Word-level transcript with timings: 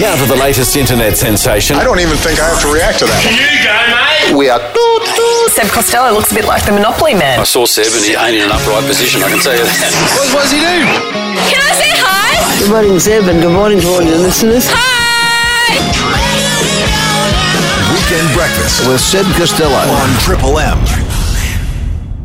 Now 0.00 0.16
to 0.16 0.24
the 0.24 0.36
latest 0.36 0.76
internet 0.76 1.18
sensation. 1.18 1.76
I 1.76 1.84
don't 1.84 2.00
even 2.00 2.16
think 2.16 2.40
I 2.40 2.48
have 2.48 2.60
to 2.62 2.72
react 2.72 3.00
to 3.00 3.04
that. 3.04 3.20
You 3.20 3.36
go, 3.60 3.76
mate. 3.92 4.32
We 4.32 4.48
are. 4.48 4.56
Seb 5.52 5.68
Costello 5.68 6.14
looks 6.16 6.32
a 6.32 6.34
bit 6.34 6.46
like 6.46 6.64
the 6.64 6.72
Monopoly 6.72 7.12
man. 7.12 7.38
I 7.38 7.44
saw 7.44 7.66
Seb 7.66 7.84
and 7.92 8.04
he 8.04 8.16
ain't 8.16 8.32
in 8.32 8.48
an 8.48 8.50
upright 8.50 8.86
position, 8.88 9.20
I 9.22 9.28
can 9.28 9.40
tell 9.44 9.52
you 9.52 9.60
that. 9.60 9.92
What, 10.16 10.32
what 10.32 10.42
does 10.48 10.56
he 10.56 10.60
do? 10.64 10.88
Can 11.52 11.60
I 11.60 11.72
say 11.76 11.92
hi? 12.00 12.32
Good 12.64 12.70
morning, 12.70 12.98
Seb, 12.98 13.28
and 13.28 13.42
good 13.42 13.52
morning 13.52 13.80
to 13.80 13.88
all 13.88 14.00
your 14.00 14.16
listeners. 14.16 14.64
Hi! 14.72 15.76
Weekend 17.92 18.32
breakfast 18.32 18.88
with 18.88 19.00
Seb 19.04 19.26
Costello 19.36 19.84
on 19.84 20.08
Triple 20.24 20.56
M. 20.58 20.80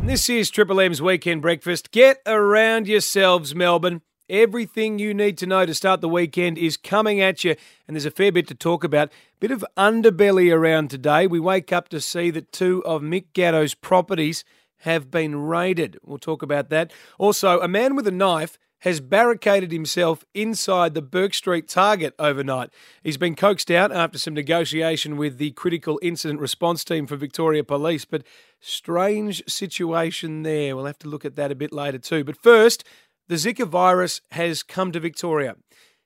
This 0.07 0.29
is 0.29 0.49
Triple 0.49 0.79
M's 0.79 1.01
Weekend 1.01 1.41
Breakfast. 1.41 1.91
Get 1.91 2.21
around 2.25 2.87
yourselves, 2.87 3.53
Melbourne. 3.53 4.01
Everything 4.29 4.97
you 4.97 5.13
need 5.13 5.37
to 5.37 5.45
know 5.45 5.67
to 5.67 5.73
start 5.75 6.01
the 6.01 6.09
weekend 6.09 6.57
is 6.57 6.77
coming 6.77 7.21
at 7.21 7.43
you, 7.43 7.55
and 7.87 7.95
there's 7.95 8.07
a 8.07 8.11
fair 8.11 8.31
bit 8.31 8.47
to 8.47 8.55
talk 8.55 8.83
about. 8.83 9.11
Bit 9.39 9.51
of 9.51 9.63
underbelly 9.77 10.51
around 10.51 10.89
today. 10.89 11.27
We 11.27 11.39
wake 11.39 11.71
up 11.71 11.89
to 11.89 12.01
see 12.01 12.31
that 12.31 12.51
two 12.51 12.83
of 12.85 13.03
Mick 13.03 13.25
Gatto's 13.33 13.75
properties 13.75 14.43
have 14.79 15.11
been 15.11 15.35
raided. 15.35 15.99
We'll 16.03 16.17
talk 16.17 16.41
about 16.41 16.69
that. 16.69 16.91
Also, 17.19 17.59
a 17.59 17.67
man 17.67 17.95
with 17.95 18.07
a 18.07 18.11
knife 18.11 18.57
has 18.79 18.99
barricaded 18.99 19.71
himself 19.71 20.23
inside 20.33 20.93
the 20.93 21.01
Bourke 21.01 21.33
Street 21.33 21.67
Target 21.67 22.13
overnight. 22.19 22.69
He's 23.03 23.17
been 23.17 23.35
coaxed 23.35 23.71
out 23.71 23.91
after 23.91 24.17
some 24.17 24.33
negotiation 24.33 25.17
with 25.17 25.37
the 25.37 25.51
Critical 25.51 25.99
Incident 26.03 26.39
Response 26.39 26.83
Team 26.83 27.07
for 27.07 27.15
Victoria 27.15 27.63
Police, 27.63 28.05
but 28.05 28.23
strange 28.59 29.43
situation 29.47 30.43
there. 30.43 30.75
We'll 30.75 30.85
have 30.85 30.99
to 30.99 31.07
look 31.07 31.25
at 31.25 31.35
that 31.35 31.51
a 31.51 31.55
bit 31.55 31.71
later 31.71 31.97
too. 31.97 32.23
But 32.23 32.37
first, 32.37 32.83
the 33.27 33.35
Zika 33.35 33.67
virus 33.67 34.21
has 34.31 34.61
come 34.61 34.91
to 34.91 34.99
Victoria. 34.99 35.55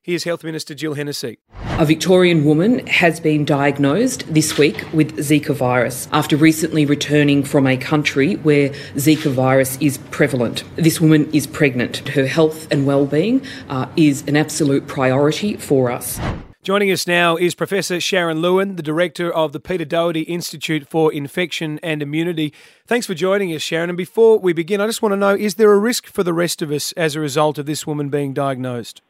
Here's 0.02 0.24
Health 0.24 0.44
Minister 0.44 0.74
Jill 0.74 0.94
Hennessy. 0.94 1.38
A 1.78 1.86
Victorian 1.86 2.46
woman 2.46 2.88
has 2.88 3.20
been 3.20 3.44
diagnosed 3.44 4.34
this 4.34 4.58
week 4.58 4.86
with 4.94 5.18
Zika 5.18 5.54
virus 5.54 6.08
after 6.14 6.38
recently 6.38 6.86
returning 6.86 7.44
from 7.44 7.68
a 7.68 7.76
country 7.76 8.36
where 8.38 8.70
Zika 8.96 9.32
virus 9.32 9.78
is 9.82 9.98
prevalent. 10.12 10.64
This 10.78 11.02
woman 11.02 11.30
is 11.34 11.46
pregnant. 11.46 12.08
Her 12.10 12.26
health 12.26 12.72
and 12.72 12.86
well-being 12.88 13.46
uh, 13.68 13.88
is 13.98 14.26
an 14.28 14.38
absolute 14.38 14.88
priority 14.88 15.58
for 15.58 15.92
us. 15.92 16.20
Joining 16.62 16.92
us 16.92 17.08
now 17.08 17.38
is 17.38 17.56
Professor 17.56 18.02
Sharon 18.02 18.42
Lewin, 18.42 18.76
the 18.76 18.84
director 18.84 19.32
of 19.32 19.54
the 19.54 19.62
Peter 19.62 19.86
Doherty 19.86 20.24
Institute 20.24 20.86
for 20.86 21.12
Infection 21.14 21.80
and 21.82 22.02
Immunity. 22.02 22.54
Thanks 22.86 23.08
for 23.08 23.14
joining 23.14 23.56
us, 23.56 23.62
Sharon. 23.62 23.90
And 23.90 23.96
before 23.96 24.38
we 24.38 24.52
begin, 24.52 24.82
I 24.82 24.86
just 24.86 25.02
want 25.02 25.14
to 25.14 25.18
know 25.18 25.34
is 25.34 25.56
there 25.56 25.72
a 25.72 25.80
risk 25.80 26.08
for 26.08 26.22
the 26.22 26.34
rest 26.34 26.62
of 26.62 26.70
us 26.70 26.92
as 26.98 27.16
a 27.16 27.22
result 27.22 27.58
of 27.60 27.66
this 27.66 27.88
woman 27.88 28.10
being 28.10 28.34
diagnosed? 28.34 29.02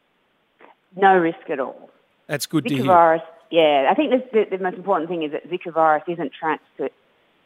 No 0.94 1.16
risk 1.16 1.50
at 1.50 1.58
all. 1.58 1.90
That's 2.28 2.46
good 2.46 2.66
to 2.66 2.70
Zika 2.72 2.76
hear. 2.76 2.86
virus, 2.86 3.22
yeah. 3.50 3.88
I 3.90 3.94
think 3.94 4.12
the, 4.12 4.44
the, 4.48 4.56
the 4.56 4.62
most 4.62 4.76
important 4.76 5.10
thing 5.10 5.24
is 5.24 5.32
that 5.32 5.50
Zika 5.50 5.74
virus 5.74 6.04
isn't 6.06 6.30
transfer, 6.32 6.88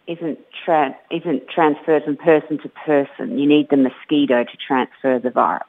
isn't 0.06 0.39
tra- 0.66 0.94
isn't 1.11 1.48
transferred 1.48 2.05
from 2.05 2.18
person 2.18 2.58
to 2.58 2.68
person. 2.68 3.39
You 3.39 3.48
need 3.48 3.70
the 3.70 3.78
mosquito 3.78 4.44
to 4.44 4.56
transfer 4.68 5.18
the 5.18 5.30
virus. 5.30 5.64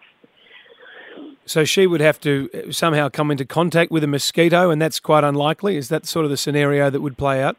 So 1.46 1.64
she 1.64 1.86
would 1.86 2.02
have 2.02 2.20
to 2.22 2.50
uh, 2.54 2.72
somehow 2.72 3.10
come 3.10 3.30
into 3.32 3.46
contact 3.46 3.92
with 3.92 4.04
a 4.04 4.08
mosquito, 4.08 4.72
and 4.72 4.82
that's 4.82 5.00
quite 5.00 5.24
unlikely. 5.24 5.78
Is 5.78 5.90
that 5.90 6.06
sort 6.06 6.26
of 6.26 6.32
the 6.32 6.38
scenario 6.38 6.90
that 6.90 7.02
would 7.02 7.18
play 7.18 7.44
out? 7.44 7.58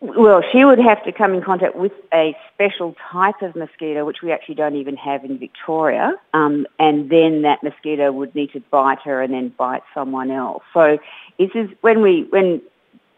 Well, 0.00 0.42
she 0.50 0.64
would 0.64 0.78
have 0.78 1.04
to 1.04 1.12
come 1.12 1.34
in 1.34 1.42
contact 1.42 1.76
with 1.76 1.92
a 2.14 2.34
special 2.54 2.96
type 3.12 3.42
of 3.42 3.54
mosquito, 3.54 4.06
which 4.06 4.22
we 4.22 4.32
actually 4.32 4.54
don't 4.54 4.76
even 4.76 4.96
have 4.96 5.24
in 5.24 5.38
Victoria, 5.38 6.14
um, 6.32 6.66
and 6.78 7.10
then 7.10 7.42
that 7.42 7.62
mosquito 7.62 8.10
would 8.10 8.34
need 8.34 8.50
to 8.52 8.60
bite 8.70 9.00
her 9.00 9.20
and 9.20 9.34
then 9.34 9.48
bite 9.50 9.82
someone 9.92 10.30
else. 10.30 10.62
So 10.72 10.98
this 11.38 11.50
is 11.54 11.68
when 11.82 12.00
we 12.00 12.22
when 12.30 12.62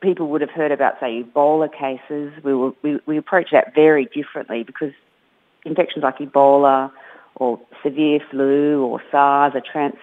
people 0.00 0.26
would 0.28 0.40
have 0.40 0.50
heard 0.50 0.72
about 0.72 0.98
say 0.98 1.22
Ebola 1.22 1.72
cases, 1.72 2.32
we 2.42 2.52
we, 2.82 2.98
we 3.06 3.16
approach 3.16 3.52
that 3.52 3.76
very 3.76 4.06
differently 4.06 4.64
because 4.64 4.92
infections 5.64 6.02
like 6.02 6.18
Ebola 6.18 6.90
or 7.36 7.60
severe 7.82 8.20
flu 8.30 8.84
or 8.84 9.02
SARS 9.10 9.52
are 9.54 9.62
trans, 9.62 9.94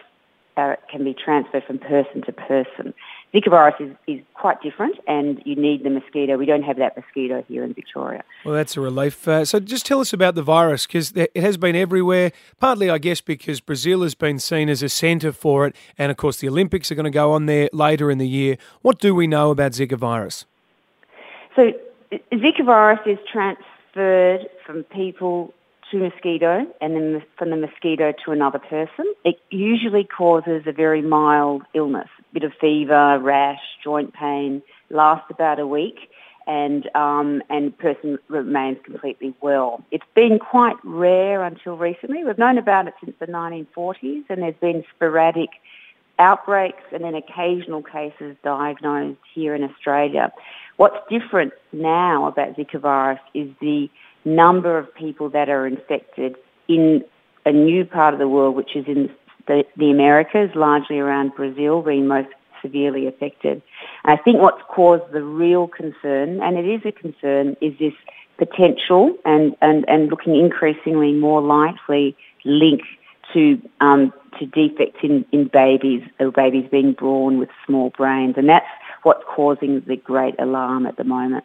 uh, 0.58 0.76
can 0.92 1.04
be 1.04 1.14
transferred 1.14 1.64
from 1.64 1.80
person 1.80 2.22
to 2.24 2.32
person. 2.32 2.94
Zika 3.34 3.50
virus 3.50 3.76
is, 3.80 3.92
is 4.08 4.22
quite 4.34 4.62
different 4.62 4.98
and 5.08 5.42
you 5.46 5.56
need 5.56 5.84
the 5.84 5.90
mosquito. 5.90 6.36
We 6.36 6.48
don't 6.48 6.64
have 6.64 6.78
that 6.78 6.98
mosquito 6.98 7.44
here 7.48 7.64
in 7.64 7.74
Victoria. 7.74 8.24
Well, 8.44 8.56
that's 8.56 8.76
a 8.76 8.82
relief. 8.82 9.28
Uh, 9.28 9.46
so 9.46 9.60
just 9.60 9.86
tell 9.86 10.00
us 10.00 10.14
about 10.14 10.34
the 10.34 10.42
virus 10.42 10.88
because 10.88 11.12
it 11.12 11.38
has 11.38 11.56
been 11.56 11.76
everywhere, 11.76 12.32
partly, 12.60 12.90
I 12.90 12.98
guess, 12.98 13.22
because 13.22 13.60
Brazil 13.60 14.02
has 14.02 14.16
been 14.16 14.40
seen 14.40 14.68
as 14.68 14.82
a 14.82 14.90
centre 14.90 15.32
for 15.32 15.68
it. 15.68 15.76
And 15.98 16.10
of 16.10 16.18
course, 16.18 16.38
the 16.38 16.50
Olympics 16.50 16.92
are 16.92 16.96
going 16.96 17.06
to 17.06 17.12
go 17.12 17.32
on 17.34 17.46
there 17.46 17.70
later 17.72 18.10
in 18.10 18.18
the 18.18 18.28
year. 18.28 18.58
What 18.82 19.00
do 19.00 19.14
we 19.14 19.28
know 19.28 19.52
about 19.52 19.74
Zika 19.74 19.98
virus? 19.98 20.46
So 21.56 21.72
Zika 22.12 22.66
virus 22.66 23.00
is 23.06 23.20
transferred 23.32 24.50
from 24.66 24.84
people 24.86 25.54
to 25.92 25.98
mosquito 25.98 26.66
and 26.82 26.96
then 26.96 27.24
from 27.38 27.50
the 27.50 27.56
mosquito 27.56 28.14
to 28.26 28.32
another 28.32 28.60
person. 28.60 29.06
It 29.24 29.40
usually 29.50 30.04
causes 30.04 30.64
a 30.66 30.72
very 30.72 31.02
mild 31.02 31.64
illness, 31.74 32.10
a 32.20 32.34
bit 32.34 32.44
of 32.44 32.54
fever, 32.60 33.20
rash, 33.20 33.62
joint 33.84 34.14
pain, 34.14 34.62
lasts 34.90 35.28
about 35.30 35.60
a 35.60 35.68
week 35.68 36.10
and 36.48 36.90
um, 36.96 37.44
and 37.50 37.78
person 37.78 38.18
remains 38.28 38.78
completely 38.84 39.36
well. 39.40 39.84
It's 39.92 40.04
been 40.16 40.40
quite 40.40 40.78
rare 40.84 41.44
until 41.44 41.78
recently. 41.78 42.24
We've 42.24 42.38
known 42.38 42.58
about 42.58 42.88
it 42.88 42.96
since 43.04 43.16
the 43.20 43.28
1940s 43.28 44.24
and 44.30 44.42
there's 44.42 44.56
been 44.60 44.84
sporadic 44.96 45.50
outbreaks 46.18 46.84
and 46.92 47.04
then 47.04 47.16
occasional 47.16 47.82
cases 47.82 48.36
diagnosed 48.44 49.20
here 49.34 49.56
in 49.56 49.64
Australia. 49.64 50.34
What's 50.78 50.98
different 51.10 51.54
now 51.72 52.28
about 52.28 52.56
Zika 52.56 52.80
virus 52.80 53.20
is 53.34 53.50
the 53.62 53.90
number 54.30 54.78
of 54.78 54.94
people 54.96 55.30
that 55.30 55.50
are 55.50 55.66
infected 55.68 56.36
in 56.68 57.04
a 57.46 57.52
new 57.52 57.86
part 57.86 58.14
of 58.14 58.20
the 58.20 58.28
world, 58.28 58.56
which 58.56 58.76
is 58.76 58.86
in 58.88 59.10
the, 59.48 59.66
the 59.78 59.90
Americas, 59.90 60.52
largely 60.56 61.00
around 61.00 61.34
Brazil 61.36 61.82
being 61.82 62.08
most 62.08 62.30
severely 62.62 63.08
affected. 63.08 63.62
And 64.04 64.20
I 64.20 64.22
think 64.22 64.40
what's 64.40 64.62
caused 64.68 65.12
the 65.12 65.24
real 65.24 65.68
concern, 65.68 66.42
and 66.42 66.58
it 66.58 66.68
is 66.68 66.82
a 66.86 66.92
concern, 66.92 67.56
is 67.62 67.78
this 67.80 67.94
potential 68.38 69.16
and, 69.26 69.56
and, 69.62 69.88
and 69.88 70.10
looking 70.10 70.36
increasingly 70.36 71.14
more 71.14 71.42
likely 71.42 72.16
link 72.46 72.82
to 73.34 73.62
um, 73.80 74.14
to 74.40 74.46
defects 74.46 75.00
in, 75.04 75.26
in 75.32 75.48
babies 75.48 76.04
or 76.20 76.32
babies 76.32 76.68
being 76.72 76.94
born 76.94 77.40
with 77.40 77.50
small 77.66 77.90
brains. 77.92 78.36
And 78.38 78.48
that's 78.50 78.66
what's 79.04 79.24
causing 79.28 79.82
the 79.82 79.98
great 79.98 80.36
alarm 80.40 80.86
at 80.86 80.98
the 80.98 81.04
moment. 81.04 81.44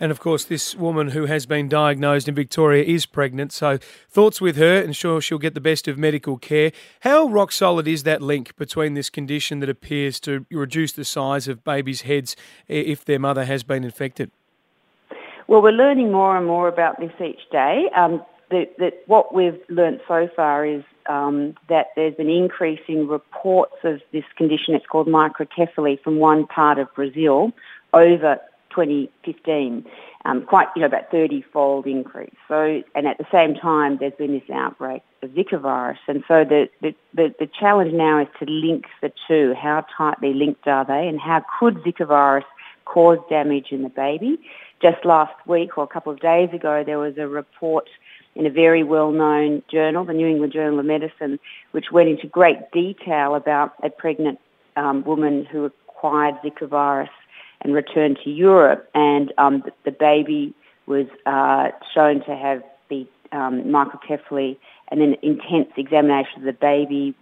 And 0.00 0.12
of 0.12 0.20
course, 0.20 0.44
this 0.44 0.74
woman 0.74 1.08
who 1.08 1.26
has 1.26 1.46
been 1.46 1.68
diagnosed 1.68 2.28
in 2.28 2.34
Victoria 2.34 2.84
is 2.84 3.06
pregnant. 3.06 3.52
So, 3.52 3.78
thoughts 4.08 4.40
with 4.40 4.56
her, 4.56 4.80
and 4.80 4.94
sure 4.94 5.20
she'll 5.20 5.38
get 5.38 5.54
the 5.54 5.60
best 5.60 5.88
of 5.88 5.98
medical 5.98 6.38
care. 6.38 6.72
How 7.00 7.26
rock 7.26 7.52
solid 7.52 7.88
is 7.88 8.04
that 8.04 8.22
link 8.22 8.56
between 8.56 8.94
this 8.94 9.10
condition 9.10 9.60
that 9.60 9.68
appears 9.68 10.20
to 10.20 10.46
reduce 10.50 10.92
the 10.92 11.04
size 11.04 11.48
of 11.48 11.64
babies' 11.64 12.02
heads 12.02 12.36
if 12.68 13.04
their 13.04 13.18
mother 13.18 13.44
has 13.44 13.62
been 13.62 13.84
infected? 13.84 14.30
Well, 15.48 15.62
we're 15.62 15.72
learning 15.72 16.12
more 16.12 16.36
and 16.36 16.46
more 16.46 16.68
about 16.68 17.00
this 17.00 17.12
each 17.24 17.40
day. 17.50 17.88
Um, 17.96 18.22
the, 18.50 18.92
what 19.06 19.34
we've 19.34 19.58
learnt 19.68 20.00
so 20.06 20.28
far 20.34 20.64
is 20.64 20.84
um, 21.08 21.54
that 21.68 21.88
there's 21.96 22.14
been 22.14 22.30
increasing 22.30 23.08
reports 23.08 23.76
of 23.82 24.00
this 24.12 24.24
condition. 24.36 24.74
It's 24.74 24.86
called 24.86 25.06
microcephaly 25.06 26.02
from 26.02 26.18
one 26.18 26.46
part 26.46 26.78
of 26.78 26.94
Brazil 26.94 27.52
over 27.92 28.38
2015, 28.78 29.84
um, 30.24 30.42
quite, 30.42 30.68
you 30.76 30.80
know, 30.80 30.86
about 30.86 31.10
30-fold 31.10 31.86
increase. 31.86 32.34
So, 32.46 32.82
and 32.94 33.06
at 33.08 33.18
the 33.18 33.26
same 33.32 33.54
time, 33.54 33.96
there's 33.98 34.14
been 34.14 34.32
this 34.32 34.48
outbreak 34.52 35.02
of 35.22 35.30
Zika 35.30 35.60
virus. 35.60 35.98
And 36.06 36.22
so 36.28 36.44
the, 36.44 36.68
the, 36.80 36.94
the, 37.12 37.34
the 37.40 37.46
challenge 37.46 37.92
now 37.92 38.20
is 38.20 38.28
to 38.38 38.44
link 38.44 38.86
the 39.02 39.12
two. 39.26 39.54
How 39.54 39.84
tightly 39.96 40.32
linked 40.32 40.68
are 40.68 40.84
they? 40.84 41.08
And 41.08 41.20
how 41.20 41.44
could 41.58 41.76
Zika 41.78 42.06
virus 42.06 42.44
cause 42.84 43.18
damage 43.28 43.72
in 43.72 43.82
the 43.82 43.88
baby? 43.88 44.38
Just 44.80 45.04
last 45.04 45.34
week 45.46 45.76
or 45.76 45.82
a 45.82 45.88
couple 45.88 46.12
of 46.12 46.20
days 46.20 46.50
ago, 46.52 46.84
there 46.84 47.00
was 47.00 47.18
a 47.18 47.26
report 47.26 47.88
in 48.36 48.46
a 48.46 48.50
very 48.50 48.84
well-known 48.84 49.64
journal, 49.68 50.04
the 50.04 50.12
New 50.12 50.28
England 50.28 50.52
Journal 50.52 50.78
of 50.78 50.86
Medicine, 50.86 51.40
which 51.72 51.90
went 51.90 52.08
into 52.08 52.28
great 52.28 52.70
detail 52.70 53.34
about 53.34 53.72
a 53.82 53.90
pregnant 53.90 54.38
um, 54.76 55.02
woman 55.02 55.44
who 55.44 55.64
acquired 55.64 56.36
Zika 56.44 56.68
virus 56.68 57.10
and 57.62 57.74
returned 57.74 58.18
to 58.24 58.30
Europe, 58.30 58.88
and 58.94 59.32
um, 59.38 59.62
the, 59.64 59.72
the, 59.84 59.90
baby 59.90 60.54
was 60.86 61.06
uh, 61.26 61.68
shown 61.94 62.24
to 62.24 62.36
have 62.36 62.62
the 62.88 63.06
um, 63.32 63.64
microcephaly, 63.64 64.56
and 64.88 65.00
then 65.00 65.16
intense 65.22 65.68
examination 65.76 66.38
of 66.38 66.44
the 66.44 66.52
baby 66.52 67.14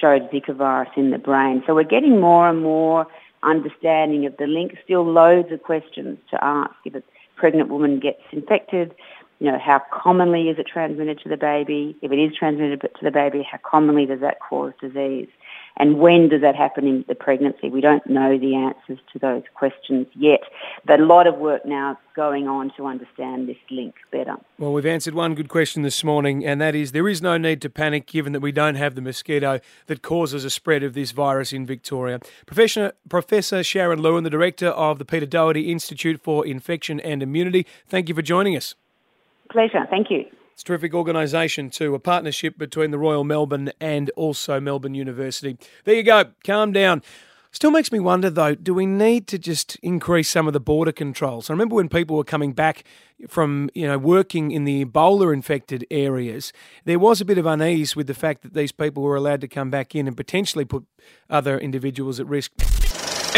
showed 0.00 0.30
Zika 0.30 0.54
virus 0.54 0.88
in 0.96 1.10
the 1.10 1.18
brain. 1.18 1.62
So 1.66 1.74
we're 1.74 1.84
getting 1.84 2.20
more 2.20 2.48
and 2.48 2.62
more 2.62 3.06
understanding 3.42 4.26
of 4.26 4.36
the 4.36 4.46
link. 4.46 4.76
Still 4.84 5.04
loads 5.04 5.52
of 5.52 5.62
questions 5.62 6.18
to 6.30 6.42
ask. 6.42 6.74
If 6.84 6.94
a 6.94 7.02
pregnant 7.36 7.68
woman 7.68 8.00
gets 8.00 8.22
infected, 8.32 8.94
you 9.38 9.50
know, 9.50 9.58
how 9.58 9.80
commonly 9.92 10.48
is 10.48 10.58
it 10.58 10.66
transmitted 10.66 11.20
to 11.20 11.28
the 11.28 11.36
baby? 11.36 11.96
If 12.02 12.10
it 12.10 12.18
is 12.18 12.34
transmitted 12.36 12.80
to 12.80 13.04
the 13.04 13.10
baby, 13.10 13.46
how 13.48 13.58
commonly 13.62 14.06
does 14.06 14.20
that 14.20 14.38
cause 14.40 14.72
disease? 14.80 15.28
And 15.78 15.98
when 15.98 16.28
does 16.28 16.40
that 16.40 16.56
happen 16.56 16.86
in 16.86 17.04
the 17.08 17.14
pregnancy? 17.14 17.70
We 17.70 17.80
don't 17.80 18.06
know 18.06 18.38
the 18.38 18.54
answers 18.54 18.98
to 19.12 19.18
those 19.18 19.44
questions 19.54 20.06
yet, 20.14 20.40
but 20.84 21.00
a 21.00 21.04
lot 21.04 21.26
of 21.26 21.36
work 21.36 21.64
now 21.64 21.98
going 22.16 22.48
on 22.48 22.72
to 22.76 22.86
understand 22.86 23.48
this 23.48 23.56
link 23.70 23.94
better. 24.10 24.34
Well, 24.58 24.72
we've 24.72 24.84
answered 24.84 25.14
one 25.14 25.34
good 25.34 25.48
question 25.48 25.82
this 25.82 26.02
morning, 26.02 26.44
and 26.44 26.60
that 26.60 26.74
is 26.74 26.92
there 26.92 27.08
is 27.08 27.22
no 27.22 27.38
need 27.38 27.62
to 27.62 27.70
panic 27.70 28.06
given 28.06 28.32
that 28.32 28.40
we 28.40 28.50
don't 28.50 28.74
have 28.74 28.96
the 28.96 29.00
mosquito 29.00 29.60
that 29.86 30.02
causes 30.02 30.44
a 30.44 30.50
spread 30.50 30.82
of 30.82 30.94
this 30.94 31.12
virus 31.12 31.52
in 31.52 31.64
Victoria. 31.64 32.18
Professor, 32.44 32.92
Professor 33.08 33.62
Sharon 33.62 34.02
Lewin, 34.02 34.24
the 34.24 34.30
director 34.30 34.68
of 34.68 34.98
the 34.98 35.04
Peter 35.04 35.26
Doherty 35.26 35.70
Institute 35.70 36.20
for 36.20 36.44
Infection 36.44 36.98
and 37.00 37.22
Immunity, 37.22 37.66
thank 37.86 38.08
you 38.08 38.14
for 38.14 38.22
joining 38.22 38.56
us. 38.56 38.74
Pleasure, 39.50 39.86
thank 39.88 40.10
you. 40.10 40.24
It's 40.58 40.64
a 40.64 40.66
terrific 40.66 40.92
organisation 40.92 41.70
too, 41.70 41.94
a 41.94 42.00
partnership 42.00 42.58
between 42.58 42.90
the 42.90 42.98
Royal 42.98 43.22
Melbourne 43.22 43.70
and 43.80 44.10
also 44.16 44.58
Melbourne 44.58 44.92
University. 44.92 45.56
There 45.84 45.94
you 45.94 46.02
go, 46.02 46.32
calm 46.42 46.72
down. 46.72 47.04
Still 47.52 47.70
makes 47.70 47.92
me 47.92 48.00
wonder 48.00 48.28
though, 48.28 48.56
do 48.56 48.74
we 48.74 48.84
need 48.84 49.28
to 49.28 49.38
just 49.38 49.76
increase 49.84 50.28
some 50.28 50.48
of 50.48 50.52
the 50.52 50.58
border 50.58 50.90
controls? 50.90 51.48
I 51.48 51.52
remember 51.52 51.76
when 51.76 51.88
people 51.88 52.16
were 52.16 52.24
coming 52.24 52.54
back 52.54 52.82
from, 53.28 53.70
you 53.72 53.86
know, 53.86 53.98
working 53.98 54.50
in 54.50 54.64
the 54.64 54.84
Ebola 54.84 55.32
infected 55.32 55.86
areas, 55.92 56.52
there 56.84 56.98
was 56.98 57.20
a 57.20 57.24
bit 57.24 57.38
of 57.38 57.46
unease 57.46 57.94
with 57.94 58.08
the 58.08 58.12
fact 58.12 58.42
that 58.42 58.52
these 58.52 58.72
people 58.72 59.04
were 59.04 59.14
allowed 59.14 59.40
to 59.42 59.48
come 59.48 59.70
back 59.70 59.94
in 59.94 60.08
and 60.08 60.16
potentially 60.16 60.64
put 60.64 60.84
other 61.30 61.56
individuals 61.56 62.18
at 62.18 62.26
risk. 62.26 62.50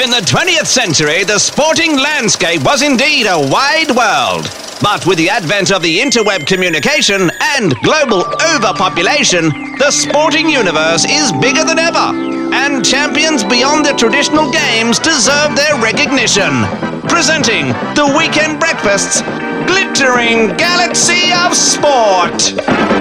In 0.01 0.09
the 0.09 0.25
20th 0.25 0.65
century, 0.65 1.25
the 1.25 1.39
sporting 1.39 1.99
landscape 1.99 2.65
was 2.65 2.81
indeed 2.81 3.27
a 3.27 3.37
wide 3.37 3.91
world. 3.91 4.49
But 4.81 5.05
with 5.05 5.19
the 5.19 5.29
advent 5.29 5.71
of 5.71 5.83
the 5.83 5.99
interweb 5.99 6.47
communication 6.47 7.31
and 7.39 7.75
global 7.83 8.25
overpopulation, 8.57 9.51
the 9.77 9.91
sporting 9.91 10.49
universe 10.49 11.05
is 11.05 11.33
bigger 11.33 11.65
than 11.65 11.79
ever. 11.79 12.17
And 12.57 12.83
champions 12.83 13.45
beyond 13.45 13.85
the 13.85 13.93
traditional 13.93 14.51
games 14.51 14.99
deserve 14.99 15.55
their 15.55 15.77
recognition. 15.83 16.65
Presenting 17.05 17.69
the 17.93 18.09
Weekend 18.17 18.59
Breakfast's 18.59 19.21
glittering 19.69 20.57
galaxy 20.57 21.29
of 21.45 21.55
sport. 21.55 22.57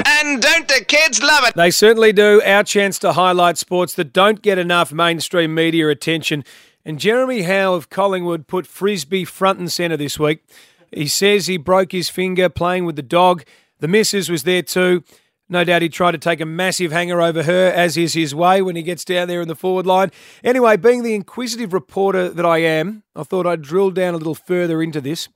And 0.05 0.41
don't 0.41 0.67
the 0.67 0.83
kids 0.85 1.23
love 1.23 1.45
it? 1.47 1.55
They 1.55 1.71
certainly 1.71 2.11
do. 2.11 2.41
Our 2.45 2.65
chance 2.65 2.99
to 2.99 3.13
highlight 3.13 3.57
sports 3.57 3.93
that 3.93 4.11
don't 4.11 4.41
get 4.41 4.57
enough 4.57 4.91
mainstream 4.91 5.55
media 5.55 5.87
attention. 5.87 6.43
And 6.85 6.99
Jeremy 6.99 7.41
Howe 7.41 7.73
of 7.73 7.89
Collingwood 7.89 8.47
put 8.47 8.65
Frisbee 8.65 9.25
front 9.25 9.59
and 9.59 9.71
centre 9.71 9.97
this 9.97 10.17
week. 10.17 10.43
He 10.91 11.07
says 11.07 11.47
he 11.47 11.57
broke 11.57 11.91
his 11.91 12.09
finger 12.09 12.49
playing 12.49 12.85
with 12.85 12.95
the 12.95 13.01
dog. 13.01 13.43
The 13.79 13.87
missus 13.87 14.29
was 14.29 14.43
there 14.43 14.61
too. 14.63 15.03
No 15.51 15.63
doubt 15.63 15.81
he 15.81 15.89
tried 15.89 16.11
to 16.11 16.19
take 16.19 16.41
a 16.41 16.45
massive 16.45 16.91
hanger 16.91 17.21
over 17.21 17.43
her, 17.43 17.71
as 17.71 17.97
is 17.97 18.13
his 18.13 18.35
way 18.35 18.61
when 18.61 18.75
he 18.75 18.83
gets 18.83 19.03
down 19.03 19.27
there 19.27 19.41
in 19.41 19.47
the 19.47 19.55
forward 19.55 19.87
line. 19.87 20.11
Anyway, 20.43 20.77
being 20.77 21.01
the 21.01 21.15
inquisitive 21.15 21.73
reporter 21.73 22.29
that 22.29 22.45
I 22.45 22.59
am, 22.59 23.01
I 23.15 23.23
thought 23.23 23.47
I'd 23.47 23.63
drill 23.63 23.89
down 23.89 24.13
a 24.13 24.17
little 24.17 24.35
further 24.35 24.81
into 24.81 25.01
this. 25.01 25.27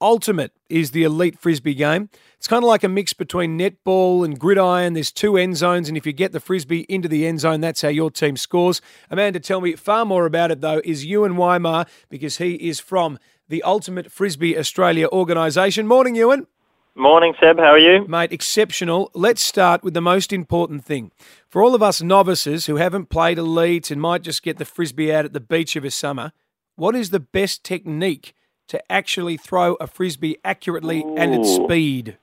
Ultimate 0.00 0.52
is 0.68 0.90
the 0.90 1.04
elite 1.04 1.38
frisbee 1.38 1.74
game. 1.74 2.10
It's 2.36 2.48
kind 2.48 2.62
of 2.62 2.68
like 2.68 2.84
a 2.84 2.88
mix 2.88 3.14
between 3.14 3.58
netball 3.58 4.24
and 4.24 4.38
gridiron. 4.38 4.92
There's 4.92 5.10
two 5.10 5.38
end 5.38 5.56
zones, 5.56 5.88
and 5.88 5.96
if 5.96 6.04
you 6.04 6.12
get 6.12 6.32
the 6.32 6.40
frisbee 6.40 6.84
into 6.88 7.08
the 7.08 7.26
end 7.26 7.40
zone, 7.40 7.62
that's 7.62 7.80
how 7.80 7.88
your 7.88 8.10
team 8.10 8.36
scores. 8.36 8.82
A 9.10 9.16
man 9.16 9.32
to 9.32 9.40
tell 9.40 9.62
me 9.62 9.74
far 9.74 10.04
more 10.04 10.26
about 10.26 10.50
it, 10.50 10.60
though, 10.60 10.82
is 10.84 11.06
Ewan 11.06 11.36
Weimar 11.36 11.86
because 12.10 12.36
he 12.36 12.54
is 12.56 12.78
from 12.78 13.18
the 13.48 13.62
Ultimate 13.62 14.12
Frisbee 14.12 14.58
Australia 14.58 15.08
organisation. 15.08 15.86
Morning, 15.86 16.14
Ewan. 16.14 16.46
Morning, 16.94 17.34
Seb. 17.40 17.58
How 17.58 17.72
are 17.72 17.78
you? 17.78 18.06
Mate, 18.06 18.32
exceptional. 18.32 19.10
Let's 19.14 19.42
start 19.42 19.82
with 19.82 19.94
the 19.94 20.02
most 20.02 20.32
important 20.32 20.84
thing. 20.84 21.10
For 21.48 21.62
all 21.62 21.74
of 21.74 21.82
us 21.82 22.02
novices 22.02 22.66
who 22.66 22.76
haven't 22.76 23.08
played 23.08 23.38
elite 23.38 23.90
and 23.90 24.00
might 24.00 24.22
just 24.22 24.42
get 24.42 24.58
the 24.58 24.64
frisbee 24.66 25.12
out 25.12 25.24
at 25.24 25.32
the 25.32 25.40
beach 25.40 25.74
of 25.76 25.84
a 25.84 25.90
summer, 25.90 26.32
what 26.74 26.94
is 26.94 27.10
the 27.10 27.20
best 27.20 27.64
technique 27.64 28.34
to 28.68 28.92
actually 28.92 29.36
throw 29.36 29.74
a 29.74 29.86
frisbee 29.86 30.38
accurately 30.44 31.02
and 31.16 31.34
at 31.34 31.46
speed? 31.46 32.16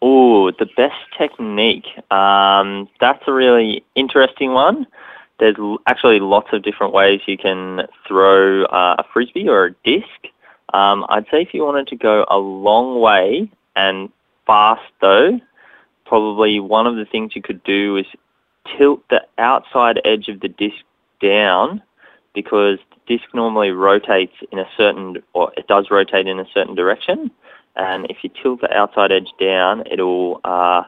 Oh, 0.00 0.50
the 0.50 0.66
best 0.76 0.96
technique. 1.16 1.86
Um, 2.10 2.88
that's 3.00 3.22
a 3.26 3.32
really 3.32 3.84
interesting 3.94 4.52
one. 4.52 4.86
There's 5.38 5.56
actually 5.86 6.20
lots 6.20 6.48
of 6.52 6.62
different 6.62 6.92
ways 6.92 7.20
you 7.26 7.38
can 7.38 7.86
throw 8.06 8.64
uh, 8.64 8.96
a 8.98 9.04
frisbee 9.12 9.48
or 9.48 9.66
a 9.66 9.72
disc. 9.84 10.06
Um, 10.72 11.04
I'd 11.08 11.26
say 11.30 11.42
if 11.42 11.52
you 11.52 11.64
wanted 11.64 11.88
to 11.88 11.96
go 11.96 12.24
a 12.28 12.38
long 12.38 13.00
way 13.00 13.50
and 13.76 14.10
fast 14.46 14.82
though, 15.00 15.40
probably 16.06 16.60
one 16.60 16.86
of 16.86 16.96
the 16.96 17.04
things 17.04 17.36
you 17.36 17.42
could 17.42 17.62
do 17.64 17.96
is 17.96 18.06
tilt 18.76 19.02
the 19.08 19.22
outside 19.38 20.00
edge 20.04 20.28
of 20.28 20.40
the 20.40 20.48
disc 20.48 20.76
down 21.20 21.82
because 22.34 22.78
disc 23.06 23.24
normally 23.34 23.70
rotates 23.70 24.34
in 24.50 24.58
a 24.58 24.68
certain, 24.76 25.22
or 25.32 25.52
it 25.56 25.66
does 25.66 25.90
rotate 25.90 26.26
in 26.26 26.38
a 26.38 26.46
certain 26.52 26.74
direction. 26.74 27.30
And 27.76 28.06
if 28.10 28.18
you 28.22 28.30
tilt 28.30 28.60
the 28.60 28.72
outside 28.72 29.12
edge 29.12 29.30
down, 29.40 29.84
it'll 29.90 30.40
uh, 30.44 30.84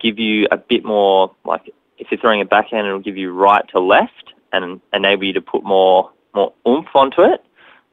give 0.00 0.18
you 0.18 0.46
a 0.50 0.56
bit 0.56 0.84
more, 0.84 1.34
like 1.44 1.70
if 1.98 2.10
you're 2.10 2.20
throwing 2.20 2.40
a 2.40 2.44
backhand, 2.44 2.86
it'll 2.86 3.00
give 3.00 3.16
you 3.16 3.32
right 3.32 3.66
to 3.68 3.80
left 3.80 4.32
and 4.52 4.80
enable 4.92 5.24
you 5.24 5.32
to 5.34 5.40
put 5.40 5.62
more, 5.64 6.10
more 6.34 6.52
oomph 6.66 6.88
onto 6.94 7.22
it. 7.22 7.42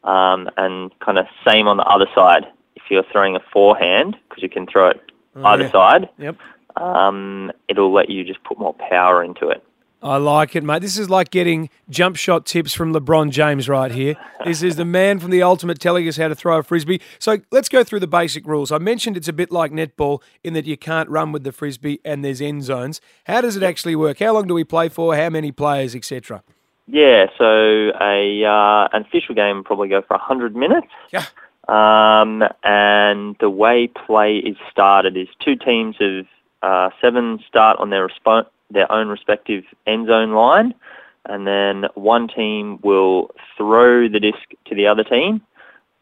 Um, 0.04 0.50
and 0.58 0.92
kind 1.00 1.18
of 1.18 1.28
same 1.48 1.68
on 1.68 1.78
the 1.78 1.86
other 1.86 2.08
side. 2.14 2.46
If 2.76 2.84
you're 2.90 3.06
throwing 3.12 3.38
a 3.38 3.40
forehand, 3.54 4.18
because 4.28 4.44
you 4.44 4.50
can 4.50 4.68
throw 4.68 4.90
it 4.90 5.02
Oh, 5.36 5.46
either 5.46 5.64
yeah. 5.64 5.72
side, 5.72 6.10
Yep. 6.18 6.36
um, 6.76 7.52
it'll 7.68 7.92
let 7.92 8.10
you 8.10 8.24
just 8.24 8.44
put 8.44 8.60
more 8.60 8.74
power 8.74 9.24
into 9.24 9.48
it. 9.50 9.64
I 10.04 10.18
like 10.18 10.54
it, 10.56 10.64
mate. 10.64 10.82
This 10.82 10.98
is 10.98 11.10
like 11.10 11.32
getting 11.32 11.70
jump 11.90 12.18
shot 12.18 12.46
tips 12.46 12.74
from 12.74 12.94
LeBron 12.94 13.30
James 13.30 13.70
right 13.70 13.90
here. 13.90 14.16
This 14.44 14.62
is 14.62 14.76
the 14.76 14.84
man 14.84 15.20
from 15.20 15.32
the 15.32 15.42
ultimate 15.42 15.80
telling 15.80 16.06
us 16.10 16.18
how 16.18 16.28
to 16.28 16.36
throw 16.36 16.58
a 16.58 16.64
frisbee. 16.64 17.02
So 17.20 17.38
let's 17.52 17.70
go 17.70 17.86
through 17.86 18.02
the 18.02 18.08
basic 18.08 18.46
rules. 18.46 18.70
I 18.70 18.80
mentioned 18.80 19.16
it's 19.16 19.30
a 19.30 19.34
bit 19.34 19.50
like 19.50 19.72
netball 19.72 20.22
in 20.44 20.54
that 20.56 20.66
you 20.66 20.76
can't 20.76 21.10
run 21.10 21.32
with 21.32 21.46
the 21.46 21.54
frisbee 21.54 22.02
and 22.04 22.24
there's 22.24 22.42
end 22.42 22.64
zones. 22.64 23.00
How 23.24 23.40
does 23.40 23.56
it 23.56 23.64
actually 23.64 23.96
work? 23.96 24.20
How 24.20 24.34
long 24.34 24.46
do 24.46 24.54
we 24.54 24.66
play 24.66 24.90
for? 24.90 25.16
How 25.16 25.30
many 25.30 25.54
players, 25.54 25.96
etc.? 25.96 26.44
Yeah, 26.86 27.28
so 27.38 27.92
a 28.02 28.44
uh, 28.44 28.90
an 28.92 29.04
official 29.04 29.36
game 29.36 29.56
will 29.56 29.64
probably 29.64 29.88
go 29.88 30.02
for 30.02 30.18
100 30.18 30.54
minutes. 30.54 30.88
Yeah. 31.14 31.26
Um, 31.70 32.44
and 32.64 33.38
the 33.40 33.50
way 33.50 33.88
play 33.88 34.36
is 34.38 34.58
started 34.70 35.16
is 35.16 35.30
two 35.40 35.56
teams 35.56 35.96
of 36.02 36.26
uh, 36.62 36.90
seven 37.00 37.40
start 37.48 37.80
on 37.80 37.90
their 37.90 38.10
respo- 38.10 38.48
their 38.74 38.92
own 38.92 39.08
respective 39.08 39.64
end 39.88 40.08
zone 40.08 40.34
line, 40.34 40.74
and 41.26 41.48
then 41.48 41.86
one 41.96 42.28
team 42.28 42.80
will 42.84 43.32
throw 43.56 44.10
the 44.10 44.20
disc 44.20 44.54
to 44.66 44.76
the 44.76 44.88
other 44.88 45.04
team. 45.04 45.42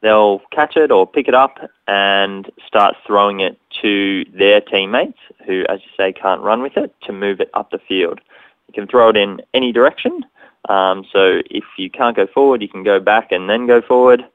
They'll 0.02 0.40
catch 0.52 0.76
it 0.78 0.92
or 0.92 1.06
pick 1.06 1.28
it 1.28 1.36
up 1.36 1.60
and 1.88 2.50
start 2.66 2.96
throwing 3.06 3.40
it 3.40 3.60
to 3.82 4.26
their 4.34 4.60
teammates, 4.60 5.20
who, 5.46 5.64
as 5.70 5.80
you 5.82 5.92
say, 5.96 6.12
can't 6.12 6.42
run 6.42 6.64
with 6.64 6.76
it, 6.76 6.94
to 7.04 7.14
move 7.14 7.40
it 7.40 7.52
up 7.54 7.70
the 7.70 7.80
field. 7.88 8.20
You 8.68 8.74
can 8.74 8.88
throw 8.88 9.10
it 9.10 9.18
in 9.18 9.42
any 9.54 9.72
direction. 9.72 10.26
Um, 10.70 11.06
so 11.12 11.42
if 11.50 11.64
you 11.78 11.90
can't 11.90 12.16
go 12.16 12.28
forward, 12.28 12.62
you 12.62 12.70
can 12.70 12.84
go 12.84 13.00
back 13.00 13.32
and 13.32 13.50
then 13.50 13.68
go 13.68 13.82
forward. 13.82 14.26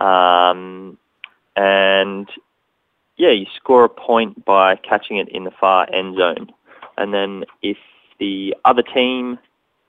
Um, 0.00 0.96
and 1.56 2.28
yeah, 3.16 3.30
you 3.30 3.46
score 3.56 3.84
a 3.84 3.88
point 3.88 4.44
by 4.46 4.76
catching 4.76 5.18
it 5.18 5.28
in 5.28 5.44
the 5.44 5.50
far 5.50 5.86
end 5.92 6.16
zone. 6.16 6.50
And 7.00 7.12
then 7.12 7.44
if 7.62 7.78
the 8.20 8.54
other 8.64 8.82
team 8.82 9.38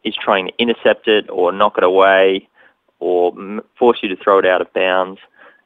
is 0.04 0.16
trying 0.16 0.48
to 0.48 0.54
intercept 0.58 1.08
it 1.08 1.30
or 1.30 1.52
knock 1.52 1.78
it 1.78 1.84
away 1.84 2.48
or 3.00 3.32
m- 3.38 3.62
force 3.78 4.00
you 4.02 4.10
to 4.10 4.16
throw 4.16 4.40
it 4.40 4.46
out 4.46 4.62
of 4.62 4.74
bounds, 4.74 5.20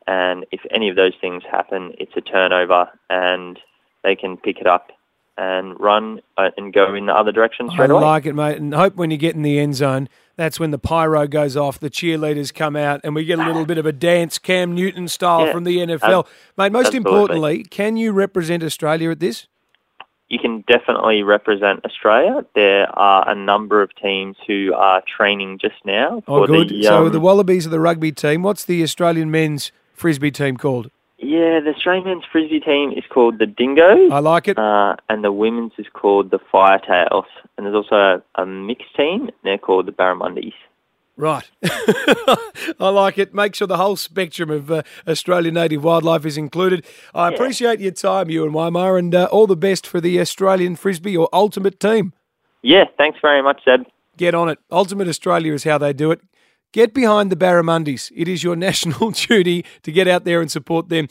and 0.07 0.45
if 0.51 0.59
any 0.71 0.89
of 0.89 0.95
those 0.95 1.13
things 1.21 1.43
happen, 1.49 1.93
it's 1.97 2.11
a 2.17 2.21
turnover 2.21 2.89
and 3.09 3.59
they 4.03 4.15
can 4.15 4.35
pick 4.37 4.59
it 4.59 4.67
up 4.67 4.91
and 5.37 5.77
run 5.79 6.21
uh, 6.37 6.49
and 6.57 6.73
go 6.73 6.93
in 6.95 7.07
the 7.07 7.13
other 7.13 7.31
direction 7.31 7.69
straight 7.69 7.89
I 7.89 7.93
away. 7.93 8.03
like 8.03 8.25
it, 8.25 8.33
mate. 8.33 8.57
And 8.57 8.73
hope 8.73 8.95
when 8.95 9.11
you 9.11 9.17
get 9.17 9.35
in 9.35 9.41
the 9.41 9.59
end 9.59 9.75
zone, 9.75 10.07
that's 10.37 10.59
when 10.59 10.71
the 10.71 10.77
pyro 10.79 11.27
goes 11.27 11.57
off, 11.57 11.77
the 11.79 11.89
cheerleaders 11.89 12.53
come 12.53 12.75
out, 12.75 13.01
and 13.03 13.13
we 13.15 13.25
get 13.25 13.39
a 13.39 13.43
little 13.43 13.65
bit 13.73 13.77
of 13.77 13.85
a 13.85 13.91
dance, 13.91 14.37
Cam 14.37 14.73
Newton 14.75 15.07
style 15.09 15.47
Yeah, 15.47 15.51
from 15.53 15.65
the 15.65 15.77
NFL. 15.79 16.19
ab- 16.19 16.27
mate, 16.57 16.71
most 16.71 16.87
absolutely. 16.87 16.97
importantly, 16.99 17.63
can 17.63 17.97
you 17.97 18.11
represent 18.13 18.63
Australia 18.63 19.11
at 19.11 19.19
this? 19.19 19.47
You 20.29 20.39
can 20.39 20.61
definitely 20.67 21.21
represent 21.23 21.85
Australia. 21.85 22.45
There 22.55 22.87
are 22.97 23.29
a 23.29 23.35
number 23.35 23.81
of 23.81 23.89
teams 23.95 24.35
who 24.47 24.73
are 24.75 25.01
training 25.17 25.59
just 25.59 25.75
now 25.85 26.23
Oh, 26.27 26.45
good. 26.47 26.69
the 26.69 26.83
so 26.83 27.05
um, 27.05 27.11
the 27.11 27.19
Wallabies 27.19 27.67
are 27.67 27.69
the 27.69 27.79
rugby 27.79 28.11
team. 28.11 28.41
What's 28.43 28.65
the 28.65 28.81
Australian 28.83 29.29
men's 29.31 29.71
frisbee 29.93 30.31
team 30.31 30.57
called? 30.57 30.89
yeah 31.17 31.59
the 31.61 31.73
Australian 31.75 32.05
men's 32.05 32.23
frisbee 32.31 32.59
team 32.59 32.91
is 32.91 33.03
called 33.09 33.39
the 33.39 33.45
Dingoes, 33.45 34.11
I 34.11 34.19
like 34.19 34.47
it. 34.47 34.57
uh, 34.59 34.95
and 35.09 35.23
the 35.23 35.31
women's 35.31 35.71
is 35.77 35.87
called 35.93 36.29
the 36.31 36.39
Firetails. 36.51 37.25
And 37.57 37.65
there's 37.65 37.75
also 37.75 37.95
a, 37.95 38.41
a 38.41 38.45
mixed 38.45 38.93
team. 38.97 39.29
They're 39.43 39.57
called 39.57 39.85
the 39.85 39.93
Barramundis. 39.93 40.53
Right. 41.17 41.49
I 41.63 42.89
like 42.89 43.17
it. 43.17 43.33
Make 43.33 43.55
sure 43.55 43.67
the 43.67 43.77
whole 43.77 43.95
spectrum 43.95 44.49
of 44.49 44.69
uh, 44.69 44.83
Australian 45.07 45.53
native 45.53 45.83
wildlife 45.83 46.25
is 46.25 46.37
included. 46.37 46.85
I 47.13 47.29
appreciate 47.29 47.79
your 47.79 47.91
time, 47.93 48.29
Ewan 48.29 48.51
Weimar, 48.51 48.97
and 48.97 49.15
uh, 49.15 49.25
all 49.31 49.47
the 49.47 49.55
best 49.55 49.87
for 49.87 50.01
the 50.01 50.19
Australian 50.19 50.75
frisbee 50.75 51.15
or 51.15 51.29
ultimate 51.31 51.79
team. 51.79 52.11
Yeah, 52.61 52.85
thanks 52.97 53.19
very 53.21 53.41
much, 53.41 53.63
Zed. 53.63 53.85
get 54.17 54.35
on 54.35 54.49
it. 54.49 54.59
Ultimate 54.71 55.07
Australia 55.07 55.53
is 55.53 55.63
how 55.63 55.77
they 55.77 55.93
do 55.93 56.11
it. 56.11 56.19
Get 56.73 56.93
behind 56.93 57.31
the 57.31 57.37
Barramundis. 57.37 58.11
It 58.13 58.27
is 58.27 58.43
your 58.43 58.55
national 58.67 59.11
duty 59.11 59.63
to 59.83 59.91
get 59.93 60.09
out 60.09 60.25
there 60.25 60.41
and 60.41 60.51
support 60.51 60.89
them. 60.89 61.07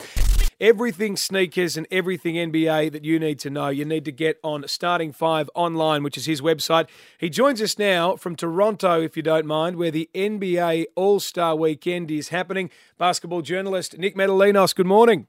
Everything 0.65 1.15
sneakers 1.15 1.77
and 1.77 1.87
everything 1.91 2.37
NBA 2.37 2.91
that 2.93 3.05
you 3.05 3.19
need 3.19 3.39
to 3.41 3.51
know, 3.51 3.69
you 3.69 3.85
need 3.85 4.07
to 4.07 4.11
get 4.11 4.41
on 4.43 4.67
Starting 4.67 5.13
Five 5.13 5.51
online, 5.55 6.03
which 6.03 6.17
is 6.17 6.25
his 6.25 6.41
website. 6.41 6.89
He 7.19 7.29
joins 7.29 7.61
us 7.61 7.79
now 7.79 8.17
from 8.17 8.35
Toronto, 8.35 9.03
if 9.03 9.15
you 9.15 9.23
don't 9.23 9.45
mind, 9.45 9.77
where 9.77 9.91
the 9.91 10.09
NBA 10.15 10.87
All 10.95 11.21
Star 11.21 11.55
Weekend 11.55 12.11
is 12.11 12.31
happening. 12.31 12.71
Basketball 12.97 13.43
journalist 13.43 13.99
Nick 13.99 14.17
Metallinos, 14.17 14.75
good 14.75 14.87
morning. 14.87 15.27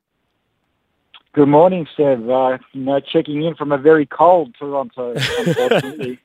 Good 1.33 1.49
morning, 1.49 1.85
Seb. 1.97 2.29
Uh, 2.29 2.57
you 2.71 2.83
know, 2.83 3.01
checking 3.01 3.43
in 3.43 3.55
from 3.55 3.73
a 3.73 3.77
very 3.77 4.05
cold 4.05 4.55
Toronto, 4.57 5.15
unfortunately. 5.15 6.17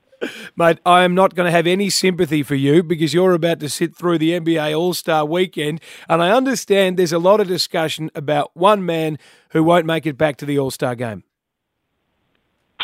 Mate, 0.55 0.79
I 0.85 1.03
am 1.03 1.15
not 1.15 1.35
going 1.35 1.45
to 1.45 1.51
have 1.51 1.67
any 1.67 1.89
sympathy 1.89 2.43
for 2.43 2.55
you 2.55 2.83
because 2.83 3.13
you're 3.13 3.33
about 3.33 3.59
to 3.61 3.69
sit 3.69 3.95
through 3.95 4.19
the 4.19 4.31
NBA 4.31 4.77
All 4.77 4.93
Star 4.93 5.25
weekend. 5.25 5.81
And 6.07 6.21
I 6.21 6.31
understand 6.31 6.97
there's 6.97 7.13
a 7.13 7.19
lot 7.19 7.39
of 7.39 7.47
discussion 7.47 8.11
about 8.15 8.51
one 8.55 8.85
man 8.85 9.17
who 9.49 9.63
won't 9.63 9.85
make 9.85 10.05
it 10.05 10.17
back 10.17 10.37
to 10.37 10.45
the 10.45 10.59
All 10.59 10.71
Star 10.71 10.95
game. 10.95 11.23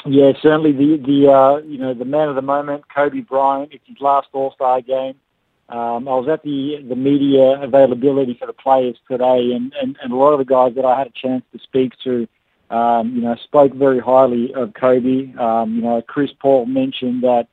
Yeah, 0.06 0.32
certainly 0.42 0.72
the 0.72 0.98
the 0.98 1.32
uh, 1.32 1.58
you 1.68 1.78
know 1.78 1.94
the 1.94 2.06
man 2.06 2.30
of 2.30 2.36
the 2.36 2.42
moment, 2.42 2.86
Kobe 2.94 3.22
Bryant. 3.22 3.74
It's 3.74 3.84
his 3.88 3.98
last 4.00 4.28
All 4.34 4.52
Star 4.54 4.82
game. 4.82 5.16
Um, 5.70 6.08
I 6.08 6.16
was 6.16 6.30
at 6.30 6.44
the 6.44 6.78
the 6.88 6.96
media 6.96 7.62
availability 7.62 8.38
for 8.40 8.46
the 8.46 8.54
players 8.54 8.96
today, 9.10 9.52
and, 9.54 9.74
and, 9.82 9.98
and 10.02 10.14
a 10.14 10.16
lot 10.16 10.32
of 10.32 10.40
the 10.40 10.46
guys 10.46 10.76
that 10.76 10.86
I 10.86 10.98
had 10.98 11.08
a 11.08 11.12
chance 11.12 11.44
to 11.52 11.60
speak 11.60 11.92
to 12.06 12.28
um, 12.70 13.16
you 13.16 13.22
know, 13.22 13.36
spoke 13.44 13.74
very 13.74 14.00
highly 14.00 14.54
of 14.54 14.74
Kobe. 14.74 15.34
Um, 15.36 15.76
you 15.76 15.82
know, 15.82 16.02
Chris 16.02 16.32
Paul 16.40 16.66
mentioned 16.66 17.24
that, 17.24 17.48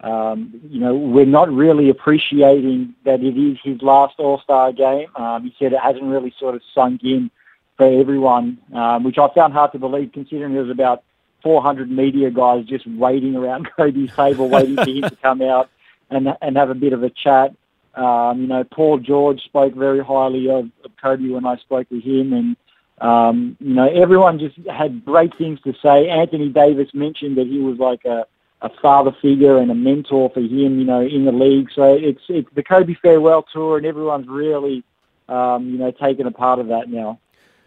um, 0.00 0.60
you 0.68 0.80
know, 0.80 0.94
we're 0.94 1.26
not 1.26 1.50
really 1.50 1.88
appreciating 1.88 2.94
that 3.04 3.22
it 3.22 3.36
is 3.36 3.58
his 3.62 3.80
last 3.82 4.14
All-Star 4.18 4.72
game. 4.72 5.08
Um, 5.16 5.44
he 5.44 5.54
said 5.58 5.72
it 5.72 5.80
hasn't 5.80 6.04
really 6.04 6.32
sort 6.38 6.54
of 6.54 6.62
sunk 6.74 7.02
in 7.02 7.30
for 7.76 7.86
everyone, 7.86 8.58
um, 8.74 9.04
which 9.04 9.18
I 9.18 9.28
found 9.34 9.54
hard 9.54 9.72
to 9.72 9.78
believe 9.78 10.12
considering 10.12 10.52
there 10.52 10.62
was 10.62 10.70
about 10.70 11.02
400 11.42 11.90
media 11.90 12.30
guys 12.30 12.64
just 12.64 12.86
waiting 12.86 13.36
around 13.36 13.68
Kobe's 13.76 14.14
table, 14.14 14.48
waiting 14.48 14.76
for 14.76 14.88
him 14.88 15.02
to 15.02 15.16
come 15.22 15.42
out 15.42 15.70
and 16.10 16.28
and 16.42 16.56
have 16.56 16.70
a 16.70 16.74
bit 16.74 16.92
of 16.92 17.02
a 17.02 17.10
chat. 17.10 17.54
Um, 17.94 18.42
you 18.42 18.46
know, 18.46 18.64
Paul 18.64 18.98
George 18.98 19.40
spoke 19.42 19.74
very 19.74 20.02
highly 20.02 20.48
of, 20.50 20.70
of 20.84 20.92
Kobe 21.00 21.28
when 21.30 21.46
I 21.46 21.56
spoke 21.56 21.86
with 21.90 22.02
him, 22.04 22.32
and 22.32 22.56
um, 23.00 23.56
you 23.60 23.74
know, 23.74 23.88
everyone 23.88 24.38
just 24.38 24.56
had 24.68 25.04
great 25.04 25.36
things 25.36 25.60
to 25.62 25.74
say. 25.82 26.08
Anthony 26.08 26.48
Davis 26.48 26.88
mentioned 26.94 27.36
that 27.36 27.46
he 27.46 27.58
was 27.58 27.78
like 27.78 28.04
a, 28.04 28.26
a 28.62 28.70
father 28.82 29.12
figure 29.22 29.58
and 29.58 29.70
a 29.70 29.74
mentor 29.74 30.30
for 30.30 30.40
him, 30.40 30.78
you 30.78 30.84
know, 30.84 31.00
in 31.00 31.24
the 31.24 31.32
league. 31.32 31.68
So 31.74 31.94
it's 31.94 32.22
it's 32.28 32.48
the 32.54 32.62
Kobe 32.62 32.94
farewell 32.94 33.44
tour, 33.52 33.76
and 33.76 33.86
everyone's 33.86 34.28
really, 34.28 34.82
um, 35.28 35.68
you 35.70 35.78
know, 35.78 35.90
taken 35.92 36.26
a 36.26 36.32
part 36.32 36.58
of 36.58 36.68
that 36.68 36.90
now. 36.90 37.20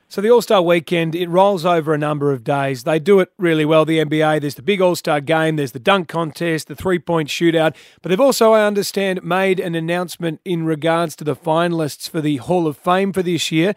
So 0.09 0.19
the 0.19 0.29
All 0.29 0.41
Star 0.41 0.61
Weekend 0.61 1.15
it 1.15 1.29
rolls 1.29 1.65
over 1.65 1.93
a 1.93 1.97
number 1.97 2.33
of 2.33 2.43
days. 2.43 2.83
They 2.83 2.99
do 2.99 3.21
it 3.21 3.31
really 3.37 3.63
well. 3.63 3.85
The 3.85 3.99
NBA. 4.03 4.41
There's 4.41 4.55
the 4.55 4.61
big 4.61 4.81
All 4.81 4.97
Star 4.97 5.21
game. 5.21 5.55
There's 5.55 5.71
the 5.71 5.79
dunk 5.79 6.09
contest, 6.09 6.67
the 6.67 6.75
three 6.75 6.99
point 6.99 7.29
shootout. 7.29 7.73
But 8.01 8.09
they've 8.09 8.19
also, 8.19 8.51
I 8.51 8.65
understand, 8.65 9.23
made 9.23 9.61
an 9.61 9.75
announcement 9.75 10.41
in 10.43 10.65
regards 10.65 11.15
to 11.15 11.23
the 11.23 11.37
finalists 11.37 12.09
for 12.09 12.19
the 12.19 12.37
Hall 12.37 12.67
of 12.67 12.75
Fame 12.75 13.13
for 13.13 13.23
this 13.23 13.53
year 13.53 13.73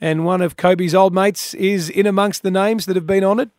and 0.00 0.24
one 0.24 0.42
of 0.42 0.56
Kobe's 0.56 0.94
old 0.94 1.14
mates 1.14 1.54
is 1.54 1.88
in 1.88 2.06
amongst 2.06 2.42
the 2.42 2.50
names 2.50 2.86
that 2.86 2.96
have 2.96 3.06
been 3.06 3.24
honoured? 3.24 3.50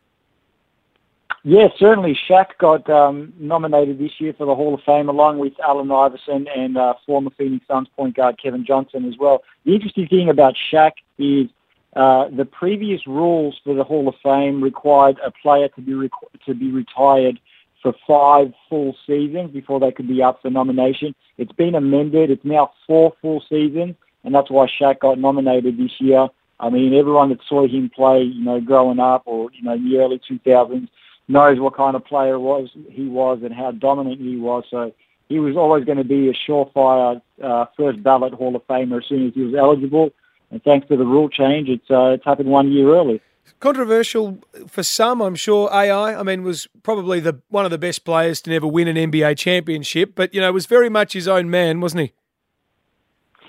Yeah, 1.43 1.67
certainly. 1.77 2.17
Shaq 2.27 2.57
got 2.57 2.89
um, 2.89 3.31
nominated 3.37 3.99
this 3.99 4.19
year 4.19 4.33
for 4.33 4.45
the 4.45 4.55
Hall 4.55 4.73
of 4.73 4.81
Fame 4.83 5.09
along 5.09 5.37
with 5.37 5.53
Allen 5.63 5.91
Iverson 5.91 6.47
and 6.47 6.75
uh, 6.75 6.95
former 7.05 7.29
Phoenix 7.37 7.67
Suns 7.67 7.87
point 7.95 8.15
guard 8.15 8.39
Kevin 8.41 8.65
Johnson 8.65 9.05
as 9.05 9.15
well. 9.19 9.43
The 9.63 9.75
interesting 9.75 10.07
thing 10.07 10.29
about 10.29 10.55
Shaq 10.55 10.93
is 11.19 11.47
uh, 11.95 12.29
the 12.29 12.45
previous 12.45 13.05
rules 13.05 13.59
for 13.63 13.75
the 13.75 13.83
Hall 13.83 14.07
of 14.07 14.15
Fame 14.23 14.61
required 14.61 15.17
a 15.23 15.29
player 15.29 15.67
to 15.69 15.81
be 15.81 16.09
to 16.45 16.53
be 16.55 16.71
retired 16.71 17.39
for 17.83 17.93
five 18.07 18.51
full 18.67 18.97
seasons 19.05 19.51
before 19.51 19.79
they 19.79 19.91
could 19.91 20.07
be 20.07 20.23
up 20.23 20.41
for 20.41 20.49
nomination. 20.49 21.13
It's 21.37 21.51
been 21.51 21.75
amended. 21.75 22.31
It's 22.31 22.43
now 22.43 22.71
four 22.87 23.13
full 23.21 23.43
seasons 23.47 23.95
and 24.25 24.33
that's 24.33 24.49
why 24.49 24.67
Shaq 24.67 24.99
got 24.99 25.19
nominated 25.19 25.77
this 25.77 25.91
year. 25.99 26.27
I 26.59 26.69
mean, 26.69 26.93
everyone 26.93 27.29
that 27.29 27.39
saw 27.47 27.67
him 27.67 27.89
play, 27.89 28.23
you 28.23 28.43
know, 28.43 28.59
growing 28.59 28.99
up 28.99 29.23
or 29.25 29.51
you 29.53 29.63
know, 29.63 29.73
in 29.73 29.89
the 29.89 29.97
early 29.99 30.19
2000s, 30.29 30.87
knows 31.27 31.59
what 31.59 31.75
kind 31.75 31.95
of 31.95 32.05
player 32.05 32.39
was 32.39 32.69
he 32.89 33.07
was 33.07 33.39
and 33.43 33.53
how 33.53 33.71
dominant 33.71 34.19
he 34.19 34.37
was. 34.37 34.63
So 34.69 34.93
he 35.29 35.39
was 35.39 35.55
always 35.55 35.85
going 35.85 35.97
to 35.97 36.03
be 36.03 36.29
a 36.29 36.33
surefire 36.33 37.21
uh, 37.43 37.65
first 37.77 38.01
ballot 38.03 38.33
Hall 38.33 38.55
of 38.55 38.65
Famer 38.67 38.99
as 38.99 39.07
soon 39.07 39.27
as 39.27 39.33
he 39.33 39.41
was 39.41 39.55
eligible. 39.55 40.11
And 40.51 40.63
thanks 40.63 40.87
to 40.87 40.97
the 40.97 41.05
rule 41.05 41.29
change, 41.29 41.69
it's 41.69 41.89
uh, 41.89 42.11
it's 42.11 42.25
happened 42.25 42.49
one 42.49 42.71
year 42.71 42.95
early. 42.95 43.21
Controversial 43.59 44.39
for 44.67 44.81
some, 44.81 45.21
I'm 45.21 45.35
sure. 45.35 45.69
AI, 45.71 46.15
I 46.15 46.23
mean, 46.23 46.43
was 46.43 46.67
probably 46.83 47.19
the 47.19 47.41
one 47.49 47.65
of 47.65 47.71
the 47.71 47.77
best 47.77 48.05
players 48.05 48.41
to 48.41 48.49
never 48.49 48.67
win 48.67 48.87
an 48.87 48.95
NBA 48.95 49.37
championship, 49.37 50.13
but 50.15 50.33
you 50.33 50.41
know, 50.41 50.51
was 50.51 50.65
very 50.65 50.89
much 50.89 51.13
his 51.13 51.27
own 51.27 51.49
man, 51.49 51.79
wasn't 51.79 52.03
he? 52.03 52.13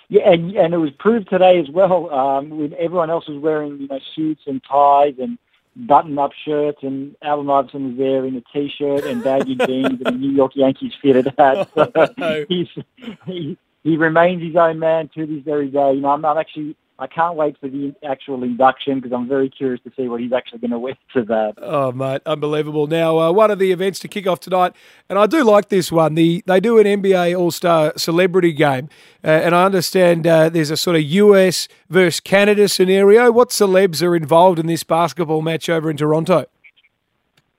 Yeah, 0.08 0.30
and, 0.30 0.56
and 0.56 0.72
it 0.72 0.78
was 0.78 0.90
proved 0.92 1.28
today 1.28 1.58
as 1.58 1.68
well. 1.68 2.12
Um, 2.12 2.50
when 2.50 2.75
everyone 2.75 3.10
else 3.10 3.26
was 3.28 3.38
wearing 3.38 3.80
you 3.80 3.88
know 3.88 3.98
suits 4.14 4.42
and 4.46 4.62
ties 4.62 5.14
and 5.18 5.38
button-up 5.75 6.32
shirts, 6.44 6.78
and 6.82 7.16
Allen 7.22 7.50
Iverson 7.50 7.88
was 7.88 7.98
there 7.98 8.25
in 8.25 8.36
a 8.36 8.40
t-shirt 8.52 9.04
and 9.04 9.22
baggy 9.22 9.56
jeans 9.66 10.00
and 10.04 10.06
a 10.06 10.10
New 10.12 10.30
York 10.30 10.52
Yankees 10.54 10.92
fitted 11.00 11.34
hat. 11.38 11.68
So 11.76 12.44
he's, 12.48 12.68
he 13.26 13.58
he 13.82 13.96
remains 13.96 14.42
his 14.42 14.56
own 14.56 14.78
man 14.78 15.08
to 15.14 15.26
this 15.26 15.44
very 15.44 15.68
day. 15.68 15.94
You 15.94 16.00
know, 16.00 16.10
I'm, 16.10 16.25
I'm 16.25 16.38
actually 16.38 16.76
I 16.98 17.06
can't 17.06 17.36
wait 17.36 17.58
for 17.60 17.68
the 17.68 17.94
actual 18.02 18.42
induction 18.42 19.00
because 19.00 19.12
I'm 19.12 19.28
very 19.28 19.50
curious 19.50 19.82
to 19.84 19.92
see 19.96 20.08
what 20.08 20.20
he's 20.20 20.32
actually 20.32 20.60
going 20.60 20.70
to 20.70 20.78
wear 20.78 20.96
to 21.12 21.24
that. 21.24 21.54
Oh, 21.58 21.92
mate, 21.92 22.22
unbelievable! 22.24 22.86
Now, 22.86 23.18
uh, 23.18 23.32
one 23.32 23.50
of 23.50 23.58
the 23.58 23.70
events 23.70 23.98
to 24.00 24.08
kick 24.08 24.26
off 24.26 24.40
tonight, 24.40 24.72
and 25.08 25.18
I 25.18 25.26
do 25.26 25.44
like 25.44 25.68
this 25.68 25.92
one. 25.92 26.14
The 26.14 26.42
they 26.46 26.58
do 26.58 26.78
an 26.78 26.86
NBA 26.86 27.38
All 27.38 27.50
Star 27.50 27.92
Celebrity 27.96 28.52
Game, 28.52 28.88
uh, 29.22 29.28
and 29.28 29.54
I 29.54 29.64
understand 29.64 30.26
uh, 30.26 30.48
there's 30.48 30.70
a 30.70 30.76
sort 30.76 30.96
of 30.96 31.02
US 31.02 31.68
versus 31.90 32.20
Canada 32.20 32.68
scenario. 32.68 33.30
What 33.30 33.50
celebs 33.50 34.02
are 34.02 34.16
involved 34.16 34.58
in 34.58 34.66
this 34.66 34.82
basketball 34.82 35.42
match 35.42 35.68
over 35.68 35.90
in 35.90 35.96
Toronto? 35.96 36.46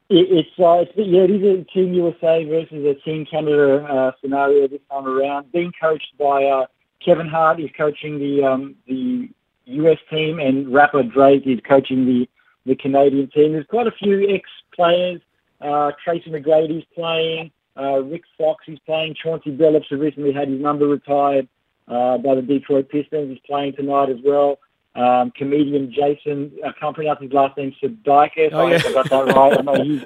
it's, 0.09 0.49
uh, 0.59 0.85
it's 0.85 0.91
yeah, 0.95 1.23
it 1.23 1.31
is 1.31 1.43
a 1.43 1.63
Team 1.73 1.93
USA 1.93 2.45
versus 2.45 2.85
a 2.85 2.95
Team 3.03 3.25
Canada 3.25 3.83
uh, 3.83 4.11
scenario 4.21 4.67
this 4.67 4.79
time 4.89 5.05
around. 5.05 5.51
Being 5.51 5.73
coached 5.79 6.17
by 6.17 6.45
uh, 6.45 6.65
Kevin 7.03 7.27
Hart 7.27 7.59
is 7.59 7.69
coaching 7.77 8.19
the 8.19 8.43
um, 8.43 8.75
the 8.87 9.29
US 9.65 9.99
team, 10.09 10.39
and 10.39 10.73
rapper 10.73 11.03
Drake 11.03 11.45
is 11.45 11.59
coaching 11.67 12.05
the 12.05 12.29
the 12.65 12.75
Canadian 12.75 13.29
team. 13.29 13.53
There's 13.53 13.65
quite 13.67 13.87
a 13.87 13.91
few 13.91 14.29
ex 14.29 14.49
players. 14.73 15.21
Uh, 15.61 15.91
Tracy 16.03 16.29
McGrady's 16.29 16.85
playing. 16.93 17.51
Uh, 17.79 18.01
Rick 18.03 18.23
Fox 18.37 18.65
is 18.67 18.79
playing. 18.85 19.15
Chauncey 19.21 19.55
Billups, 19.55 19.85
who 19.89 19.97
recently 19.97 20.33
had 20.33 20.49
his 20.49 20.59
number 20.59 20.87
retired 20.87 21.47
uh, 21.87 22.17
by 22.17 22.35
the 22.35 22.41
Detroit 22.41 22.89
Pistons, 22.89 23.31
is 23.31 23.39
playing 23.45 23.75
tonight 23.75 24.09
as 24.09 24.17
well. 24.23 24.59
Um, 24.95 25.31
comedian 25.31 25.93
Jason, 25.93 26.51
I 26.65 26.71
can't 26.79 26.95
pronounce 26.95 27.21
his 27.21 27.31
last 27.31 27.55
name, 27.55 27.73
Sudeikis. 27.81 28.49
Oh, 28.51 28.67
yeah. 28.67 28.81
I 28.83 28.93
got 28.93 29.09
that 29.09 29.35
right. 29.35 29.57
I 29.59 29.61
know 29.61 29.83
he's 29.83 30.03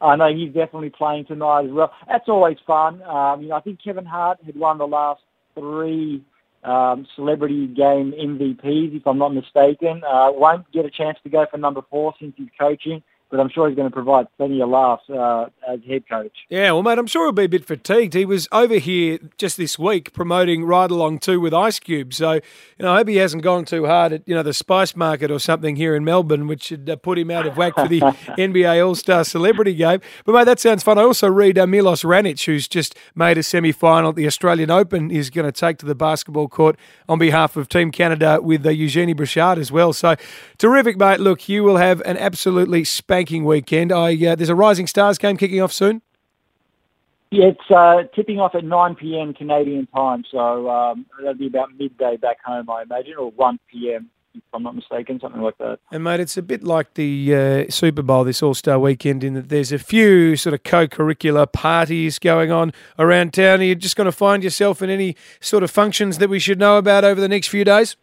I 0.00 0.16
know 0.16 0.32
he's 0.32 0.52
definitely 0.52 0.90
playing 0.90 1.26
tonight 1.26 1.66
as 1.66 1.70
well. 1.72 1.92
That's 2.08 2.28
always 2.28 2.56
fun. 2.66 3.02
Um, 3.02 3.42
you 3.42 3.48
know, 3.48 3.56
I 3.56 3.60
think 3.60 3.82
Kevin 3.82 4.06
Hart 4.06 4.38
had 4.46 4.56
won 4.56 4.78
the 4.78 4.86
last 4.86 5.22
three 5.54 6.22
um, 6.64 7.06
celebrity 7.16 7.66
game 7.66 8.12
MVPs, 8.12 8.96
if 8.96 9.06
I'm 9.06 9.18
not 9.18 9.34
mistaken. 9.34 10.02
Uh, 10.06 10.30
won't 10.32 10.70
get 10.72 10.84
a 10.84 10.90
chance 10.90 11.18
to 11.24 11.30
go 11.30 11.46
for 11.50 11.56
number 11.58 11.82
four 11.90 12.14
since 12.20 12.34
he's 12.36 12.48
coaching 12.58 13.02
but 13.30 13.38
I'm 13.38 13.48
sure 13.48 13.68
he's 13.68 13.76
going 13.76 13.88
to 13.88 13.94
provide 13.94 14.26
plenty 14.36 14.60
of 14.60 14.68
laughs 14.68 15.08
uh, 15.08 15.46
as 15.66 15.78
head 15.86 16.08
coach. 16.08 16.36
Yeah, 16.48 16.72
well, 16.72 16.82
mate, 16.82 16.98
I'm 16.98 17.06
sure 17.06 17.26
he'll 17.26 17.32
be 17.32 17.44
a 17.44 17.48
bit 17.48 17.64
fatigued. 17.64 18.14
He 18.14 18.24
was 18.24 18.48
over 18.50 18.74
here 18.74 19.18
just 19.38 19.56
this 19.56 19.78
week 19.78 20.12
promoting 20.12 20.64
Ride 20.64 20.90
Along 20.90 21.20
2 21.20 21.40
with 21.40 21.54
Ice 21.54 21.78
Cube. 21.78 22.12
So, 22.12 22.32
you 22.32 22.40
know, 22.80 22.92
I 22.92 22.98
hope 22.98 23.08
he 23.08 23.16
hasn't 23.16 23.44
gone 23.44 23.64
too 23.64 23.86
hard 23.86 24.12
at, 24.12 24.22
you 24.26 24.34
know, 24.34 24.42
the 24.42 24.52
spice 24.52 24.96
market 24.96 25.30
or 25.30 25.38
something 25.38 25.76
here 25.76 25.94
in 25.94 26.04
Melbourne, 26.04 26.48
which 26.48 26.64
should 26.64 26.90
uh, 26.90 26.96
put 26.96 27.18
him 27.18 27.30
out 27.30 27.46
of 27.46 27.56
whack 27.56 27.74
for 27.76 27.86
the 27.86 28.00
NBA 28.00 28.84
All 28.84 28.96
Star 28.96 29.22
Celebrity 29.22 29.74
Game. 29.74 30.00
But, 30.24 30.34
mate, 30.34 30.44
that 30.44 30.58
sounds 30.58 30.82
fun. 30.82 30.98
I 30.98 31.02
also 31.02 31.28
read 31.28 31.56
uh, 31.56 31.68
Milos 31.68 32.02
Raonic, 32.02 32.44
who's 32.44 32.66
just 32.66 32.96
made 33.14 33.38
a 33.38 33.44
semi 33.44 33.70
final 33.70 34.10
at 34.10 34.16
the 34.16 34.26
Australian 34.26 34.70
Open, 34.70 35.10
is 35.10 35.30
going 35.30 35.46
to 35.46 35.52
take 35.52 35.78
to 35.78 35.86
the 35.86 35.94
basketball 35.94 36.48
court 36.48 36.76
on 37.08 37.18
behalf 37.18 37.56
of 37.56 37.68
Team 37.68 37.92
Canada 37.92 38.40
with 38.42 38.66
uh, 38.66 38.70
Eugenie 38.70 39.12
Bouchard 39.12 39.58
as 39.58 39.70
well. 39.70 39.92
So, 39.92 40.16
terrific, 40.58 40.96
mate. 40.96 41.20
Look, 41.20 41.48
you 41.48 41.62
will 41.62 41.76
have 41.76 42.00
an 42.02 42.16
absolutely 42.16 42.82
spanking 42.82 43.19
banking 43.20 43.44
weekend. 43.44 43.92
I 43.92 44.14
uh, 44.14 44.34
there's 44.34 44.48
a 44.48 44.54
Rising 44.54 44.86
Stars 44.86 45.18
game 45.18 45.36
kicking 45.36 45.60
off 45.60 45.74
soon. 45.74 46.00
Yeah, 47.30 47.48
it's 47.48 47.70
uh, 47.70 48.04
tipping 48.14 48.40
off 48.40 48.54
at 48.54 48.64
9 48.64 48.94
p.m. 48.94 49.34
Canadian 49.34 49.86
time, 49.88 50.24
so 50.30 50.70
um, 50.70 51.06
that'll 51.18 51.34
be 51.34 51.46
about 51.46 51.68
midday 51.78 52.16
back 52.16 52.38
home, 52.42 52.68
I 52.70 52.82
imagine, 52.82 53.14
or 53.18 53.30
1 53.30 53.60
p.m. 53.70 54.10
if 54.34 54.42
I'm 54.54 54.62
not 54.62 54.74
mistaken, 54.74 55.20
something 55.20 55.42
like 55.42 55.56
that. 55.58 55.78
And 55.92 56.02
mate, 56.02 56.18
it's 56.18 56.38
a 56.38 56.42
bit 56.42 56.64
like 56.64 56.94
the 56.94 57.34
uh, 57.68 57.70
Super 57.70 58.02
Bowl 58.02 58.24
this 58.24 58.42
All 58.42 58.54
Star 58.54 58.78
weekend 58.78 59.22
in 59.22 59.34
that 59.34 59.50
there's 59.50 59.70
a 59.70 59.78
few 59.78 60.34
sort 60.34 60.54
of 60.54 60.62
co-curricular 60.64 61.52
parties 61.52 62.18
going 62.18 62.50
on 62.50 62.72
around 62.98 63.34
town. 63.34 63.60
Are 63.60 63.64
you 63.64 63.74
just 63.74 63.96
going 63.96 64.06
to 64.06 64.12
find 64.12 64.42
yourself 64.42 64.80
in 64.80 64.88
any 64.88 65.14
sort 65.40 65.62
of 65.62 65.70
functions 65.70 66.16
that 66.18 66.30
we 66.30 66.38
should 66.38 66.58
know 66.58 66.78
about 66.78 67.04
over 67.04 67.20
the 67.20 67.28
next 67.28 67.48
few 67.48 67.64
days? 67.64 67.96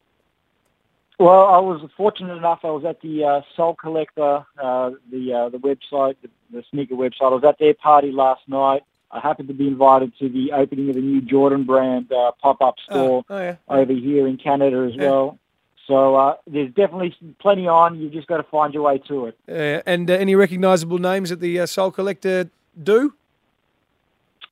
Well, 1.20 1.48
I 1.48 1.58
was 1.58 1.82
fortunate 1.98 2.36
enough. 2.38 2.60
I 2.64 2.70
was 2.70 2.86
at 2.86 3.02
the 3.02 3.24
uh, 3.24 3.42
Sole 3.56 3.74
Collector, 3.74 4.46
uh, 4.62 4.92
the 5.12 5.34
uh, 5.34 5.50
the 5.50 5.58
website, 5.58 6.16
the, 6.22 6.30
the 6.52 6.64
sneaker 6.70 6.94
website. 6.96 7.32
I 7.32 7.36
was 7.36 7.44
at 7.44 7.58
their 7.58 7.74
party 7.74 8.12
last 8.12 8.48
night. 8.48 8.84
I 9.10 9.20
happened 9.20 9.48
to 9.48 9.54
be 9.54 9.68
invited 9.68 10.14
to 10.20 10.30
the 10.30 10.52
opening 10.52 10.90
of 10.90 10.98
a 10.98 11.00
new 11.00 11.22
Jordan 11.22 11.64
brand 11.64 12.12
uh, 12.12 12.34
pop-up 12.42 12.76
store 12.80 13.24
oh, 13.30 13.40
yeah. 13.40 13.56
over 13.70 13.94
here 13.94 14.28
in 14.28 14.38
Canada 14.38 14.86
as 14.90 14.96
Yeah. 14.96 15.10
well. 15.10 15.40
So 15.88 16.16
uh, 16.16 16.36
there's 16.46 16.74
definitely 16.74 17.16
plenty 17.40 17.68
on. 17.68 17.98
You've 17.98 18.12
just 18.12 18.28
got 18.28 18.38
to 18.38 18.44
find 18.44 18.74
your 18.74 18.84
way 18.84 18.98
to 19.08 19.28
it. 19.28 19.38
Uh, 19.48 19.82
and 19.86 20.12
uh, 20.12 20.14
any 20.14 20.36
recognisable 20.36 21.00
names 21.00 21.30
that 21.30 21.40
the 21.40 21.62
uh, 21.62 21.66
Sole 21.66 21.92
Collector 21.92 22.50
do? 22.84 23.14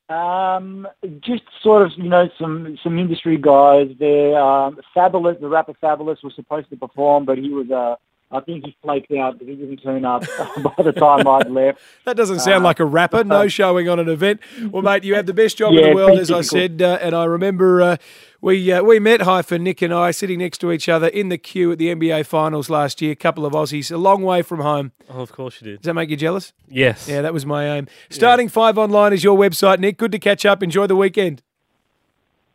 Um, 0.08 0.86
just 1.20 1.42
sort 1.62 1.82
of, 1.82 1.92
you 1.96 2.08
know, 2.08 2.28
some 2.38 2.78
some 2.82 2.98
industry 2.98 3.36
guys. 3.36 3.90
There, 3.98 4.38
um, 4.38 4.78
Fabolous, 4.94 5.40
the 5.40 5.48
rapper 5.48 5.74
Fabolous 5.82 6.22
was 6.22 6.34
supposed 6.36 6.70
to 6.70 6.76
perform, 6.76 7.24
but 7.24 7.38
he 7.38 7.50
was, 7.50 7.70
uh, 7.70 7.96
I 8.30 8.40
think 8.40 8.64
he 8.64 8.76
flaked 8.82 9.12
out 9.12 9.38
because 9.38 9.56
he 9.56 9.64
didn't 9.66 9.82
turn 9.82 10.04
up 10.04 10.22
by 10.76 10.82
the 10.82 10.92
time 10.92 11.28
I'd 11.28 11.48
left. 11.48 11.78
That 12.04 12.16
doesn't 12.16 12.40
sound 12.40 12.62
Uh, 12.64 12.66
like 12.66 12.80
a 12.80 12.84
rapper. 12.84 13.22
No 13.22 13.46
showing 13.46 13.88
on 13.88 14.00
an 14.00 14.08
event. 14.08 14.40
Well, 14.70 14.82
mate, 14.82 15.04
you 15.04 15.14
have 15.14 15.26
the 15.26 15.32
best 15.34 15.56
job 15.58 15.72
in 15.74 15.82
the 15.82 15.94
world, 15.94 16.08
pretty 16.08 16.22
as 16.22 16.30
I 16.32 16.40
said. 16.40 16.82
Uh, 16.82 16.98
and 17.00 17.14
I 17.14 17.24
remember 17.24 17.80
uh, 17.80 17.96
we 18.40 18.72
uh, 18.72 18.82
we 18.82 18.98
met 18.98 19.22
Hyphen, 19.22 19.62
Nick 19.62 19.80
and 19.80 19.94
I, 19.94 20.10
sitting 20.10 20.40
next 20.40 20.58
to 20.58 20.72
each 20.72 20.88
other 20.88 21.06
in 21.06 21.28
the 21.28 21.38
queue 21.38 21.70
at 21.70 21.78
the 21.78 21.94
NBA 21.94 22.26
Finals 22.26 22.68
last 22.68 23.00
year. 23.00 23.12
A 23.12 23.16
couple 23.16 23.46
of 23.46 23.52
Aussies, 23.52 23.92
a 23.92 23.96
long 23.96 24.22
way 24.22 24.42
from 24.42 24.58
home. 24.58 24.90
Oh, 25.08 25.20
of 25.20 25.30
course 25.30 25.60
you 25.60 25.70
did. 25.70 25.82
Does 25.82 25.86
that 25.86 25.94
make 25.94 26.10
you 26.10 26.16
jealous? 26.16 26.52
Yes. 26.68 27.06
Yeah, 27.08 27.22
that 27.22 27.32
was 27.32 27.46
my 27.46 27.76
aim. 27.76 27.86
Starting 28.10 28.48
five 28.48 28.76
online 28.76 29.12
is 29.12 29.22
your 29.22 29.38
website, 29.38 29.78
Nick. 29.78 29.98
Good 29.98 30.10
to 30.12 30.18
catch 30.18 30.44
up. 30.44 30.64
Enjoy 30.64 30.88
the 30.88 30.96
weekend. 30.96 31.42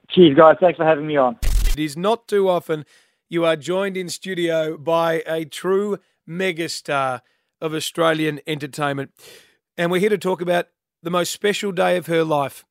Cheers, 0.09 0.35
guys. 0.35 0.57
Thanks 0.59 0.75
for 0.77 0.85
having 0.85 1.07
me 1.07 1.15
on. 1.15 1.37
It 1.43 1.79
is 1.79 1.95
not 1.95 2.27
too 2.27 2.49
often 2.49 2.83
you 3.31 3.45
are 3.45 3.55
joined 3.55 3.95
in 3.95 4.09
studio 4.09 4.75
by 4.75 5.23
a 5.25 5.45
true 5.45 5.97
megastar 6.27 7.21
of 7.61 7.73
Australian 7.73 8.41
entertainment. 8.45 9.11
And 9.77 9.89
we're 9.89 10.01
here 10.01 10.09
to 10.09 10.17
talk 10.17 10.41
about 10.41 10.67
the 11.01 11.09
most 11.09 11.31
special 11.31 11.71
day 11.71 11.95
of 11.95 12.07
her 12.07 12.25
life. 12.25 12.65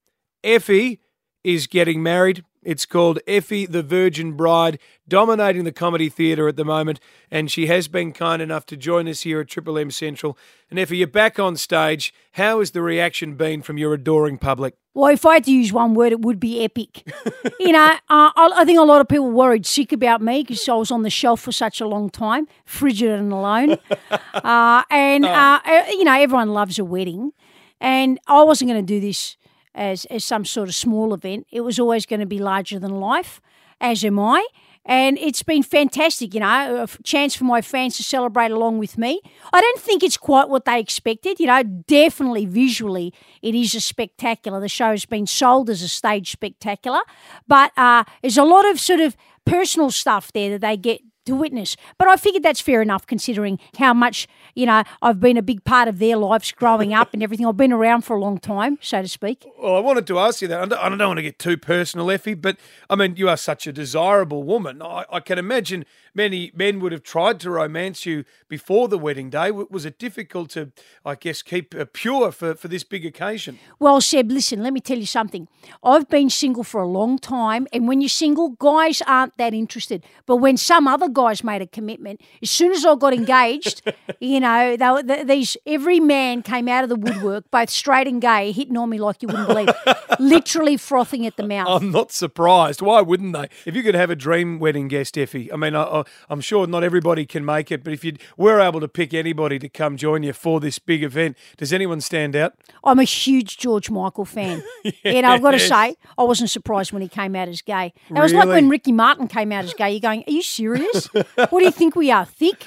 Effie 0.45 1.01
is 1.43 1.67
getting 1.67 2.03
married. 2.03 2.45
It's 2.63 2.85
called 2.85 3.21
Effie 3.27 3.65
the 3.65 3.83
Virgin 3.83 4.33
Bride, 4.33 4.79
dominating 5.09 5.65
the 5.65 5.73
comedy 5.73 6.11
theatre 6.11 6.47
at 6.47 6.57
the 6.57 6.65
moment. 6.65 7.01
And 7.31 7.51
she 7.51 7.67
has 7.67 7.89
been 7.89 8.13
kind 8.13 8.43
enough 8.43 8.67
to 8.67 8.77
join 8.77 9.09
us 9.09 9.23
here 9.23 9.41
at 9.41 9.49
Triple 9.49 9.79
M 9.79 9.91
Central. 9.91 10.37
And 10.69 10.79
Effie, 10.79 10.99
you're 10.99 11.07
back 11.07 11.39
on 11.39 11.57
stage. 11.57 12.13
How 12.33 12.59
has 12.59 12.73
the 12.73 12.83
reaction 12.83 13.35
been 13.35 13.63
from 13.63 13.79
your 13.79 13.95
adoring 13.95 14.37
public? 14.37 14.75
Well, 14.93 15.11
if 15.13 15.25
I 15.25 15.35
had 15.35 15.45
to 15.45 15.53
use 15.53 15.73
one 15.73 15.95
word, 15.95 16.13
it 16.13 16.21
would 16.21 16.39
be 16.39 16.63
epic. 16.63 17.11
you 17.61 17.73
know, 17.73 17.85
uh, 17.85 17.97
I, 18.09 18.53
I 18.57 18.65
think 18.65 18.79
a 18.79 18.83
lot 18.83 19.01
of 19.01 19.09
people 19.09 19.31
worried 19.31 19.65
sick 19.65 19.93
about 19.93 20.21
me 20.21 20.43
because 20.43 20.69
I 20.69 20.75
was 20.75 20.91
on 20.91 21.03
the 21.03 21.11
shelf 21.11 21.41
for 21.41 21.53
such 21.53 21.81
a 21.81 21.87
long 21.87 22.11
time, 22.11 22.47
frigid 22.67 23.11
and 23.11 23.33
alone. 23.33 23.79
uh, 24.35 24.83
and, 24.91 25.25
uh, 25.25 25.61
uh, 25.65 25.85
you 25.91 26.05
know, 26.05 26.15
everyone 26.15 26.51
loves 26.51 26.79
a 26.79 26.85
wedding. 26.85 27.33
And 27.81 28.21
I 28.27 28.43
wasn't 28.43 28.71
going 28.71 28.85
to 28.85 28.87
do 28.87 29.01
this 29.01 29.39
as, 29.75 30.05
as 30.07 30.25
some 30.25 30.45
sort 30.45 30.69
of 30.69 30.75
small 30.75 31.15
event. 31.15 31.47
It 31.51 31.61
was 31.63 31.79
always 31.79 32.07
going 32.07 32.21
to 32.21 32.27
be 32.27 32.39
larger 32.39 32.79
than 32.79 33.01
life, 33.01 33.41
as 33.81 34.05
am 34.05 34.19
I. 34.19 34.47
And 34.87 35.19
it's 35.19 35.43
been 35.43 35.63
fantastic, 35.63 36.33
you 36.33 36.41
know, 36.41 36.83
a 36.83 37.03
chance 37.03 37.37
for 37.37 37.45
my 37.45 37.61
fans 37.61 37.97
to 37.99 38.03
celebrate 38.03 38.51
along 38.51 38.79
with 38.79 38.97
me. 38.97 39.21
I 39.53 39.61
don't 39.61 39.79
think 39.79 40.03
it's 40.03 40.17
quite 40.17 40.49
what 40.49 40.65
they 40.65 40.81
expected, 40.81 41.39
you 41.39 41.47
know, 41.47 41.63
definitely 41.63 42.47
visually 42.47 43.13
it 43.43 43.55
is 43.55 43.75
a 43.75 43.81
spectacular. 43.81 44.59
The 44.59 44.69
show's 44.69 45.05
been 45.05 45.27
sold 45.27 45.69
as 45.69 45.83
a 45.83 45.89
stage 45.89 46.31
spectacular, 46.31 47.01
but 47.47 47.73
uh, 47.77 48.05
there's 48.23 48.39
a 48.39 48.45
lot 48.45 48.65
of 48.65 48.81
sort 48.81 49.01
of 49.01 49.17
personal 49.45 49.91
stuff 49.91 50.33
there 50.33 50.51
that 50.51 50.63
they 50.63 50.79
get 50.79 51.03
to 51.27 51.35
witness. 51.35 51.77
But 51.99 52.09
I 52.09 52.17
figured 52.17 52.43
that's 52.43 52.61
fair 52.61 52.83
enough 52.83 53.07
considering 53.07 53.59
how 53.79 53.95
much, 53.95 54.27
you 54.55 54.67
know, 54.67 54.83
I've 55.03 55.21
been 55.21 55.37
a 55.37 55.43
big 55.43 55.65
part 55.65 55.89
of 55.89 55.99
their 55.99 56.17
lives 56.17 56.53
growing 56.53 56.95
up 56.95 57.13
and 57.13 57.23
everything. 57.23 57.47
I've 57.47 57.57
been 57.57 57.73
around 57.73 58.03
for 58.03 58.17
a 58.17 58.21
long 58.21 58.39
time, 58.39 58.79
so 58.81 59.03
to 59.03 59.09
speak. 59.09 59.47
Well, 59.59 59.77
I 59.77 59.81
wanted 59.81 60.07
to 60.09 60.19
ask 60.19 60.43
you 60.43 60.49
that. 60.49 60.61
I 60.61 60.65
don't, 60.67 60.79
I 60.79 60.89
don't 60.89 61.09
want 61.09 61.19
to 61.19 61.23
get 61.23 61.39
too 61.39 61.57
personal, 61.57 62.11
Effie, 62.11 62.35
but 62.35 62.57
I 62.89 62.97
mean, 62.97 63.17
you 63.17 63.29
are 63.29 63.37
such 63.37 63.67
a 63.67 63.73
desirable 63.73 64.43
woman. 64.43 64.83
I, 64.83 65.05
I 65.13 65.21
can 65.21 65.39
imagine 65.39 65.85
many 66.15 66.51
men 66.55 66.81
would 66.81 66.93
have 66.93 67.03
tried 67.03 67.39
to 67.41 67.51
romance 67.51 68.07
you 68.07 68.25
before 68.49 68.89
the 68.89 68.99
wedding 68.99 69.31
day. 69.31 69.51
Was 69.51 69.85
it 69.85 69.99
difficult 69.99 70.51
to, 70.51 70.73
I 71.05 71.15
guess, 71.15 71.43
keep 71.43 71.75
pure 71.93 72.33
for, 72.33 72.55
for 72.55 72.69
this 72.69 72.85
big 72.85 73.05
occasion? 73.05 73.59
Well, 73.79 74.01
Seb, 74.01 74.31
listen, 74.31 74.63
let 74.63 74.73
me 74.73 74.81
tell 74.81 74.99
you 74.99 75.07
something. 75.07 75.49
I've 75.85 76.09
been 76.09 76.31
single 76.31 76.65
for 76.65 76.81
a 76.81 76.89
long 76.89 77.19
time, 77.19 77.67
and 77.73 77.87
when 77.87 78.01
you're 78.01 78.09
single, 78.09 78.51
guys 78.51 79.03
aren't 79.03 79.37
that 79.37 79.53
interested. 79.53 80.05
But 80.27 80.37
when 80.37 80.57
some 80.57 80.89
other 80.89 81.09
guys 81.13 81.43
made 81.45 81.63
a 81.63 81.67
commitment, 81.67 82.21
as 82.43 82.51
soon 82.51 82.73
as 82.73 82.85
I 82.85 82.95
got 82.97 83.13
engaged, 83.15 83.83
you 84.21 84.41
know, 84.41 84.77
they, 84.77 84.89
were- 84.91 85.03
th 85.03 85.27
these 85.27 85.57
every 85.67 86.01
man 86.01 86.43
came 86.43 86.69
out 86.69 86.83
of 86.85 86.91
the 86.91 86.97
woodwork, 86.97 87.51
both 87.51 87.71
straight 87.71 88.07
and 88.07 88.21
gay, 88.21 88.53
hitting 88.53 88.77
on 88.77 88.89
me 88.91 88.99
like 88.99 89.23
you 89.23 89.29
wouldn't 89.29 89.49
believe, 89.49 89.69
literally 90.19 90.77
frothing 90.77 91.27
at 91.27 91.37
the 91.37 91.43
mouth. 91.47 91.69
I'm 91.69 91.91
not 91.91 92.13
surprised. 92.13 92.83
Why 92.83 93.01
wouldn't 93.01 93.33
they? 93.33 93.49
If 93.67 93.75
you 93.77 93.83
could 93.83 93.95
have 93.95 94.11
a 94.11 94.17
dream 94.17 94.59
wedding 94.59 94.89
guest, 94.89 95.17
Effie, 95.19 95.53
I 95.53 95.57
mean, 95.57 95.75
I, 95.75 95.83
I, 95.83 96.05
I'm 96.29 96.41
sure 96.41 96.67
not 96.67 96.83
everybody 96.85 97.27
can 97.27 97.45
make 97.45 97.71
it, 97.71 97.85
but 97.85 97.93
if 97.93 98.05
you 98.05 98.15
were 98.37 98.61
able 98.61 98.81
to 98.81 98.89
pick 98.89 99.15
anybody 99.15 99.59
to 99.59 99.69
come 99.69 99.97
join 99.97 100.23
you 100.23 100.33
for 100.33 100.61
this 100.61 100.79
big 100.79 101.03
event, 101.03 101.37
does 101.57 101.73
anyone 101.73 102.01
stand 102.01 102.35
out? 102.37 102.55
I'm 102.85 102.99
a 102.99 103.05
huge 103.05 103.59
George 103.59 103.91
Michael 103.91 104.25
fan. 104.25 104.63
You 105.05 105.23
know, 105.23 105.29
I've 105.31 105.43
got 105.43 105.53
to 105.53 105.59
say, 105.61 105.97
I 106.19 106.23
wasn't 106.23 106.51
surprised 106.51 106.93
when 106.93 107.03
he 107.03 107.09
came 107.09 107.35
out 107.37 107.49
as 107.49 107.63
gay. 107.63 107.93
It 108.09 108.15
was 108.21 108.33
like 108.33 108.49
when 108.49 108.69
Ricky 108.69 108.93
Martin 108.93 109.29
came 109.29 109.53
out 109.53 109.65
as 109.65 109.75
gay. 109.75 109.91
You're 109.91 110.01
going, 110.01 110.25
Are 110.27 110.31
you 110.31 110.43
serious? 110.43 111.00
What 111.09 111.59
do 111.61 111.65
you 111.65 111.71
think 111.71 111.97
we 111.97 112.11
are, 112.11 112.25
thick? 112.25 112.65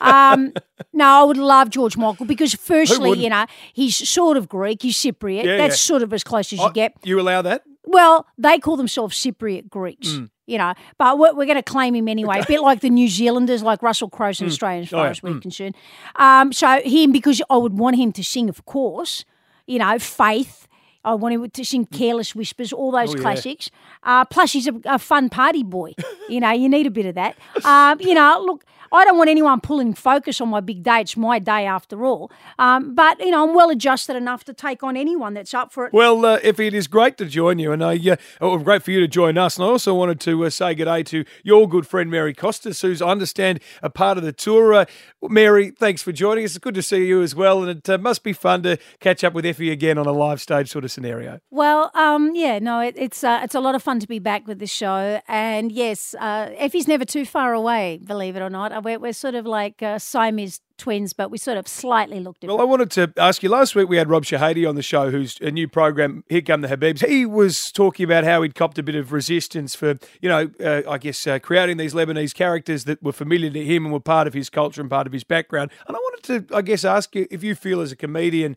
Um, 0.00 0.52
no, 0.92 1.04
I 1.04 1.22
would 1.24 1.36
love 1.36 1.70
George 1.70 1.96
Michael 1.96 2.26
because, 2.26 2.54
firstly, 2.54 3.18
you 3.18 3.30
know, 3.30 3.46
he's 3.72 4.08
sort 4.08 4.36
of 4.36 4.48
Greek, 4.48 4.82
he's 4.82 4.96
Cypriot. 4.96 5.44
Yeah, 5.44 5.56
That's 5.56 5.74
yeah. 5.74 5.88
sort 5.88 6.02
of 6.02 6.12
as 6.12 6.24
close 6.24 6.52
as 6.52 6.58
you 6.58 6.64
Oh, 6.66 6.70
get. 6.70 6.94
You 7.02 7.20
allow 7.20 7.42
that? 7.42 7.62
Well, 7.84 8.26
they 8.38 8.58
call 8.58 8.76
themselves 8.76 9.16
Cypriot 9.22 9.68
Greeks. 9.68 10.08
Mm. 10.08 10.30
You 10.46 10.58
know, 10.58 10.74
but 10.98 11.18
we're, 11.18 11.32
we're 11.34 11.46
going 11.46 11.56
to 11.56 11.62
claim 11.62 11.94
him 11.94 12.06
anyway. 12.06 12.40
A 12.40 12.44
bit 12.46 12.60
like 12.60 12.80
the 12.80 12.90
New 12.90 13.08
Zealanders, 13.08 13.62
like 13.62 13.82
Russell 13.82 14.10
Crowe's 14.10 14.42
an 14.42 14.46
Mm. 14.46 14.50
Australian, 14.50 14.82
as 14.82 14.92
Oh, 14.92 14.96
far 14.98 15.04
yeah. 15.06 15.10
as 15.10 15.22
we're 15.22 15.30
Mm. 15.32 15.40
concerned. 15.42 15.74
Um, 16.16 16.52
so 16.52 16.80
him, 16.84 17.12
because 17.12 17.40
I 17.48 17.56
would 17.56 17.78
want 17.78 17.96
him 17.96 18.12
to 18.12 18.22
sing, 18.22 18.50
of 18.50 18.64
course. 18.66 19.24
You 19.66 19.78
know, 19.78 19.98
Faith. 19.98 20.68
I 21.04 21.14
want 21.14 21.52
to 21.54 21.64
sing 21.64 21.86
"Careless 21.86 22.34
Whispers," 22.34 22.72
all 22.72 22.90
those 22.90 23.10
Oh, 23.14 23.16
yeah. 23.16 23.22
classics. 23.22 23.70
Uh, 24.02 24.24
plus, 24.24 24.52
he's 24.52 24.66
a, 24.66 24.74
a 24.84 24.98
fun 24.98 25.28
party 25.28 25.62
boy. 25.62 25.94
you 26.28 26.40
know, 26.40 26.50
you 26.50 26.68
need 26.68 26.86
a 26.86 26.90
bit 26.90 27.06
of 27.06 27.14
that. 27.14 27.36
Um, 27.64 28.00
you 28.00 28.14
know, 28.14 28.42
look, 28.44 28.64
I 28.92 29.04
don't 29.04 29.18
want 29.18 29.28
anyone 29.28 29.60
pulling 29.60 29.92
focus 29.94 30.40
on 30.40 30.48
my 30.50 30.60
big 30.60 30.82
day. 30.84 31.00
It's 31.00 31.16
my 31.16 31.40
day 31.40 31.66
after 31.66 32.04
all. 32.04 32.30
Um, 32.60 32.94
but 32.94 33.18
you 33.18 33.30
know, 33.30 33.48
I'm 33.48 33.54
well 33.54 33.70
adjusted 33.70 34.14
enough 34.14 34.44
to 34.44 34.54
take 34.54 34.82
on 34.84 34.96
anyone 34.96 35.34
that's 35.34 35.52
up 35.52 35.72
for 35.72 35.86
it. 35.86 35.92
Well, 35.92 36.24
uh, 36.24 36.38
Effie, 36.44 36.68
it 36.68 36.74
is 36.74 36.86
great 36.86 37.16
to 37.18 37.24
join 37.26 37.58
you, 37.58 37.72
and 37.72 37.82
I, 37.82 37.96
uh, 37.96 38.16
oh, 38.40 38.56
great 38.58 38.82
for 38.84 38.92
you 38.92 39.00
to 39.00 39.08
join 39.08 39.36
us. 39.36 39.56
And 39.56 39.64
I 39.64 39.68
also 39.68 39.94
wanted 39.94 40.20
to 40.20 40.44
uh, 40.44 40.50
say 40.50 40.74
good 40.74 40.84
day 40.84 41.02
to 41.04 41.24
your 41.42 41.68
good 41.68 41.86
friend 41.88 42.08
Mary 42.10 42.34
Coustas, 42.34 42.80
who's 42.82 43.02
I 43.02 43.08
understand 43.08 43.58
a 43.82 43.90
part 43.90 44.16
of 44.16 44.22
the 44.24 44.32
tour. 44.32 44.72
Uh, 44.74 44.84
Mary, 45.22 45.70
thanks 45.70 46.02
for 46.02 46.12
joining 46.12 46.44
us. 46.44 46.50
It's 46.52 46.58
good 46.58 46.74
to 46.74 46.82
see 46.82 47.06
you 47.06 47.20
as 47.22 47.34
well, 47.34 47.62
and 47.62 47.78
it 47.78 47.88
uh, 47.90 47.98
must 47.98 48.22
be 48.22 48.32
fun 48.32 48.62
to 48.62 48.78
catch 49.00 49.24
up 49.24 49.32
with 49.32 49.44
Effie 49.44 49.70
again 49.72 49.98
on 49.98 50.06
a 50.06 50.12
live 50.12 50.40
stage 50.40 50.70
sort 50.70 50.84
of 50.84 50.92
scenario. 50.94 51.38
Well, 51.50 51.90
um, 51.94 52.34
yeah, 52.34 52.58
no, 52.58 52.80
it, 52.80 52.94
it's 52.96 53.22
uh, 53.24 53.40
it's 53.44 53.54
a 53.54 53.60
lot 53.60 53.74
of 53.74 53.82
fun 53.82 54.00
to 54.00 54.08
be 54.08 54.18
back 54.20 54.46
with 54.48 54.58
this 54.58 54.70
show, 54.72 55.20
and 55.28 55.70
yes, 55.70 56.14
uh, 56.18 56.50
Effie's 56.56 56.88
never 56.88 57.04
too 57.04 57.26
far 57.26 57.52
away. 57.52 57.98
Believe 58.04 58.36
it 58.36 58.42
or 58.42 58.50
not, 58.50 58.72
Uh, 58.72 58.80
we're, 58.84 58.98
we're 58.98 59.12
sort 59.12 59.34
of 59.34 59.44
like 59.46 59.82
uh, 59.82 59.98
Siamese 59.98 60.60
twins, 60.76 61.12
but 61.12 61.30
we 61.30 61.38
sort 61.38 61.56
of 61.56 61.68
slightly 61.68 62.20
looked 62.20 62.40
different. 62.40 62.58
Well, 62.58 62.66
I 62.66 62.68
wanted 62.68 62.90
to 62.92 63.12
ask 63.16 63.42
you. 63.42 63.48
Last 63.48 63.74
week 63.74 63.88
we 63.88 63.96
had 63.96 64.08
Rob 64.08 64.24
Shehadie 64.24 64.68
on 64.68 64.74
the 64.74 64.82
show, 64.82 65.10
who's 65.10 65.38
a 65.40 65.50
new 65.50 65.68
program. 65.68 66.24
Here 66.28 66.40
come 66.40 66.60
the 66.60 66.68
Habibs. 66.68 67.06
He 67.06 67.26
was 67.26 67.70
talking 67.72 68.04
about 68.04 68.24
how 68.24 68.42
he'd 68.42 68.54
copped 68.54 68.78
a 68.78 68.82
bit 68.82 68.96
of 68.96 69.12
resistance 69.12 69.74
for, 69.74 69.98
you 70.20 70.28
know, 70.28 70.50
uh, 70.60 70.82
I 70.88 70.98
guess 70.98 71.26
uh, 71.26 71.38
creating 71.38 71.76
these 71.76 71.94
Lebanese 71.94 72.34
characters 72.34 72.84
that 72.84 73.02
were 73.02 73.12
familiar 73.12 73.50
to 73.50 73.64
him 73.64 73.84
and 73.84 73.92
were 73.92 74.00
part 74.00 74.26
of 74.26 74.34
his 74.34 74.50
culture 74.50 74.80
and 74.80 74.90
part 74.90 75.06
of 75.06 75.12
his 75.12 75.24
background. 75.24 75.70
And 75.86 75.96
I 75.96 76.00
wanted 76.00 76.48
to, 76.48 76.56
I 76.56 76.62
guess, 76.62 76.84
ask 76.84 77.14
you 77.14 77.26
if 77.30 77.42
you 77.42 77.54
feel 77.54 77.80
as 77.80 77.92
a 77.92 77.96
comedian, 77.96 78.56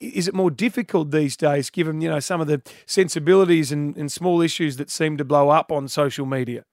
is 0.00 0.28
it 0.28 0.34
more 0.34 0.50
difficult 0.50 1.10
these 1.10 1.36
days, 1.36 1.70
given 1.70 2.00
you 2.00 2.08
know 2.08 2.20
some 2.20 2.40
of 2.40 2.46
the 2.46 2.62
sensibilities 2.86 3.72
and, 3.72 3.96
and 3.96 4.10
small 4.10 4.40
issues 4.40 4.76
that 4.78 4.90
seem 4.90 5.16
to 5.18 5.24
blow 5.24 5.50
up 5.50 5.70
on 5.70 5.88
social 5.88 6.26
media? 6.26 6.64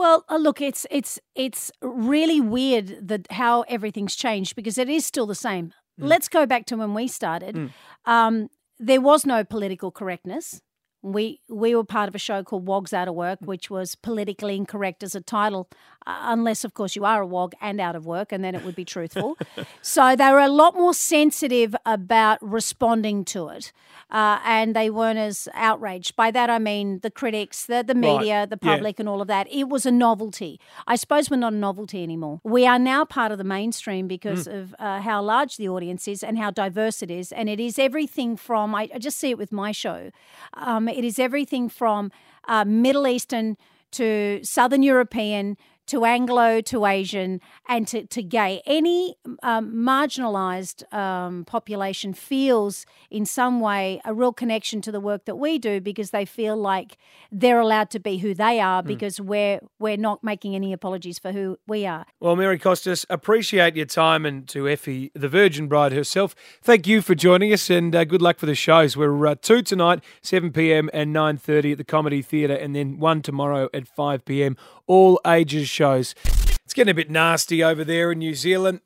Well, 0.00 0.24
uh, 0.30 0.38
look, 0.38 0.62
it's 0.62 0.86
it's 0.90 1.18
it's 1.34 1.70
really 1.82 2.40
weird 2.40 3.06
that 3.06 3.30
how 3.30 3.66
everything's 3.68 4.16
changed 4.16 4.56
because 4.56 4.78
it 4.78 4.88
is 4.88 5.04
still 5.04 5.26
the 5.26 5.34
same. 5.34 5.74
Let's 5.98 6.26
go 6.26 6.46
back 6.46 6.64
to 6.66 6.76
when 6.76 6.94
we 6.94 7.06
started. 7.06 7.54
Mm. 7.54 7.70
Um, 8.06 8.48
there 8.78 9.02
was 9.02 9.26
no 9.26 9.44
political 9.44 9.90
correctness. 9.90 10.62
We 11.02 11.40
we 11.48 11.74
were 11.74 11.84
part 11.84 12.08
of 12.08 12.14
a 12.14 12.18
show 12.18 12.42
called 12.42 12.66
Wogs 12.66 12.92
Out 12.92 13.08
of 13.08 13.14
Work, 13.14 13.38
which 13.42 13.70
was 13.70 13.94
politically 13.94 14.56
incorrect 14.56 15.02
as 15.02 15.14
a 15.14 15.20
title, 15.20 15.68
uh, 16.06 16.18
unless 16.24 16.64
of 16.64 16.74
course 16.74 16.94
you 16.94 17.04
are 17.04 17.22
a 17.22 17.26
wog 17.26 17.54
and 17.60 17.80
out 17.80 17.96
of 17.96 18.04
work, 18.06 18.32
and 18.32 18.44
then 18.44 18.54
it 18.54 18.62
would 18.62 18.74
be 18.74 18.84
truthful. 18.84 19.36
so 19.80 20.14
they 20.14 20.30
were 20.30 20.40
a 20.40 20.48
lot 20.48 20.74
more 20.74 20.92
sensitive 20.94 21.74
about 21.86 22.38
responding 22.42 23.24
to 23.24 23.48
it, 23.48 23.72
uh, 24.10 24.38
and 24.44 24.76
they 24.76 24.90
weren't 24.90 25.18
as 25.18 25.48
outraged. 25.54 26.16
By 26.16 26.30
that 26.32 26.50
I 26.50 26.58
mean 26.58 27.00
the 27.00 27.10
critics, 27.10 27.64
the 27.66 27.82
the 27.82 27.94
media, 27.94 28.40
Right. 28.40 28.50
the 28.50 28.58
Yeah. 28.62 28.74
public, 28.74 29.00
and 29.00 29.08
all 29.08 29.22
of 29.22 29.28
that. 29.28 29.46
It 29.50 29.68
was 29.68 29.86
a 29.86 29.90
novelty. 29.90 30.60
I 30.86 30.96
suppose 30.96 31.30
we're 31.30 31.36
not 31.38 31.54
a 31.54 31.56
novelty 31.56 32.02
anymore. 32.02 32.40
We 32.44 32.66
are 32.66 32.78
now 32.78 33.04
part 33.06 33.32
of 33.32 33.38
the 33.38 33.44
mainstream 33.44 34.06
because 34.06 34.46
Mm. 34.46 34.60
of 34.60 34.74
uh, 34.78 35.00
how 35.00 35.22
large 35.22 35.56
the 35.56 35.68
audience 35.68 36.06
is 36.08 36.22
and 36.22 36.38
how 36.38 36.50
diverse 36.50 37.02
it 37.02 37.10
is, 37.10 37.32
and 37.32 37.48
it 37.48 37.58
is 37.58 37.78
everything 37.78 38.36
from 38.36 38.74
I, 38.74 38.90
I 38.94 38.98
just 38.98 39.18
see 39.18 39.30
it 39.30 39.38
with 39.38 39.50
my 39.52 39.72
show. 39.72 40.10
Um, 40.54 40.88
it 40.90 41.04
is 41.04 41.18
everything 41.18 41.68
from 41.68 42.10
uh, 42.48 42.64
Middle 42.64 43.06
Eastern 43.06 43.56
to 43.92 44.40
Southern 44.42 44.82
European 44.82 45.56
to 45.90 46.04
Anglo 46.04 46.60
to 46.60 46.86
Asian 46.86 47.40
and 47.68 47.86
to, 47.88 48.06
to 48.06 48.22
gay. 48.22 48.62
Any 48.64 49.16
um, 49.42 49.72
marginalised 49.74 50.90
um, 50.94 51.44
population 51.44 52.14
feels 52.14 52.86
in 53.10 53.26
some 53.26 53.60
way 53.60 54.00
a 54.04 54.14
real 54.14 54.32
connection 54.32 54.80
to 54.82 54.92
the 54.92 55.00
work 55.00 55.24
that 55.24 55.34
we 55.34 55.58
do 55.58 55.80
because 55.80 56.10
they 56.10 56.24
feel 56.24 56.56
like 56.56 56.96
they're 57.32 57.58
allowed 57.58 57.90
to 57.90 57.98
be 57.98 58.18
who 58.18 58.34
they 58.34 58.60
are 58.60 58.84
because 58.84 59.20
we're 59.20 59.58
we're 59.80 59.96
not 59.96 60.22
making 60.22 60.54
any 60.54 60.72
apologies 60.72 61.18
for 61.18 61.32
who 61.32 61.58
we 61.66 61.86
are. 61.86 62.06
Well, 62.20 62.36
Mary 62.36 62.58
Coustas, 62.58 63.04
appreciate 63.10 63.74
your 63.74 63.86
time, 63.86 64.24
and 64.24 64.46
to 64.48 64.68
Effie, 64.68 65.10
the 65.14 65.28
Virgin 65.28 65.66
Bride 65.66 65.92
herself, 65.92 66.36
thank 66.62 66.86
you 66.86 67.02
for 67.02 67.16
joining 67.16 67.52
us, 67.52 67.68
and 67.68 67.94
uh, 67.96 68.04
good 68.04 68.22
luck 68.22 68.38
for 68.38 68.46
the 68.46 68.54
shows. 68.54 68.96
We're 68.96 69.26
uh, 69.26 69.34
two 69.40 69.62
tonight, 69.62 70.04
seven 70.22 70.52
pm 70.52 70.88
and 70.92 71.12
nine 71.12 71.36
thirty 71.36 71.72
at 71.72 71.78
the 71.78 71.84
Comedy 71.84 72.22
Theatre, 72.22 72.54
and 72.54 72.76
then 72.76 72.98
one 73.00 73.22
tomorrow 73.22 73.68
at 73.74 73.88
five 73.88 74.24
pm. 74.24 74.56
All 74.90 75.20
ages 75.24 75.68
shows. 75.68 76.16
It's 76.64 76.74
getting 76.74 76.90
a 76.90 76.94
bit 76.94 77.08
nasty 77.08 77.62
over 77.62 77.84
there 77.84 78.10
in 78.10 78.18
New 78.18 78.34
Zealand. 78.34 78.80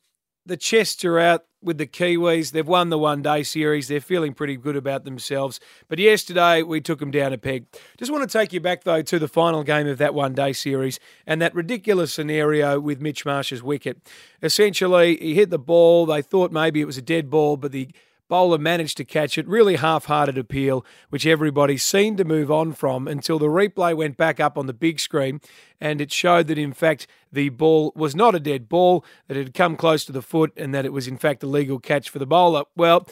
The 0.45 0.55
chests 0.55 1.03
are 1.03 1.17
out 1.17 1.45
with 1.63 1.79
the 1.79 1.87
Kiwis. 1.87 2.51
They've 2.51 2.67
won 2.67 2.89
the 2.89 2.99
one 2.99 3.23
day 3.23 3.41
series. 3.41 3.87
They're 3.87 3.99
feeling 3.99 4.35
pretty 4.35 4.55
good 4.55 4.75
about 4.75 5.03
themselves. 5.03 5.59
But 5.87 5.97
yesterday, 5.97 6.61
we 6.61 6.79
took 6.79 6.99
them 6.99 7.09
down 7.09 7.33
a 7.33 7.39
peg. 7.39 7.65
Just 7.97 8.11
want 8.11 8.21
to 8.29 8.37
take 8.37 8.53
you 8.53 8.59
back, 8.59 8.83
though, 8.83 9.01
to 9.01 9.17
the 9.17 9.27
final 9.27 9.63
game 9.63 9.87
of 9.87 9.97
that 9.97 10.13
one 10.13 10.35
day 10.35 10.53
series 10.53 10.99
and 11.25 11.41
that 11.41 11.55
ridiculous 11.55 12.13
scenario 12.13 12.79
with 12.79 13.01
Mitch 13.01 13.25
Marsh's 13.25 13.63
wicket. 13.63 13.97
Essentially, 14.43 15.17
he 15.17 15.33
hit 15.33 15.49
the 15.49 15.57
ball. 15.57 16.05
They 16.05 16.21
thought 16.21 16.51
maybe 16.51 16.81
it 16.81 16.85
was 16.85 16.99
a 16.99 17.01
dead 17.01 17.31
ball, 17.31 17.57
but 17.57 17.71
the 17.71 17.89
bowler 18.27 18.57
managed 18.57 18.97
to 18.97 19.05
catch 19.05 19.37
it. 19.37 19.47
Really 19.47 19.75
half 19.75 20.05
hearted 20.05 20.37
appeal, 20.37 20.85
which 21.09 21.25
everybody 21.25 21.77
seemed 21.77 22.17
to 22.17 22.25
move 22.25 22.51
on 22.51 22.73
from 22.73 23.07
until 23.07 23.39
the 23.39 23.47
replay 23.47 23.95
went 23.95 24.17
back 24.17 24.39
up 24.39 24.57
on 24.57 24.65
the 24.65 24.73
big 24.73 24.99
screen 24.99 25.41
and 25.79 26.01
it 26.01 26.11
showed 26.11 26.47
that, 26.47 26.57
in 26.57 26.73
fact, 26.73 27.07
the 27.31 27.49
ball 27.49 27.91
was 27.95 28.15
not 28.15 28.35
a 28.35 28.39
dead 28.39 28.69
ball, 28.69 29.03
that 29.27 29.37
it 29.37 29.43
had 29.43 29.53
come 29.53 29.75
close 29.75 30.05
to 30.05 30.11
the 30.11 30.21
foot, 30.21 30.51
and 30.55 30.73
that 30.73 30.85
it 30.85 30.93
was, 30.93 31.07
in 31.07 31.17
fact, 31.17 31.43
a 31.43 31.47
legal 31.47 31.79
catch 31.79 32.09
for 32.09 32.19
the 32.19 32.25
bowler. 32.25 32.63
Well, 32.75 33.07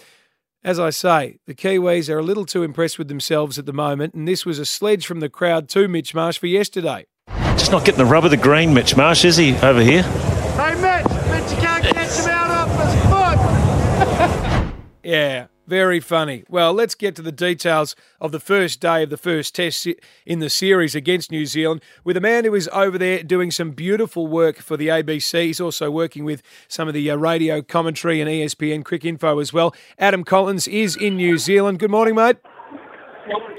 as 0.64 0.80
I 0.80 0.92
say, 0.92 1.40
the 1.46 1.54
Kiwis 1.54 2.10
are 2.10 2.20
a 2.20 2.24
little 2.24 2.46
too 2.46 2.64
impressed 2.64 2.98
with 2.98 3.10
themselves 3.10 3.60
at 3.60 3.66
the 3.66 3.74
moment, 3.74 4.14
and 4.14 4.26
this 4.28 4.46
was 4.46 4.60
a 4.60 4.66
sledge 4.66 5.06
from 5.06 5.20
the 5.20 5.30
crowd 5.30 5.68
to 5.70 5.90
Mitch 5.90 6.16
Marsh 6.16 6.38
for 6.38 6.48
yesterday. 6.48 7.06
Just 7.58 7.72
not 7.72 7.84
getting 7.84 7.98
the 7.98 8.06
rub 8.06 8.24
of 8.24 8.32
the 8.32 8.38
green, 8.38 8.74
Mitch 8.74 8.96
Marsh, 8.96 9.26
is 9.26 9.36
he, 9.36 9.58
over 9.58 9.82
here? 9.82 10.04
Hey, 10.04 10.76
Mitch, 10.76 11.06
Mitch, 11.28 11.52
you 11.52 11.58
can't 11.58 11.84
catch 11.84 12.18
him 12.18 12.30
out 12.30 12.50
off 12.50 12.70
his 12.80 12.96
foot. 13.10 14.74
Yeah, 15.04 15.48
very 15.68 16.00
funny. 16.00 16.46
Well, 16.50 16.74
let's 16.74 16.96
get 16.96 17.16
to 17.18 17.22
the 17.22 17.32
details 17.32 17.96
of 18.22 18.32
the 18.32 18.40
first 18.40 18.80
day 18.80 19.04
of 19.04 19.10
the 19.10 19.18
first 19.18 19.54
test 19.54 19.88
in 20.26 20.40
the 20.40 20.50
series 20.50 20.96
against 20.96 21.30
New 21.30 21.46
Zealand 21.46 21.82
with 22.06 22.16
a 22.16 22.22
man 22.22 22.46
who 22.46 22.54
is 22.56 22.70
over 22.72 22.98
there 22.98 23.22
doing 23.22 23.52
some 23.52 23.72
beautiful 23.72 24.28
work 24.28 24.58
for 24.58 24.78
the 24.78 24.88
ABC. 24.88 25.46
He's 25.46 25.62
also 25.62 25.92
working 25.92 26.24
with 26.24 26.42
some 26.68 26.88
of 26.88 26.94
the 26.94 27.12
uh, 27.12 27.16
radio 27.16 27.62
commentary 27.62 28.22
and 28.22 28.30
ESPNcricinfo 28.30 29.42
as 29.42 29.52
well. 29.52 29.76
Adam 30.00 30.24
Collins 30.24 30.68
is 30.70 30.96
in 30.96 31.18
New 31.18 31.38
Zealand. 31.38 31.80
Good 31.80 31.92
morning, 31.92 32.16
mate. 32.16 32.38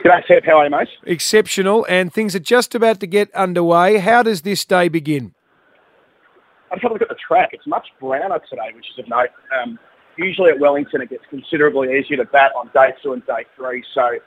G'day, 0.04 0.26
Seb. 0.28 0.44
How 0.44 0.59
are 0.59 0.64
you, 0.64 0.70
mate? 0.70 0.88
Exceptional, 1.07 1.87
and 1.88 2.12
things 2.12 2.35
are 2.35 2.40
just 2.40 2.74
about 2.74 3.00
to 3.00 3.07
get 3.07 3.35
underway. 3.35 3.96
How 3.98 4.22
does 4.22 4.42
this 4.42 4.64
day 4.66 4.88
begin? 4.88 5.35
I've 6.70 6.83
had 6.83 6.90
a 6.90 6.92
look 6.92 7.02
at 7.02 7.09
the 7.09 7.16
track. 7.26 7.50
It's 7.52 7.66
much 7.66 7.87
browner 8.00 8.38
today, 8.50 8.70
which 8.74 8.85
is 8.92 8.98
of 8.98 9.09
note. 9.09 9.30
Um, 9.59 9.78
usually 10.16 10.50
at 10.50 10.59
Wellington, 10.59 11.00
it 11.00 11.11
gets 11.11 11.24
considerably 11.31 11.98
easier 11.98 12.16
to 12.16 12.24
bat 12.24 12.53
on 12.57 12.70
day 12.74 12.92
two 13.03 13.12
and 13.12 13.24
day 13.27 13.44
three, 13.57 13.85
so 13.94 14.18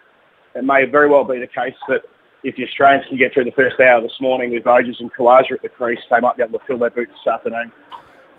it 0.56 0.63
may 0.63 0.86
very 0.86 1.10
well 1.10 1.23
be 1.23 1.39
the 1.39 1.47
case 1.47 1.76
that 1.88 2.02
if 2.43 2.56
the 2.56 2.63
Australians 2.63 3.06
can 3.10 3.17
get 3.17 3.34
through 3.34 3.45
the 3.45 3.52
first 3.52 3.80
hour 3.80 4.02
this 4.02 4.19
morning 4.21 4.52
with 4.52 4.63
Voges 4.63 4.97
and 5.00 5.13
Khawaja 5.13 5.54
at 5.54 5.62
the 5.62 5.69
crease, 5.69 6.00
they 6.10 6.19
might 6.19 6.38
be 6.38 6.43
able 6.43 6.60
to 6.60 6.65
fill 6.65 6.78
their 6.78 6.89
boots 6.89 7.12
this 7.12 7.32
afternoon. 7.32 7.71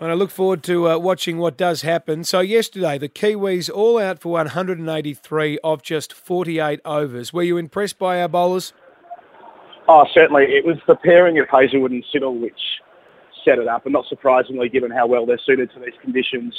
And 0.01 0.11
I 0.11 0.13
look 0.13 0.31
forward 0.31 0.63
to 0.63 0.89
uh, 0.89 0.97
watching 0.97 1.39
what 1.39 1.57
does 1.57 1.81
happen. 1.81 2.23
So, 2.23 2.39
yesterday, 2.39 2.97
the 2.97 3.09
Kiwis 3.09 3.69
all 3.69 3.99
out 3.99 4.19
for 4.19 4.31
183 4.31 5.59
of 5.61 5.83
just 5.83 6.13
48 6.13 6.79
overs. 6.85 7.33
Were 7.33 7.43
you 7.43 7.57
impressed 7.57 7.99
by 7.99 8.21
our 8.21 8.29
bowlers? 8.29 8.71
Oh, 9.89 10.05
certainly. 10.13 10.43
It 10.43 10.65
was 10.65 10.77
the 10.87 10.95
pairing 10.95 11.37
of 11.39 11.47
Hazlewood 11.49 11.91
and 11.91 12.05
Siddle 12.13 12.39
which 12.39 12.59
set 13.43 13.59
it 13.59 13.67
up, 13.67 13.85
and 13.85 13.93
not 13.93 14.05
surprisingly, 14.07 14.69
given 14.69 14.89
how 14.89 15.05
well 15.05 15.25
they're 15.25 15.39
suited 15.45 15.71
to 15.73 15.79
these 15.79 15.99
conditions. 16.01 16.55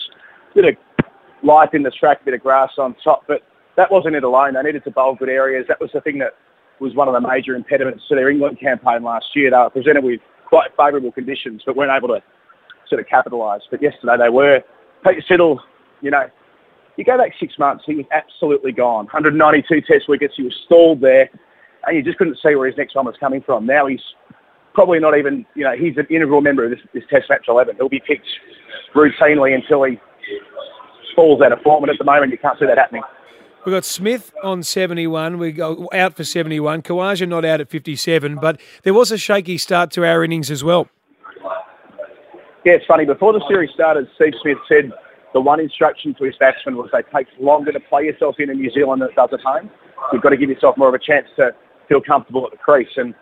Bit 0.54 0.64
of 0.64 1.04
life 1.42 1.70
in 1.74 1.82
the 1.82 1.90
track, 1.90 2.22
a 2.22 2.24
bit 2.24 2.34
of 2.34 2.42
grass 2.42 2.72
on 2.78 2.94
top, 3.02 3.24
but 3.26 3.42
that 3.76 3.90
wasn't 3.90 4.16
it 4.16 4.24
alone. 4.24 4.54
They 4.54 4.62
needed 4.62 4.84
to 4.84 4.90
bowl 4.90 5.14
good 5.14 5.28
areas. 5.28 5.66
That 5.68 5.80
was 5.80 5.90
the 5.92 6.00
thing 6.00 6.18
that 6.18 6.34
was 6.80 6.94
one 6.94 7.08
of 7.08 7.14
the 7.14 7.20
major 7.20 7.54
impediments 7.54 8.04
to 8.08 8.14
their 8.14 8.30
England 8.30 8.58
campaign 8.58 9.02
last 9.02 9.26
year. 9.34 9.50
They 9.50 9.56
were 9.56 9.70
presented 9.70 10.04
with 10.04 10.20
quite 10.46 10.70
favourable 10.76 11.12
conditions, 11.12 11.62
but 11.64 11.76
weren't 11.76 11.92
able 11.92 12.08
to 12.08 12.22
sort 12.88 13.00
of 13.00 13.06
capitalise. 13.06 13.62
But 13.70 13.82
yesterday 13.82 14.16
they 14.18 14.28
were. 14.28 14.62
Pete 15.06 15.24
Siddle, 15.30 15.58
you 16.02 16.10
know, 16.10 16.28
you 16.96 17.04
go 17.04 17.16
back 17.16 17.32
six 17.38 17.58
months, 17.58 17.84
he 17.86 17.94
was 17.94 18.06
absolutely 18.10 18.72
gone. 18.72 19.06
192 19.06 19.80
test 19.82 20.08
wickets, 20.08 20.34
he 20.36 20.42
was 20.42 20.54
stalled 20.66 21.00
there, 21.00 21.30
and 21.86 21.96
you 21.96 22.02
just 22.02 22.18
couldn't 22.18 22.38
see 22.42 22.54
where 22.54 22.66
his 22.66 22.76
next 22.76 22.94
one 22.94 23.06
was 23.06 23.14
coming 23.18 23.40
from. 23.40 23.64
Now 23.64 23.86
he's 23.86 24.02
probably 24.74 24.98
not 24.98 25.16
even, 25.16 25.46
you 25.54 25.64
know, 25.64 25.74
he's 25.76 25.96
an 25.96 26.06
integral 26.10 26.40
member 26.40 26.64
of 26.64 26.70
this, 26.70 26.80
this 26.92 27.04
test 27.08 27.30
match 27.30 27.46
11. 27.48 27.76
He'll 27.76 27.88
be 27.88 28.02
picked 28.06 28.28
routinely 28.94 29.54
until 29.54 29.84
he 29.84 29.98
falls 31.14 31.42
out 31.42 31.52
of 31.52 31.60
form, 31.62 31.84
and 31.84 31.90
at 31.90 31.98
the 31.98 32.04
moment 32.04 32.32
you 32.32 32.38
can't 32.38 32.58
see 32.58 32.66
that 32.66 32.78
happening. 32.78 33.02
We've 33.64 33.74
got 33.74 33.84
Smith 33.84 34.32
on 34.42 34.62
71. 34.62 35.36
We 35.36 35.52
go 35.52 35.88
out 35.92 36.14
for 36.14 36.24
71. 36.24 36.82
Khawaja 36.82 37.28
not 37.28 37.44
out 37.44 37.60
at 37.60 37.68
57, 37.68 38.36
but 38.36 38.58
there 38.84 38.94
was 38.94 39.12
a 39.12 39.18
shaky 39.18 39.58
start 39.58 39.90
to 39.92 40.06
our 40.06 40.24
innings 40.24 40.50
as 40.50 40.64
well. 40.64 40.88
Yeah, 42.64 42.74
it's 42.74 42.86
funny. 42.86 43.04
Before 43.04 43.32
the 43.32 43.44
series 43.48 43.70
started, 43.74 44.08
Steve 44.14 44.32
Smith 44.40 44.58
said 44.66 44.92
the 45.34 45.40
one 45.40 45.60
instruction 45.60 46.14
to 46.14 46.24
his 46.24 46.34
batsmen 46.36 46.76
was 46.76 46.88
they 46.92 47.02
take 47.14 47.26
longer 47.38 47.72
to 47.72 47.80
play 47.80 48.04
yourself 48.04 48.36
in 48.38 48.50
in 48.50 48.58
New 48.58 48.70
Zealand 48.70 49.02
than 49.02 49.10
it 49.10 49.14
does 49.14 49.30
at 49.32 49.40
home. 49.40 49.70
You've 50.12 50.22
got 50.22 50.30
to 50.30 50.36
give 50.36 50.48
yourself 50.48 50.76
more 50.76 50.88
of 50.88 50.94
a 50.94 50.98
chance 50.98 51.26
to 51.36 51.54
feel 51.88 52.00
comfortable 52.00 52.44
at 52.46 52.52
the 52.52 52.58
crease. 52.58 52.88
And 52.96 53.14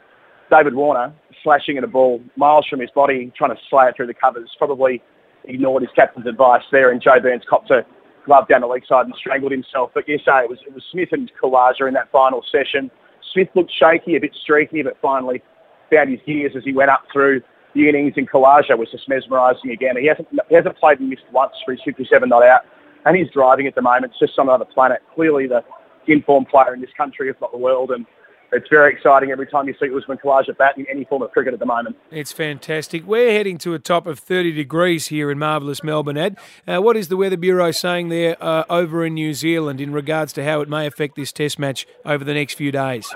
David 0.51 0.75
Warner, 0.75 1.13
slashing 1.43 1.79
at 1.79 1.85
a 1.85 1.89
ball 1.89 2.23
miles 2.37 2.67
from 2.69 2.81
his 2.81 2.91
body, 2.91 3.33
trying 3.37 3.51
to 3.51 3.61
slay 3.69 3.87
it 3.87 3.97
through 3.97 4.07
the 4.07 4.15
covers, 4.15 4.51
probably 4.57 5.03
ignored 5.45 5.83
his 5.83 5.91
captain's 5.95 6.27
advice 6.27 6.63
there, 6.71 6.91
and 6.91 7.01
Joe 7.01 7.21
Burns 7.21 7.43
copped 7.49 7.71
a 7.71 7.85
glove 8.25 8.49
down 8.49 8.61
the 8.61 8.67
leg 8.67 8.85
side 8.87 9.07
and 9.07 9.15
strangled 9.17 9.53
himself. 9.53 9.91
But 9.95 10.05
yes, 10.09 10.21
say 10.25 10.45
it 10.45 10.51
was, 10.51 10.59
it 10.67 10.75
was 10.75 10.85
Smith 10.93 11.09
and 11.13 11.31
Khawaja 11.43 11.89
in 11.89 11.95
that 11.95 12.11
final 12.13 12.45
session. 12.53 12.91
Smith 13.33 13.49
looked 13.55 13.73
shaky, 13.73 14.17
a 14.17 14.21
bit 14.21 14.35
streaky, 14.41 14.83
but 14.83 14.97
finally 15.01 15.43
found 15.91 16.11
his 16.11 16.21
gears 16.27 16.53
as 16.57 16.65
he 16.65 16.73
went 16.73 16.91
up 16.91 17.05
through 17.13 17.41
the 17.75 17.89
innings, 17.89 18.15
and 18.17 18.31
Khawaja 18.31 18.77
was 18.77 18.91
just 18.91 19.09
mesmerising 19.09 19.71
again. 19.71 19.97
He 19.97 20.07
hasn't, 20.07 20.29
he 20.49 20.55
hasn't 20.55 20.77
played 20.77 21.01
and 21.01 21.09
missed 21.09 21.25
once 21.33 21.55
for 21.65 21.73
his 21.73 21.81
57 21.85 22.29
not 22.29 22.43
out, 22.43 22.63
and 23.07 23.17
he's 23.17 23.31
driving 23.31 23.67
at 23.67 23.75
the 23.75 23.83
moment. 23.83 24.13
It's 24.13 24.19
just 24.19 24.39
on 24.39 24.49
another 24.49 24.65
planet. 24.65 25.03
Clearly 25.15 25.47
the 25.47 25.63
informed 26.07 26.49
player 26.49 26.75
in 26.75 26.81
this 26.81 26.91
country, 26.97 27.29
if 27.29 27.41
not 27.41 27.53
the 27.53 27.59
world, 27.59 27.91
and 27.91 28.07
it's 28.53 28.69
very 28.69 28.93
exciting 28.93 29.31
every 29.31 29.47
time 29.47 29.69
you 29.69 29.75
see 29.81 29.95
Usman 29.95 30.19
Khawaja 30.19 30.57
bat 30.57 30.79
in 30.79 30.87
any 30.91 31.05
form 31.05 31.23
of 31.23 31.31
cricket 31.33 31.53
at 31.53 31.61
the 31.61 31.67
moment. 31.67 31.97
It's 32.11 32.33
fantastic. 32.33 33.07
We're 33.07 33.33
heading 33.33 33.59
to 33.59 33.75
a 33.75 33.79
top 33.79 34.07
of 34.07 34.19
30 34.19 34.53
degrees 34.53 35.09
here 35.09 35.31
in 35.31 35.39
marvellous 35.39 35.83
Melbourne, 35.85 36.17
Ed. 36.17 36.39
Uh, 36.67 36.81
what 36.81 36.97
is 36.97 37.09
the 37.09 37.17
Weather 37.17 37.37
Bureau 37.37 37.71
saying 37.71 38.09
there 38.09 38.43
uh, 38.43 38.65
over 38.71 39.05
in 39.05 39.15
New 39.15 39.35
Zealand 39.35 39.81
in 39.81 39.93
regards 39.93 40.33
to 40.35 40.45
how 40.45 40.61
it 40.61 40.69
may 40.69 40.87
affect 40.87 41.17
this 41.17 41.33
test 41.33 41.59
match 41.59 41.87
over 42.05 42.25
the 42.25 42.35
next 42.35 42.55
few 42.55 42.73
days? 42.73 43.13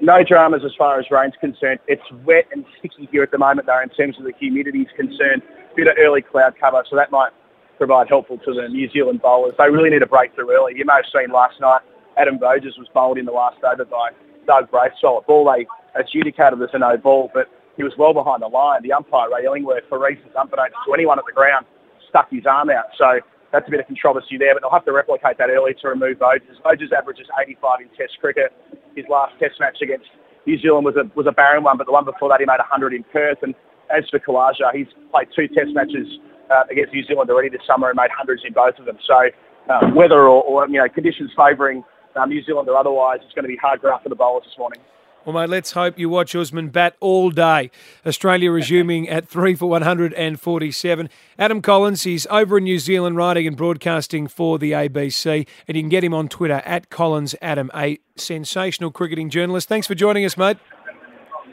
No 0.00 0.24
dramas 0.24 0.62
as 0.64 0.72
far 0.76 0.98
as 0.98 1.10
rain's 1.10 1.34
concerned. 1.40 1.78
It's 1.86 2.02
wet 2.24 2.46
and 2.52 2.64
sticky 2.78 3.08
here 3.12 3.22
at 3.22 3.30
the 3.30 3.38
moment, 3.38 3.66
though, 3.66 3.80
in 3.80 3.90
terms 3.90 4.18
of 4.18 4.24
the 4.24 4.32
humidity 4.38 4.80
is 4.80 4.88
concerned. 4.96 5.42
Bit 5.76 5.86
of 5.86 5.94
early 5.98 6.22
cloud 6.22 6.54
cover, 6.58 6.82
so 6.88 6.96
that 6.96 7.12
might 7.12 7.30
provide 7.76 8.08
helpful 8.08 8.38
to 8.38 8.54
the 8.54 8.68
New 8.68 8.90
Zealand 8.90 9.22
bowlers. 9.22 9.54
They 9.58 9.70
really 9.70 9.90
need 9.90 10.02
a 10.02 10.06
breakthrough 10.06 10.50
early. 10.50 10.72
You 10.76 10.84
may 10.84 10.94
have 10.94 11.04
seen 11.14 11.30
last 11.30 11.60
night, 11.60 11.82
Adam 12.16 12.38
Voges 12.38 12.76
was 12.78 12.88
bowled 12.92 13.18
in 13.18 13.26
the 13.26 13.32
last 13.32 13.62
over 13.62 13.84
by 13.84 14.10
Doug 14.50 14.66
Bracewell. 14.66 15.22
Ball 15.30 15.46
they 15.46 15.66
adjudicated 15.94 16.60
as 16.60 16.74
a 16.74 16.78
no 16.78 16.96
ball, 16.96 17.30
but 17.32 17.46
he 17.76 17.84
was 17.86 17.92
well 17.96 18.12
behind 18.12 18.42
the 18.42 18.50
line. 18.50 18.82
The 18.82 18.92
umpire, 18.92 19.30
Ray 19.30 19.46
Illingworth, 19.46 19.86
for 19.88 20.02
reasons 20.02 20.34
unbeknownst 20.34 20.74
to 20.86 20.92
anyone 20.92 21.20
at 21.20 21.24
the 21.24 21.32
ground, 21.32 21.66
stuck 22.08 22.28
his 22.30 22.46
arm 22.46 22.68
out. 22.68 22.90
So 22.98 23.22
that's 23.52 23.66
a 23.68 23.70
bit 23.70 23.78
of 23.78 23.86
controversy 23.86 24.36
there, 24.38 24.54
but 24.54 24.62
they'll 24.62 24.74
have 24.74 24.84
to 24.86 24.92
replicate 24.92 25.38
that 25.38 25.50
early 25.50 25.74
to 25.80 25.88
remove 25.88 26.18
Voges. 26.18 26.58
Voges 26.66 26.90
averages 26.90 27.30
85 27.38 27.80
in 27.82 27.88
Test 27.94 28.18
cricket. 28.20 28.50
His 28.96 29.06
last 29.08 29.38
Test 29.38 29.60
match 29.60 29.78
against 29.82 30.10
New 30.46 30.58
Zealand 30.58 30.84
was 30.84 30.96
a 30.96 31.06
was 31.14 31.30
a 31.30 31.32
barren 31.32 31.62
one, 31.62 31.78
but 31.78 31.86
the 31.86 31.94
one 31.94 32.04
before 32.04 32.28
that 32.30 32.40
he 32.40 32.46
made 32.46 32.58
100 32.58 32.92
in 32.92 33.04
Perth. 33.14 33.38
And 33.42 33.54
as 33.86 34.02
for 34.10 34.18
Khawaja, 34.18 34.74
he's 34.74 34.90
played 35.14 35.28
two 35.30 35.46
Test 35.46 35.70
matches 35.78 36.10
uh, 36.50 36.64
against 36.70 36.92
New 36.92 37.06
Zealand 37.06 37.30
already 37.30 37.50
this 37.50 37.62
summer 37.66 37.88
and 37.90 37.96
made 37.96 38.10
hundreds 38.10 38.42
in 38.44 38.52
both 38.52 38.74
of 38.82 38.84
them. 38.84 38.98
So 39.06 39.30
uh, 39.70 39.94
weather 39.94 40.26
or, 40.26 40.42
or 40.42 40.66
you 40.66 40.82
know 40.82 40.88
conditions 40.88 41.30
favouring 41.38 41.84
um, 42.16 42.28
New 42.28 42.42
Zealand 42.44 42.68
or 42.68 42.76
otherwise, 42.76 43.18
it's 43.24 43.34
going 43.34 43.44
to 43.44 43.48
be 43.48 43.56
hard 43.56 43.80
graft 43.80 44.04
for 44.04 44.08
the 44.08 44.14
bowlers 44.14 44.44
this 44.44 44.58
morning. 44.58 44.80
Well, 45.24 45.34
mate, 45.34 45.50
let's 45.50 45.72
hope 45.72 45.98
you 45.98 46.08
watch 46.08 46.34
Usman 46.34 46.70
bat 46.70 46.96
all 46.98 47.30
day. 47.30 47.70
Australia 48.06 48.50
resuming 48.52 49.08
at 49.08 49.28
3 49.28 49.54
for 49.54 49.66
147. 49.68 51.10
Adam 51.38 51.60
Collins, 51.60 52.04
he's 52.04 52.26
over 52.28 52.56
in 52.56 52.64
New 52.64 52.78
Zealand 52.78 53.16
writing 53.16 53.46
and 53.46 53.56
broadcasting 53.56 54.28
for 54.28 54.58
the 54.58 54.72
ABC, 54.72 55.46
and 55.68 55.76
you 55.76 55.82
can 55.82 55.90
get 55.90 56.02
him 56.02 56.14
on 56.14 56.28
Twitter 56.28 56.62
at 56.64 56.88
Collins 56.88 57.34
Adam, 57.42 57.70
a 57.74 57.98
sensational 58.16 58.90
cricketing 58.90 59.28
journalist. 59.28 59.68
Thanks 59.68 59.86
for 59.86 59.94
joining 59.94 60.24
us, 60.24 60.38
mate. 60.38 60.56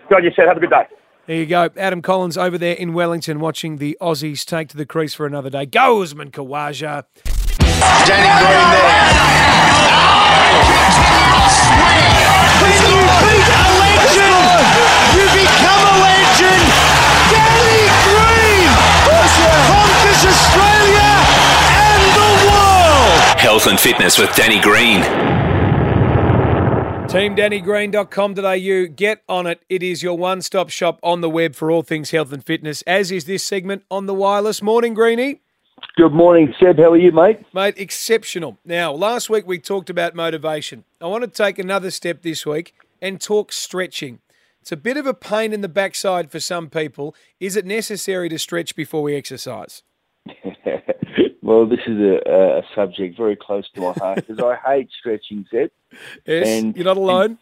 God, 0.09 0.23
you 0.23 0.31
said, 0.33 0.47
have 0.47 0.55
a 0.55 0.61
good 0.61 0.69
day. 0.69 0.83
There 1.25 1.35
you 1.35 1.45
go. 1.45 1.69
Adam 1.75 2.01
Collins 2.01 2.37
over 2.37 2.57
there 2.57 2.75
in 2.75 2.93
Wellington 2.93 3.41
watching 3.41 3.77
the 3.77 3.97
Aussies 3.99 4.45
take 4.45 4.69
to 4.69 4.77
the 4.77 4.85
crease 4.85 5.13
for 5.13 5.25
another 5.25 5.49
day. 5.49 5.65
Go, 5.65 6.01
Usman 6.01 6.31
Khawaja. 6.31 7.03
Danny 8.05 8.45
Green 8.45 8.71
there. 8.71 9.16
Health 23.37 23.67
and 23.67 23.79
fitness 23.79 24.17
with 24.17 24.35
Danny 24.35 24.59
Green. 24.59 25.01
TeamDannyGreen.com.au. 27.07 28.93
Get 28.93 29.23
on 29.29 29.47
it. 29.47 29.63
It 29.69 29.81
is 29.81 30.03
your 30.03 30.17
one 30.17 30.41
stop 30.41 30.69
shop 30.69 30.99
on 31.01 31.21
the 31.21 31.29
web 31.29 31.55
for 31.55 31.71
all 31.71 31.81
things 31.81 32.11
health 32.11 32.33
and 32.33 32.45
fitness, 32.45 32.81
as 32.83 33.11
is 33.11 33.25
this 33.25 33.43
segment 33.43 33.83
on 33.89 34.05
the 34.05 34.13
wireless. 34.13 34.61
Morning, 34.61 34.93
Greenie. 34.93 35.41
Good 35.97 36.13
morning, 36.13 36.53
Seb. 36.59 36.77
How 36.77 36.91
are 36.91 36.97
you, 36.97 37.11
mate? 37.11 37.39
Mate, 37.53 37.73
exceptional. 37.77 38.59
Now, 38.63 38.91
last 38.91 39.31
week 39.31 39.47
we 39.47 39.57
talked 39.57 39.89
about 39.89 40.13
motivation. 40.13 40.83
I 41.01 41.07
want 41.07 41.23
to 41.23 41.27
take 41.29 41.57
another 41.57 41.89
step 41.89 42.21
this 42.21 42.45
week 42.45 42.75
and 43.01 43.19
talk 43.19 43.51
stretching. 43.51 44.19
It's 44.61 44.71
a 44.71 44.77
bit 44.77 44.97
of 44.97 45.07
a 45.07 45.15
pain 45.15 45.53
in 45.53 45.61
the 45.61 45.67
backside 45.67 46.29
for 46.29 46.39
some 46.39 46.69
people. 46.69 47.15
Is 47.39 47.55
it 47.55 47.65
necessary 47.65 48.29
to 48.29 48.37
stretch 48.37 48.75
before 48.75 49.01
we 49.01 49.15
exercise? 49.15 49.81
well, 51.41 51.65
this 51.65 51.79
is 51.87 51.97
a, 51.99 52.59
a 52.59 52.61
subject 52.75 53.17
very 53.17 53.35
close 53.35 53.67
to 53.73 53.81
my 53.81 53.93
heart 53.93 54.27
because 54.27 54.37
I 54.39 54.55
hate 54.69 54.89
stretching, 54.99 55.45
Seb. 55.49 55.71
Yes, 56.27 56.47
And- 56.47 56.75
you're 56.75 56.85
not 56.85 56.97
alone. 56.97 57.39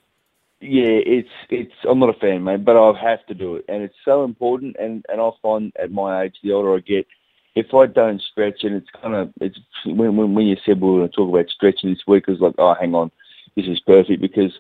Yeah, 0.62 0.86
it's 1.06 1.30
it's. 1.50 1.74
I'm 1.88 2.00
not 2.00 2.10
a 2.10 2.14
fan, 2.20 2.44
mate, 2.46 2.64
but 2.64 2.78
I 2.78 2.98
have 3.00 3.24
to 3.26 3.34
do 3.34 3.58
it, 3.58 3.66
and 3.68 3.84
it's 3.84 3.96
so 4.06 4.24
important. 4.24 4.78
And 4.80 5.06
and 5.10 5.20
I 5.20 5.30
find 5.42 5.74
at 5.78 5.92
my 5.92 6.24
age, 6.24 6.36
the 6.42 6.54
older 6.54 6.74
I 6.76 6.80
get, 6.80 7.06
if 7.56 7.74
I 7.74 7.86
don't 7.86 8.22
stretch, 8.22 8.64
and 8.64 8.76
it's 8.76 8.90
kind 9.02 9.16
of 9.16 9.32
it's 9.40 9.58
when 9.86 10.18
when, 10.18 10.34
when 10.34 10.46
you 10.46 10.58
said 10.66 10.82
we 10.82 10.90
were 10.90 11.00
going 11.00 11.10
to 11.10 11.16
talk 11.16 11.30
about 11.30 11.50
stretching 11.50 11.90
this 11.90 12.04
week, 12.06 12.28
was 12.28 12.42
like, 12.42 12.56
oh, 12.58 12.76
hang 12.80 12.94
on, 12.94 13.12
this 13.56 13.66
is 13.66 13.80
perfect 13.80 14.22
because 14.22 14.52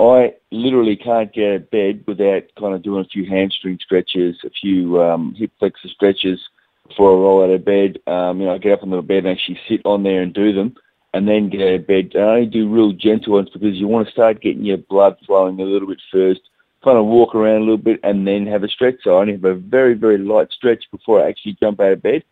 I 0.00 0.34
literally 0.50 0.96
can't 0.96 1.32
get 1.32 1.50
out 1.50 1.56
of 1.56 1.70
bed 1.70 2.04
without 2.06 2.44
kind 2.58 2.74
of 2.74 2.82
doing 2.82 3.04
a 3.04 3.08
few 3.08 3.28
hamstring 3.28 3.78
stretches, 3.82 4.36
a 4.44 4.50
few 4.50 5.02
um, 5.02 5.34
hip 5.36 5.50
flexor 5.58 5.88
stretches 5.88 6.40
before 6.86 7.10
I 7.10 7.20
roll 7.20 7.44
out 7.44 7.50
of 7.50 7.64
bed. 7.64 7.98
Um, 8.06 8.40
you 8.40 8.46
know, 8.46 8.54
I 8.54 8.58
get 8.58 8.72
up 8.72 8.82
on 8.82 8.90
the 8.90 9.02
bed 9.02 9.24
and 9.24 9.28
actually 9.28 9.60
sit 9.68 9.82
on 9.84 10.02
there 10.02 10.22
and 10.22 10.32
do 10.32 10.52
them, 10.52 10.74
and 11.12 11.28
then 11.28 11.50
get 11.50 11.60
out 11.60 11.80
of 11.80 11.86
bed. 11.86 12.12
And 12.14 12.24
I 12.24 12.34
only 12.34 12.46
do 12.46 12.72
real 12.72 12.92
gentle 12.92 13.34
ones 13.34 13.50
because 13.52 13.74
you 13.74 13.88
want 13.88 14.06
to 14.06 14.12
start 14.12 14.40
getting 14.40 14.64
your 14.64 14.78
blood 14.78 15.16
flowing 15.26 15.60
a 15.60 15.64
little 15.64 15.88
bit 15.88 16.00
first. 16.10 16.40
Kind 16.82 16.96
of 16.96 17.06
walk 17.06 17.34
around 17.34 17.56
a 17.56 17.64
little 17.64 17.76
bit 17.76 17.98
and 18.04 18.26
then 18.26 18.46
have 18.46 18.62
a 18.62 18.68
stretch. 18.68 18.94
So 19.02 19.16
I 19.16 19.20
only 19.20 19.32
have 19.32 19.44
a 19.44 19.54
very 19.54 19.94
very 19.94 20.16
light 20.16 20.52
stretch 20.52 20.84
before 20.92 21.20
I 21.20 21.28
actually 21.28 21.56
jump 21.60 21.80
out 21.80 21.92
of 21.92 22.02
bed. 22.02 22.22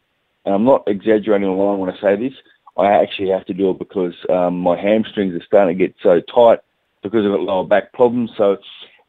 And 0.46 0.54
I'm 0.54 0.64
not 0.64 0.84
exaggerating 0.86 1.48
a 1.48 1.54
line 1.54 1.78
when 1.78 1.90
I 1.90 2.00
say 2.00 2.16
this. 2.16 2.32
I 2.78 2.92
actually 2.92 3.30
have 3.30 3.44
to 3.46 3.54
do 3.54 3.70
it 3.70 3.78
because 3.78 4.14
um, 4.30 4.60
my 4.60 4.80
hamstrings 4.80 5.34
are 5.34 5.44
starting 5.44 5.76
to 5.76 5.84
get 5.86 5.94
so 6.02 6.20
tight 6.20 6.60
because 7.02 7.26
of 7.26 7.32
a 7.32 7.36
lower 7.36 7.66
back 7.66 7.92
problems. 7.92 8.30
So 8.36 8.56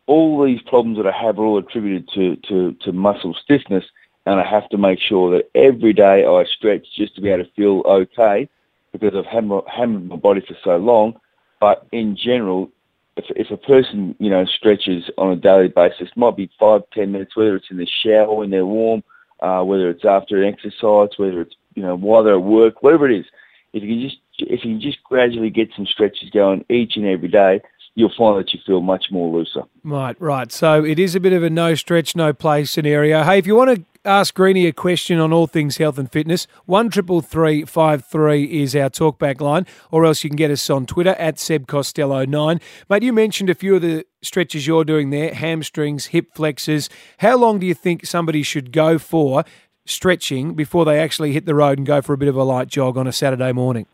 all 0.08 0.43
these 0.43 0.62
problems 0.63 0.97
that 0.97 1.08
I 1.08 1.12
have 1.12 1.38
are 1.38 1.43
all 1.43 1.60
attributed 1.60 2.10
to, 2.15 2.36
to, 2.47 2.73
to 2.84 2.91
muscle 2.91 3.36
stiffness 3.43 3.84
and 4.28 4.41
I 4.41 4.50
have 4.50 4.67
to 4.69 4.78
make 4.78 5.00
sure 5.00 5.32
that 5.32 5.50
every 5.56 5.93
day 5.93 6.26
I 6.26 6.43
stretch 6.58 6.86
just 6.97 7.15
to 7.15 7.21
be 7.21 7.30
able 7.30 7.45
to 7.45 7.52
feel 7.52 7.82
okay 7.86 8.50
because 8.91 9.13
I've 9.15 9.26
hammered, 9.26 9.63
hammered 9.73 10.10
my 10.10 10.17
body 10.17 10.41
for 10.45 10.56
so 10.65 10.76
long. 10.76 11.17
But 11.62 11.88
in 11.93 12.17
general, 12.17 12.69
if, 13.15 13.26
if 13.30 13.52
a 13.52 13.58
person, 13.58 14.15
you 14.19 14.30
know, 14.30 14.45
stretches 14.45 15.10
on 15.17 15.32
a 15.32 15.38
daily 15.38 15.69
basis, 15.69 16.10
might 16.17 16.36
be 16.36 16.52
five, 16.60 16.82
ten 16.93 17.13
minutes, 17.13 17.38
whether 17.38 17.56
it's 17.56 17.71
in 17.71 17.78
the 17.78 17.88
shower 18.04 18.34
when 18.34 18.50
they're 18.50 18.65
warm, 18.65 19.02
uh, 19.39 19.63
whether 19.63 19.89
it's 19.89 20.06
after 20.06 20.41
an 20.41 20.54
exercise, 20.54 21.10
whether 21.17 21.41
it's, 21.41 21.56
you 21.76 21.84
know, 21.84 21.95
while 21.95 22.23
they're 22.23 22.36
at 22.36 22.43
work, 22.43 22.82
whatever 22.82 23.10
it 23.10 23.19
is, 23.19 23.26
if 23.73 23.84
you 23.84 24.08
just, 24.08 24.19
if 24.39 24.65
you 24.65 24.80
just 24.80 25.04
gradually 25.04 25.50
get 25.50 25.69
some 25.76 25.86
stretches 25.86 26.30
going 26.30 26.65
each 26.69 26.95
and 26.95 27.06
every 27.06 27.28
day, 27.28 27.62
you'll 27.97 28.13
find 28.15 28.38
that 28.38 28.53
you 28.53 28.60
feel 28.63 28.79
much 28.79 29.05
more 29.10 29.36
looser. 29.36 29.63
Right, 29.83 30.15
right. 30.21 30.51
So 30.51 30.86
it 30.86 30.99
is 30.99 31.15
a 31.15 31.19
bit 31.19 31.33
of 31.33 31.41
a 31.41 31.49
no 31.49 31.73
stretch, 31.73 32.15
no 32.15 32.31
play 32.31 32.63
scenario. 32.63 33.23
Hey, 33.23 33.39
if 33.39 33.47
you 33.47 33.55
want 33.55 33.75
to 33.75 33.86
ask 34.05 34.36
Greenie 34.36 34.67
a 34.67 34.71
question 34.71 35.19
on 35.19 35.33
all 35.33 35.47
things 35.47 35.77
health 35.77 35.97
and 35.97 36.10
fitness, 36.10 36.45
one 36.65 36.91
triple 36.91 37.21
three 37.21 37.65
five 37.65 38.05
three 38.05 38.62
is 38.62 38.75
our 38.75 38.91
talkback 38.91 39.41
line, 39.41 39.65
or 39.89 40.05
else 40.05 40.23
you 40.23 40.29
can 40.29 40.38
get 40.38 40.51
us 40.51 40.69
on 40.69 40.86
Twitter 40.86 41.15
at 41.15 41.39
Seb 41.39 41.65
Costello 41.65 42.23
nine. 42.23 42.62
Mate, 42.88 43.01
you 43.01 43.12
mentioned 43.12 43.49
a 43.49 43.55
few 43.55 43.75
of 43.75 43.81
the 43.81 44.05
stretches 44.21 44.67
you're 44.67 44.86
doing 44.86 45.10
there: 45.10 45.33
hamstrings, 45.33 46.07
hip 46.07 46.36
flexors. 46.36 46.89
How 47.17 47.36
long 47.36 47.57
do 47.57 47.65
you 47.65 47.73
think 47.73 48.05
somebody 48.05 48.43
should 48.43 48.71
go 48.71 48.99
for 48.99 49.43
stretching 49.88 50.53
before 50.53 50.86
they 50.86 50.99
actually 50.99 51.33
hit 51.33 51.47
the 51.47 51.55
road 51.55 51.79
and 51.79 51.88
go 51.88 52.03
for 52.03 52.13
a 52.13 52.17
bit 52.17 52.29
of 52.29 52.36
a 52.36 52.43
light 52.43 52.67
jog 52.67 52.95
on 52.95 53.07
a 53.07 53.12
Saturday 53.12 53.51
morning? 53.51 53.88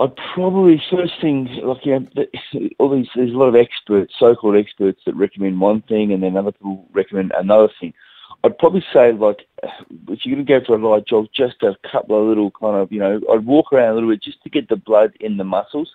I'd 0.00 0.16
probably 0.34 0.82
first 0.90 1.12
thing 1.20 1.46
like 1.62 1.84
you 1.84 2.00
know, 2.00 2.26
all 2.78 2.90
these 2.90 3.08
there's 3.14 3.32
a 3.32 3.36
lot 3.36 3.48
of 3.48 3.54
experts, 3.54 4.14
so-called 4.18 4.56
experts 4.56 5.00
that 5.04 5.14
recommend 5.14 5.60
one 5.60 5.82
thing, 5.82 6.12
and 6.12 6.22
then 6.22 6.36
other 6.36 6.52
people 6.52 6.86
recommend 6.92 7.32
another 7.36 7.68
thing. 7.78 7.92
I'd 8.42 8.56
probably 8.58 8.84
say 8.92 9.12
like 9.12 9.46
if 10.08 10.24
you're 10.24 10.36
going 10.36 10.46
to 10.46 10.60
go 10.60 10.64
for 10.64 10.76
a 10.76 10.88
light 10.88 11.06
jog, 11.06 11.28
just 11.34 11.62
a 11.62 11.76
couple 11.92 12.20
of 12.20 12.28
little 12.28 12.50
kind 12.50 12.76
of 12.76 12.90
you 12.90 12.98
know 12.98 13.20
I'd 13.30 13.44
walk 13.44 13.72
around 13.72 13.90
a 13.90 13.94
little 13.94 14.10
bit 14.10 14.22
just 14.22 14.42
to 14.42 14.50
get 14.50 14.68
the 14.68 14.76
blood 14.76 15.12
in 15.20 15.36
the 15.36 15.44
muscles. 15.44 15.94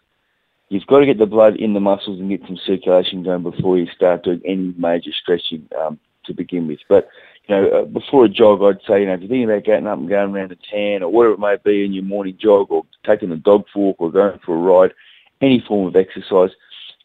You've 0.70 0.88
got 0.88 1.00
to 1.00 1.06
get 1.06 1.18
the 1.18 1.26
blood 1.26 1.58
in 1.58 1.74
the 1.74 1.80
muscles 1.80 2.20
and 2.20 2.30
get 2.30 2.41
some 2.48 2.60
circulation 2.65 3.24
going 3.24 3.44
before 3.44 3.78
you 3.78 3.88
start 3.96 4.24
doing 4.24 4.41
any 4.46 4.74
major 4.78 5.12
stretching 5.12 5.68
um, 5.80 6.00
to 6.26 6.34
begin 6.34 6.68
with. 6.68 6.80
But 6.89 7.08
you 7.48 7.56
know, 7.56 7.68
uh, 7.68 7.86
before 7.86 8.26
a 8.26 8.30
jog, 8.30 8.62
I'd 8.64 8.86
say, 8.88 9.02
you 9.02 9.08
know, 9.08 9.14
if 9.14 9.22
you're 9.22 9.30
thinking 9.30 9.46
about 9.46 9.64
getting 9.64 9.88
up 9.88 10.00
and 10.00 10.10
going 10.10 10.34
around 10.34 10.52
the 10.52 10.58
tan 10.72 11.04
or 11.04 11.12
whatever 11.12 11.36
it 11.36 11.40
may 11.40 11.58
be 11.64 11.86
in 11.86 11.94
your 11.94 12.04
morning 12.04 12.38
jog 12.42 12.72
or 12.72 12.86
taking 13.06 13.30
the 13.30 13.36
dog 13.36 13.66
for 13.72 13.80
a 13.80 13.82
walk 13.82 13.98
or 14.00 14.12
going 14.12 14.40
for 14.44 14.56
a 14.56 14.58
ride, 14.58 14.94
any 15.42 15.64
form 15.68 15.88
of 15.88 15.96
exercise, 15.96 16.50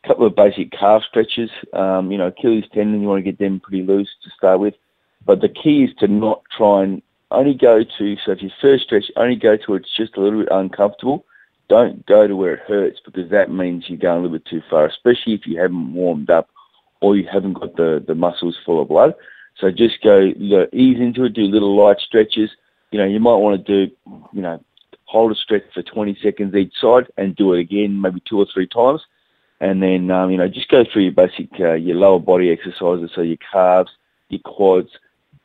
a 0.03 0.09
couple 0.09 0.27
of 0.27 0.35
basic 0.35 0.73
calf 0.73 1.03
stretches, 1.09 1.51
um, 1.75 2.11
you 2.11 2.17
know, 2.17 2.29
Achilles 2.29 2.65
tendon, 2.73 3.03
you 3.03 3.09
want 3.09 3.23
to 3.23 3.31
get 3.31 3.39
them 3.39 3.61
pretty 3.61 3.83
loose 3.83 4.09
to 4.25 4.31
start 4.31 4.61
with. 4.61 4.75
But 5.27 5.43
the 5.43 5.49
key 5.49 5.85
is 5.85 5.91
to 5.99 6.09
not 6.09 6.43
try 6.57 6.85
and 6.85 7.03
only 7.31 7.55
go 7.55 7.85
to, 7.99 8.17
so 8.25 8.33
if 8.33 8.43
you 8.43 8.51
first 8.61 8.85
stretch, 8.85 9.05
only 9.17 9.37
go 9.37 9.57
to 9.57 9.75
it's 9.75 9.95
just 9.95 10.17
a 10.17 10.21
little 10.21 10.41
bit 10.41 10.49
uncomfortable. 10.51 11.27
Don't 11.69 12.05
go 12.07 12.27
to 12.27 12.35
where 12.35 12.55
it 12.55 12.61
hurts 12.67 12.99
because 13.05 13.31
that 13.31 13.51
means 13.51 13.85
you're 13.89 13.99
going 13.99 14.21
a 14.21 14.23
little 14.23 14.39
bit 14.39 14.47
too 14.47 14.63
far, 14.71 14.87
especially 14.87 15.35
if 15.35 15.47
you 15.47 15.61
haven't 15.61 15.93
warmed 15.93 16.31
up 16.31 16.49
or 17.01 17.17
you 17.17 17.29
haven't 17.31 17.53
got 17.53 17.77
the, 17.77 18.03
the 18.07 18.15
muscles 18.15 18.57
full 18.65 18.83
of 18.83 18.89
blood. 18.89 19.15
So 19.59 19.71
just 19.71 20.03
go 20.03 20.19
you 20.19 20.57
know, 20.57 20.67
ease 20.73 20.99
into 20.99 21.25
it, 21.25 21.35
do 21.35 21.43
little 21.43 21.77
light 21.77 22.01
stretches. 22.01 22.51
You 22.91 22.99
know, 22.99 23.07
you 23.07 23.21
might 23.21 23.37
want 23.37 23.65
to 23.65 23.87
do, 23.87 23.93
you 24.33 24.43
know, 24.43 24.63
hold 25.05 25.33
a 25.33 25.35
stretch 25.35 25.65
for 25.75 25.83
20 25.83 26.17
seconds 26.23 26.55
each 26.55 26.73
side 26.81 27.07
and 27.17 27.37
do 27.37 27.53
it 27.55 27.61
again 27.61 28.01
maybe 28.01 28.23
two 28.29 28.39
or 28.39 28.47
three 28.53 28.67
times. 28.67 29.03
And 29.61 29.83
then, 29.83 30.11
um, 30.11 30.31
you 30.31 30.39
know, 30.39 30.49
just 30.49 30.69
go 30.69 30.85
through 30.91 31.03
your 31.03 31.13
basic, 31.13 31.49
uh, 31.61 31.75
your 31.75 31.97
lower 31.97 32.19
body 32.19 32.51
exercises. 32.51 33.11
So 33.15 33.21
your 33.21 33.37
calves, 33.53 33.91
your 34.29 34.41
quads, 34.41 34.91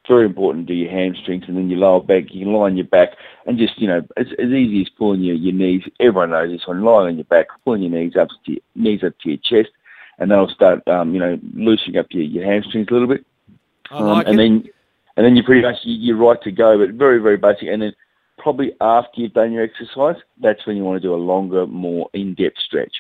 very 0.07 0.25
important 0.25 0.67
do 0.67 0.73
your 0.73 0.91
hamstrings 0.91 1.45
and 1.47 1.57
then 1.57 1.69
your 1.69 1.79
lower 1.79 2.01
back. 2.01 2.25
You 2.33 2.45
can 2.45 2.53
lie 2.53 2.65
on 2.65 2.77
your 2.77 2.85
back 2.85 3.09
and 3.45 3.57
just, 3.57 3.79
you 3.79 3.87
know, 3.87 4.01
as, 4.17 4.27
as 4.39 4.49
easy 4.49 4.81
as 4.81 4.89
pulling 4.89 5.21
your, 5.21 5.35
your 5.35 5.53
knees. 5.53 5.83
Everyone 5.99 6.31
knows 6.31 6.51
this 6.51 6.67
one. 6.67 6.83
Lying 6.83 7.07
on 7.07 7.15
your 7.15 7.25
back, 7.25 7.47
pulling 7.63 7.81
your 7.81 7.91
knees 7.91 8.15
up 8.15 8.29
to 8.45 8.51
your, 8.51 8.61
knees 8.75 9.03
up 9.03 9.13
to 9.19 9.29
your 9.29 9.39
chest. 9.43 9.73
And 10.17 10.31
that'll 10.31 10.49
start, 10.49 10.87
um, 10.87 11.13
you 11.13 11.19
know, 11.19 11.39
loosening 11.53 11.97
up 11.97 12.07
your, 12.11 12.23
your 12.23 12.45
hamstrings 12.45 12.87
a 12.89 12.93
little 12.93 13.07
bit. 13.07 13.25
Like 13.91 14.01
Um, 14.01 14.19
and 14.19 14.29
it. 14.29 14.37
then 14.37 14.63
and 15.17 15.25
then 15.25 15.35
you're 15.35 15.45
pretty 15.45 15.61
much 15.61 15.77
you- 15.83 15.95
you're 15.95 16.17
right 16.17 16.41
to 16.41 16.51
go, 16.51 16.77
but 16.77 16.89
very 16.91 17.19
very 17.19 17.37
basic. 17.37 17.67
And 17.69 17.81
then 17.81 17.93
probably 18.37 18.73
after 18.81 19.21
you've 19.21 19.33
done 19.33 19.51
your 19.53 19.63
exercise, 19.63 20.17
that's 20.41 20.65
when 20.67 20.75
you 20.77 20.83
want 20.83 21.01
to 21.01 21.07
do 21.07 21.13
a 21.13 21.17
longer, 21.17 21.65
more 21.65 22.09
in-depth 22.13 22.57
stretch. 22.59 22.93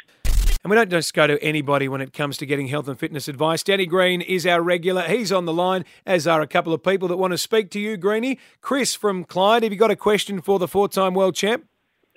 And 0.63 0.71
we 0.71 0.75
don't 0.75 0.89
just 0.89 1.13
go 1.13 1.27
to 1.27 1.37
anybody 1.43 1.87
when 1.87 2.01
it 2.01 2.11
comes 2.11 2.37
to 2.37 2.45
getting 2.47 2.67
health 2.67 2.87
and 2.87 2.97
fitness 2.97 3.27
advice. 3.27 3.61
Danny 3.61 3.85
Green 3.85 4.21
is 4.21 4.47
our 4.47 4.63
regular. 4.63 5.03
He's 5.03 5.31
on 5.31 5.45
the 5.45 5.53
line, 5.53 5.85
as 6.07 6.25
are 6.25 6.41
a 6.41 6.47
couple 6.47 6.73
of 6.73 6.81
people 6.81 7.07
that 7.09 7.17
want 7.17 7.33
to 7.33 7.37
speak 7.37 7.69
to 7.71 7.79
you, 7.79 7.97
Greeny. 7.97 8.39
Chris 8.61 8.95
from 8.95 9.25
Clyde, 9.25 9.61
have 9.61 9.71
you 9.71 9.77
got 9.77 9.91
a 9.91 9.95
question 9.95 10.41
for 10.41 10.57
the 10.57 10.67
four 10.67 10.87
time 10.89 11.13
world 11.13 11.35
champ? 11.35 11.65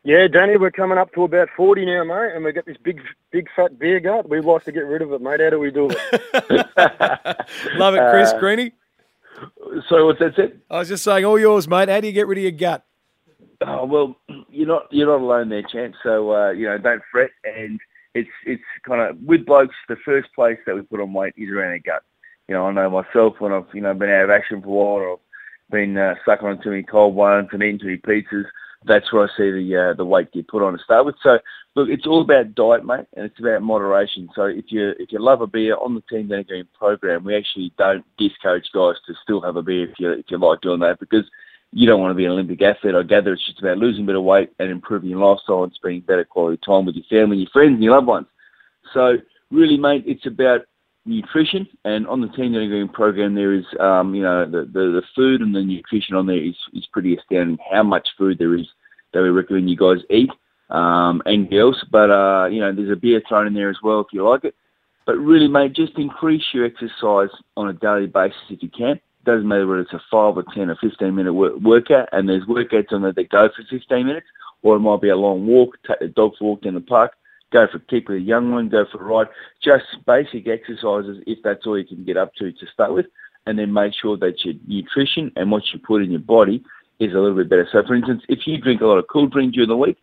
Yeah, 0.05 0.29
Danny, 0.29 0.57
we're 0.57 0.71
coming 0.71 0.97
up 0.97 1.13
to 1.15 1.25
about 1.25 1.49
40 1.57 1.85
now, 1.85 2.05
mate, 2.05 2.35
and 2.35 2.45
we've 2.45 2.55
got 2.55 2.67
this 2.67 2.77
big, 2.83 3.01
big 3.33 3.49
fat 3.55 3.79
beer 3.79 4.01
gut. 4.01 4.29
We'd 4.29 4.45
like 4.45 4.65
to 4.65 4.73
get 4.73 4.87
rid 4.87 5.03
of 5.03 5.13
it, 5.13 5.21
mate. 5.21 5.41
How 5.41 5.51
do 5.51 5.59
we 5.59 5.71
do 5.71 5.89
it? 5.91 5.99
Love 7.75 7.95
it, 7.95 8.11
Chris. 8.11 8.31
Uh, 8.31 8.39
Greeny. 8.39 8.73
So 9.89 10.07
what's 10.07 10.21
that 10.21 10.35
said? 10.37 10.61
I 10.71 10.79
was 10.79 10.89
just 10.89 11.05
saying, 11.05 11.25
all 11.25 11.39
yours, 11.39 11.69
mate. 11.69 11.89
How 11.89 12.01
do 12.01 12.07
you 12.07 12.13
get 12.13 12.27
rid 12.27 12.39
of 12.39 12.43
your 12.43 12.53
gut? 12.53 12.85
Oh 13.61 13.85
well, 13.87 14.17
you're 14.51 14.69
not 14.69 14.87
you're 14.93 15.09
not 15.09 15.21
alone 15.21 15.49
there, 15.49 15.63
champ. 15.63 15.95
So 16.03 16.33
uh, 16.33 16.51
you 16.51 16.67
know, 16.67 16.79
don't 16.79 17.03
fret. 17.11 17.31
And 17.45 17.81
it's 18.15 18.31
it's 18.47 18.63
kind 18.87 19.01
of 19.01 19.21
with 19.21 19.47
blokes. 19.47 19.75
The 19.89 19.97
first 20.05 20.29
place 20.35 20.59
that 20.67 20.75
we 20.75 20.83
put 20.83 21.01
on 21.01 21.13
weight 21.13 21.35
is 21.37 21.51
around 21.51 21.73
our 21.73 21.79
gut. 21.81 22.03
You 22.47 22.55
know, 22.55 22.67
I 22.67 22.73
know 22.73 22.89
myself 22.91 23.35
when 23.41 23.53
I've 23.53 23.67
you 23.75 23.81
know 23.81 23.95
been 23.95 24.11
out 24.11 24.25
of 24.25 24.31
action 24.31 24.63
for 24.63 24.69
a 24.69 24.71
while, 24.71 24.87
or 24.87 25.13
I've 25.15 25.73
been 25.73 25.99
uh, 25.99 26.15
sucking 26.25 26.47
on 26.47 26.63
too 26.63 26.71
many 26.71 26.85
cold 26.85 27.15
ones 27.15 27.49
and 27.53 27.63
eating 27.63 27.81
too 27.81 27.87
many 27.87 27.99
pizzas. 27.99 28.45
That's 28.85 29.13
where 29.13 29.25
I 29.25 29.37
see 29.37 29.51
the 29.51 29.91
uh, 29.91 29.95
the 29.95 30.05
weight 30.05 30.33
get 30.33 30.49
put 30.49 30.63
on 30.63 30.73
to 30.73 30.85
start 30.85 31.05
with. 31.05 31.17
So 31.23 31.39
look, 31.75 31.89
it's 31.89 32.07
all 32.07 32.23
about 32.23 32.55
diet, 32.55 32.85
mate, 32.85 33.07
and 33.17 33.27
it's 33.27 33.39
about 33.41 33.63
moderation. 33.63 34.29
So 34.35 34.45
if 34.45 34.67
you 34.69 34.91
if 34.99 35.11
you 35.11 35.19
love 35.19 35.41
a 35.41 35.47
beer 35.47 35.77
on 35.77 35.95
the 35.95 36.01
Team 36.03 36.29
Danny 36.29 36.45
Green 36.45 36.69
program, 36.79 37.25
we 37.25 37.37
actually 37.37 37.73
don't 37.77 38.05
discourage 38.19 38.71
guys 38.73 38.95
to 39.07 39.15
still 39.23 39.41
have 39.41 39.57
a 39.57 39.63
beer 39.63 39.91
if 39.91 39.99
you 39.99 40.13
if 40.13 40.27
you 40.29 40.39
like 40.39 40.61
doing 40.61 40.81
that 40.81 41.01
because 41.01 41.25
you 41.73 41.87
don't 41.87 42.01
want 42.01 42.13
to 42.13 42.17
be 42.17 42.25
an 42.25 42.33
Olympic 42.33 42.63
athlete. 42.63 42.95
I 42.95 43.03
gather 43.03 43.33
it's 43.33 43.45
just 43.45 43.59
about 43.59 43.79
losing 43.79 44.05
a 44.05 44.07
bit 44.07 44.17
of 44.17 44.25
weight 44.25 44.51
and 44.59 44.71
improving 44.71 45.11
your 45.11 45.19
lifestyle 45.19 45.65
and 45.65 45.73
spending 45.75 46.01
better 46.01 46.25
quality 46.25 46.61
time 46.65 46.87
with 46.87 46.95
your 46.95 47.05
family, 47.11 47.39
your 47.39 47.51
friends, 47.51 47.75
and 47.75 47.83
your 47.83 47.95
loved 47.95 48.07
ones. 48.07 48.27
So 48.95 49.19
really, 49.51 49.77
mate, 49.77 50.05
it's 50.07 50.27
about 50.27 50.63
nutrition. 51.09 51.67
And 51.85 52.07
on 52.07 52.21
the 52.21 52.29
Danny 52.29 52.69
Green 52.69 52.89
program, 52.89 53.35
there 53.35 53.55
is, 53.55 53.65
um, 53.81 54.15
you 54.15 54.23
know, 54.23 54.45
the, 54.45 54.61
the, 54.61 55.01
the 55.01 55.03
food 55.15 55.41
and 55.41 55.55
the 55.55 55.63
nutrition 55.63 56.15
on 56.15 56.27
there 56.27 56.43
is, 56.43 56.57
is 56.75 56.87
pretty 56.93 57.17
astounding. 57.17 57.59
How 57.71 57.83
much 57.83 58.09
food 58.17 58.39
there 58.39 58.55
is 58.55 58.67
that 59.13 59.23
we 59.23 59.31
recommend 59.31 59.71
you 59.71 59.77
guys 59.77 60.05
eat 60.11 60.31
um, 60.71 61.23
and 61.27 61.51
girls. 61.51 61.85
But 61.91 62.11
uh, 62.11 62.47
you 62.47 62.61
know, 62.61 62.73
there's 62.73 62.93
a 62.93 62.97
beer 62.97 63.23
thrown 63.29 63.47
in 63.47 63.55
there 63.55 63.71
as 63.71 63.79
well 63.83 64.01
if 64.01 64.09
you 64.13 64.29
like 64.29 64.45
it. 64.45 64.55
But 65.07 65.17
really, 65.17 65.49
mate, 65.49 65.73
just 65.73 65.99
increase 65.99 66.45
your 66.53 66.67
exercise 66.67 67.31
on 67.57 67.69
a 67.69 67.73
daily 67.73 68.07
basis 68.07 68.39
if 68.51 68.63
you 68.63 68.69
can 68.69 69.01
doesn't 69.29 69.47
matter 69.47 69.67
whether 69.67 69.83
it's 69.83 69.93
a 69.93 70.01
five 70.11 70.37
or 70.37 70.45
ten 70.55 70.71
or 70.71 70.77
fifteen 70.77 71.15
minute 71.15 71.33
work, 71.33 71.55
workout, 71.61 72.09
and 72.13 72.29
there's 72.29 72.45
workouts 72.45 72.93
on 72.93 73.03
there 73.03 73.13
that 73.13 73.29
go 73.29 73.49
for 73.55 73.63
fifteen 73.69 74.07
minutes, 74.07 74.27
or 74.63 74.77
it 74.77 74.81
might 74.81 75.03
be 75.03 75.11
a 75.11 75.17
long 75.17 75.47
walk, 75.47 75.77
take 75.87 75.99
the 75.99 76.09
dog 76.09 76.33
for 76.39 76.45
walk 76.45 76.65
in 76.65 76.75
the 76.75 76.81
park, 76.81 77.13
go 77.53 77.67
for 77.67 77.79
a 77.79 78.03
with 78.09 78.17
a 78.17 78.21
young 78.21 78.53
one, 78.53 78.69
go 78.69 78.85
for 78.91 79.01
a 79.01 79.05
ride, 79.05 79.29
just 79.63 79.85
basic 80.07 80.49
exercises 80.49 81.23
if 81.27 81.39
that's 81.43 81.67
all 81.67 81.79
you 81.79 81.87
can 81.87 82.05
get 82.05 82.17
up 82.17 82.35
to 82.35 82.53
to 82.53 82.67
start 82.73 82.93
with, 82.93 83.07
and 83.47 83.59
then 83.59 83.73
make 83.73 83.95
sure 83.95 84.17
that 84.17 84.45
your 84.45 84.55
nutrition 84.67 85.33
and 85.37 85.51
what 85.51 85.63
you 85.73 85.79
put 85.79 86.03
in 86.03 86.11
your 86.11 86.21
body 86.21 86.63
is 86.99 87.13
a 87.13 87.19
little 87.19 87.37
bit 87.37 87.49
better. 87.49 87.69
So, 87.71 87.83
for 87.87 87.95
instance, 87.95 88.23
if 88.29 88.47
you 88.47 88.59
drink 88.59 88.81
a 88.81 88.87
lot 88.87 88.99
of 88.99 89.07
cool 89.09 89.27
drink 89.27 89.55
during 89.55 89.69
the 89.69 89.77
week, 89.77 89.99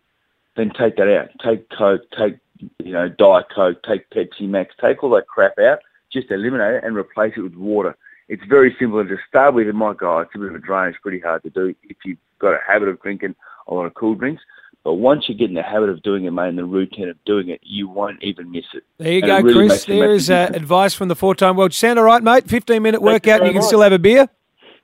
then 0.56 0.70
take 0.70 0.96
that 0.96 1.14
out. 1.14 1.28
Take 1.44 1.68
Coke, 1.70 2.02
take 2.16 2.38
you 2.82 2.92
know 2.92 3.08
Diet 3.08 3.46
Coke, 3.54 3.82
take 3.82 4.08
Pepsi 4.10 4.48
Max, 4.48 4.74
take 4.80 5.02
all 5.02 5.10
that 5.10 5.26
crap 5.26 5.58
out, 5.58 5.80
just 6.12 6.30
eliminate 6.30 6.76
it 6.76 6.84
and 6.84 6.96
replace 6.96 7.34
it 7.36 7.42
with 7.42 7.54
water 7.54 7.96
it's 8.28 8.42
very 8.48 8.74
simple 8.78 9.04
to 9.06 9.16
start 9.28 9.54
with. 9.54 9.68
It 9.68 9.74
my 9.74 9.94
go, 9.94 10.16
oh, 10.16 10.20
it's 10.20 10.34
a 10.34 10.38
bit 10.38 10.48
of 10.48 10.54
a 10.54 10.58
drain. 10.58 10.88
It's 10.88 10.98
pretty 10.98 11.20
hard 11.20 11.42
to 11.44 11.50
do 11.50 11.74
if 11.84 11.96
you've 12.04 12.18
got 12.38 12.54
a 12.54 12.60
habit 12.66 12.88
of 12.88 13.00
drinking 13.00 13.34
a 13.68 13.74
lot 13.74 13.86
of 13.86 13.94
cool 13.94 14.14
drinks. 14.14 14.42
But 14.86 14.94
once 14.94 15.24
you 15.28 15.34
get 15.34 15.48
in 15.48 15.54
the 15.56 15.64
habit 15.64 15.88
of 15.88 16.00
doing 16.04 16.26
it, 16.26 16.30
mate, 16.30 16.46
and 16.50 16.56
the 16.56 16.64
routine 16.64 17.08
of 17.08 17.16
doing 17.24 17.48
it, 17.48 17.58
you 17.64 17.88
won't 17.88 18.22
even 18.22 18.52
miss 18.52 18.66
it. 18.72 18.84
There 18.98 19.10
you 19.10 19.18
And 19.18 19.26
go, 19.26 19.40
really 19.40 19.52
Chris. 19.68 19.72
makes 19.72 19.84
a 19.84 19.86
There 19.88 19.98
massive 20.12 20.14
is 20.14 20.30
uh, 20.30 20.50
advice 20.54 20.94
from 20.94 21.08
the 21.08 21.16
four-time 21.16 21.56
world. 21.56 21.74
Sound 21.74 21.98
all 21.98 22.04
right, 22.04 22.22
mate? 22.22 22.46
15-minute 22.46 23.00
Thank 23.00 23.02
you 23.02 23.04
workout 23.04 23.40
and 23.40 23.48
you 23.48 23.52
can 23.52 23.62
much. 23.62 23.66
still 23.66 23.80
have 23.80 23.90
a 23.90 23.98
beer? 23.98 24.28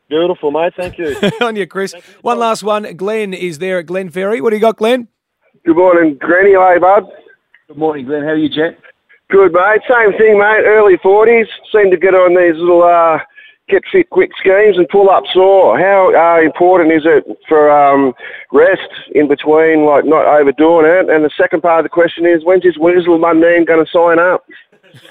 Beautiful, 0.09 0.51
mate. 0.51 0.73
Thank 0.77 0.99
you. 0.99 1.15
On 1.41 1.55
you, 1.55 1.69
Chris. 1.69 1.95
One 2.23 2.41
last 2.41 2.65
one. 2.65 2.97
Glenn 2.97 3.33
is 3.33 3.61
there 3.61 3.79
at 3.79 3.87
Glen 3.87 4.11
Ferry. 4.11 4.41
What 4.41 4.51
do 4.51 4.57
you 4.57 4.61
got, 4.61 4.77
Glenn? 4.77 5.07
Good 5.65 5.77
morning, 5.77 6.17
Granny. 6.19 6.51
Hey, 6.51 6.79
bud. 6.81 7.05
Good 7.69 7.77
morning, 7.79 8.05
Glenn. 8.05 8.23
How 8.25 8.31
are 8.31 8.37
you, 8.37 8.49
Jet? 8.49 8.81
Good, 9.31 9.53
mate. 9.53 9.83
Same 9.89 10.19
thing, 10.19 10.37
mate. 10.37 10.65
Early 10.67 10.97
40s. 10.97 11.47
Seem 11.73 11.93
to 11.93 11.97
get 11.97 12.13
on 12.17 12.35
these 12.35 12.61
little 12.61 12.83
uh, 12.83 13.21
get 13.73 13.83
fit 13.91 14.09
quick 14.11 14.31
schemes 14.39 14.77
and 14.79 14.89
pull 14.89 15.11
up 15.11 15.25
sore. 15.33 15.79
How 15.79 16.13
uh, 16.15 16.41
important 16.45 16.93
is 16.93 17.03
it 17.05 17.25
for 17.49 17.71
um, 17.71 18.13
rest 18.53 18.89
in 19.15 19.27
between, 19.27 19.85
like 19.85 20.05
not 20.05 20.27
overdoing 20.27 20.87
it? 20.87 21.11
And 21.11 21.25
the 21.25 21.31
second 21.37 21.63
part 21.63 21.81
of 21.81 21.85
the 21.85 21.89
question 21.89 22.25
is, 22.27 22.45
when's 22.45 22.63
this 22.63 22.77
Weasel 22.79 23.19
Mundine 23.19 23.67
going 23.67 23.85
to 23.85 23.91
sign 23.91 24.19
up? 24.21 24.45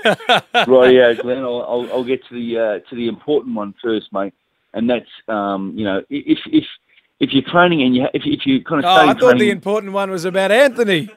right, 0.67 0.93
yeah, 0.93 1.13
Glenn. 1.13 1.39
I'll, 1.39 1.63
I'll, 1.67 1.89
I'll 1.91 2.04
get 2.04 2.24
to 2.28 2.34
the 2.36 2.58
uh, 2.58 2.89
to 2.89 2.95
the 2.95 3.08
important 3.08 3.56
one 3.56 3.74
first, 3.84 4.13
mate. 4.13 4.34
And 4.74 4.89
that's 4.89 5.10
um, 5.28 5.74
you 5.76 5.84
know, 5.84 6.04
if 6.10 6.38
if 6.45 6.63
if 7.19 7.32
you're 7.34 7.43
training 7.52 7.82
and 7.82 7.95
you 7.95 8.04
ha- 8.04 8.10
if 8.13 8.26
you- 8.26 8.34
if 8.34 8.45
you 8.45 8.63
kind 8.63 8.84
of 8.84 8.89
Oh, 8.89 8.95
stay 8.97 9.08
I 9.08 9.12
in 9.12 9.17
thought 9.17 9.38
the 9.39 9.50
important 9.50 9.93
one 9.93 10.10
was 10.12 10.24
about 10.26 10.52
Anthony. 10.52 11.10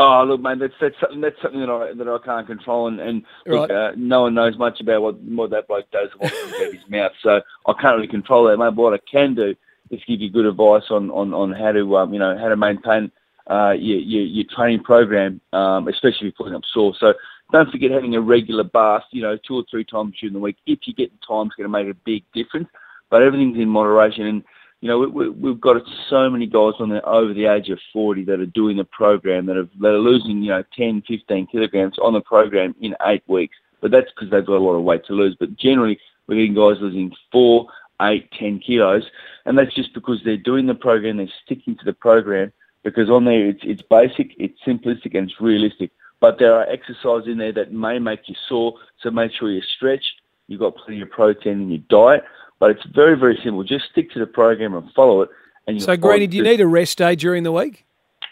Oh, 0.00 0.24
look, 0.24 0.40
mate, 0.40 0.60
that's 0.60 0.74
that's 0.80 0.94
something 1.00 1.20
that's 1.20 1.40
something 1.42 1.60
that 1.60 1.68
I 1.68 1.92
that 1.92 2.08
I 2.08 2.24
can't 2.24 2.46
control, 2.46 2.86
and, 2.86 3.00
and 3.00 3.24
look, 3.46 3.68
uh, 3.70 3.92
no 3.96 4.22
one 4.22 4.34
knows 4.34 4.56
much 4.56 4.80
about 4.80 5.02
what 5.02 5.20
what 5.20 5.50
that 5.50 5.66
bloke 5.66 5.90
does 5.90 6.08
and 6.12 6.20
what 6.20 6.32
comes 6.32 6.54
out 6.54 6.72
his 6.72 6.88
mouth. 6.88 7.12
So 7.20 7.40
I 7.66 7.72
can't 7.80 7.96
really 7.96 8.06
control 8.06 8.44
that, 8.44 8.58
mate. 8.58 8.76
But 8.76 8.82
what 8.82 8.94
I 8.94 9.00
can 9.10 9.34
do 9.34 9.56
is 9.90 10.00
give 10.06 10.20
you 10.20 10.30
good 10.30 10.46
advice 10.46 10.84
on 10.90 11.10
on, 11.10 11.34
on 11.34 11.52
how 11.52 11.72
to 11.72 11.96
um, 11.96 12.12
you 12.12 12.20
know 12.20 12.38
how 12.38 12.48
to 12.48 12.56
maintain 12.56 13.10
uh, 13.50 13.72
your, 13.72 13.98
your 13.98 14.22
your 14.22 14.44
training 14.54 14.84
program, 14.84 15.40
um, 15.52 15.88
especially 15.88 16.28
if 16.28 16.34
you're 16.38 16.44
putting 16.44 16.54
up 16.54 16.62
sore. 16.72 16.94
So 17.00 17.14
don't 17.50 17.70
forget 17.70 17.90
having 17.90 18.14
a 18.14 18.20
regular 18.20 18.64
bath, 18.64 19.04
you 19.10 19.22
know, 19.22 19.36
two 19.36 19.56
or 19.56 19.64
three 19.68 19.84
times 19.84 20.14
during 20.20 20.34
the 20.34 20.38
week. 20.38 20.58
If 20.66 20.80
you 20.84 20.94
get 20.94 21.10
the 21.10 21.26
time, 21.26 21.46
it's 21.46 21.56
going 21.56 21.64
to 21.64 21.68
make 21.68 21.88
a 21.88 21.98
big 22.04 22.22
difference. 22.34 22.68
But 23.10 23.22
everything's 23.22 23.58
in 23.58 23.68
moderation, 23.68 24.26
and 24.26 24.44
you 24.80 24.88
know, 24.88 24.98
we, 24.98 25.28
we've 25.28 25.60
got 25.60 25.82
so 26.08 26.30
many 26.30 26.46
guys 26.46 26.74
on 26.78 26.90
there 26.90 27.06
over 27.08 27.34
the 27.34 27.46
age 27.46 27.68
of 27.68 27.80
40 27.92 28.24
that 28.24 28.40
are 28.40 28.46
doing 28.46 28.76
the 28.76 28.84
program 28.84 29.46
that, 29.46 29.56
have, 29.56 29.68
that 29.80 29.88
are 29.88 29.98
losing, 29.98 30.42
you 30.42 30.50
know, 30.50 30.62
10, 30.76 31.02
15 31.06 31.48
kilograms 31.48 31.98
on 31.98 32.12
the 32.12 32.20
program 32.20 32.74
in 32.80 32.94
eight 33.06 33.22
weeks. 33.26 33.56
But 33.80 33.90
that's 33.90 34.10
because 34.12 34.30
they've 34.30 34.46
got 34.46 34.56
a 34.56 34.64
lot 34.64 34.74
of 34.74 34.84
weight 34.84 35.04
to 35.06 35.14
lose. 35.14 35.36
But 35.38 35.56
generally, 35.56 35.98
we're 36.26 36.36
getting 36.36 36.54
guys 36.54 36.80
losing 36.80 37.12
four, 37.32 37.66
eight, 38.02 38.30
10 38.32 38.60
kilos. 38.60 39.04
And 39.46 39.58
that's 39.58 39.74
just 39.74 39.94
because 39.94 40.20
they're 40.24 40.36
doing 40.36 40.66
the 40.66 40.74
program, 40.74 41.16
they're 41.16 41.28
sticking 41.44 41.76
to 41.76 41.84
the 41.84 41.92
program 41.92 42.52
because 42.84 43.10
on 43.10 43.24
there 43.24 43.48
it's, 43.48 43.60
it's 43.64 43.82
basic, 43.82 44.32
it's 44.38 44.58
simplistic, 44.66 45.16
and 45.16 45.28
it's 45.28 45.40
realistic. 45.40 45.90
But 46.20 46.38
there 46.38 46.54
are 46.54 46.68
exercises 46.68 47.28
in 47.28 47.38
there 47.38 47.52
that 47.52 47.72
may 47.72 47.98
make 47.98 48.28
you 48.28 48.34
sore, 48.48 48.74
so 49.00 49.10
make 49.10 49.32
sure 49.32 49.50
you 49.50 49.62
stretch, 49.76 50.04
you've 50.46 50.60
got 50.60 50.76
plenty 50.76 51.00
of 51.00 51.10
protein 51.10 51.62
in 51.62 51.70
your 51.70 51.82
diet. 51.88 52.24
But 52.60 52.72
it's 52.72 52.84
very, 52.94 53.16
very 53.16 53.38
simple. 53.42 53.62
Just 53.62 53.86
stick 53.90 54.10
to 54.12 54.18
the 54.18 54.26
program 54.26 54.74
and 54.74 54.90
follow 54.92 55.22
it. 55.22 55.30
And 55.66 55.76
you'll 55.76 55.86
So, 55.86 55.96
Greeny, 55.96 56.26
do 56.26 56.38
you 56.38 56.42
need 56.42 56.60
a 56.60 56.66
rest 56.66 56.98
day 56.98 57.14
during 57.14 57.44
the 57.44 57.52
week? 57.52 57.84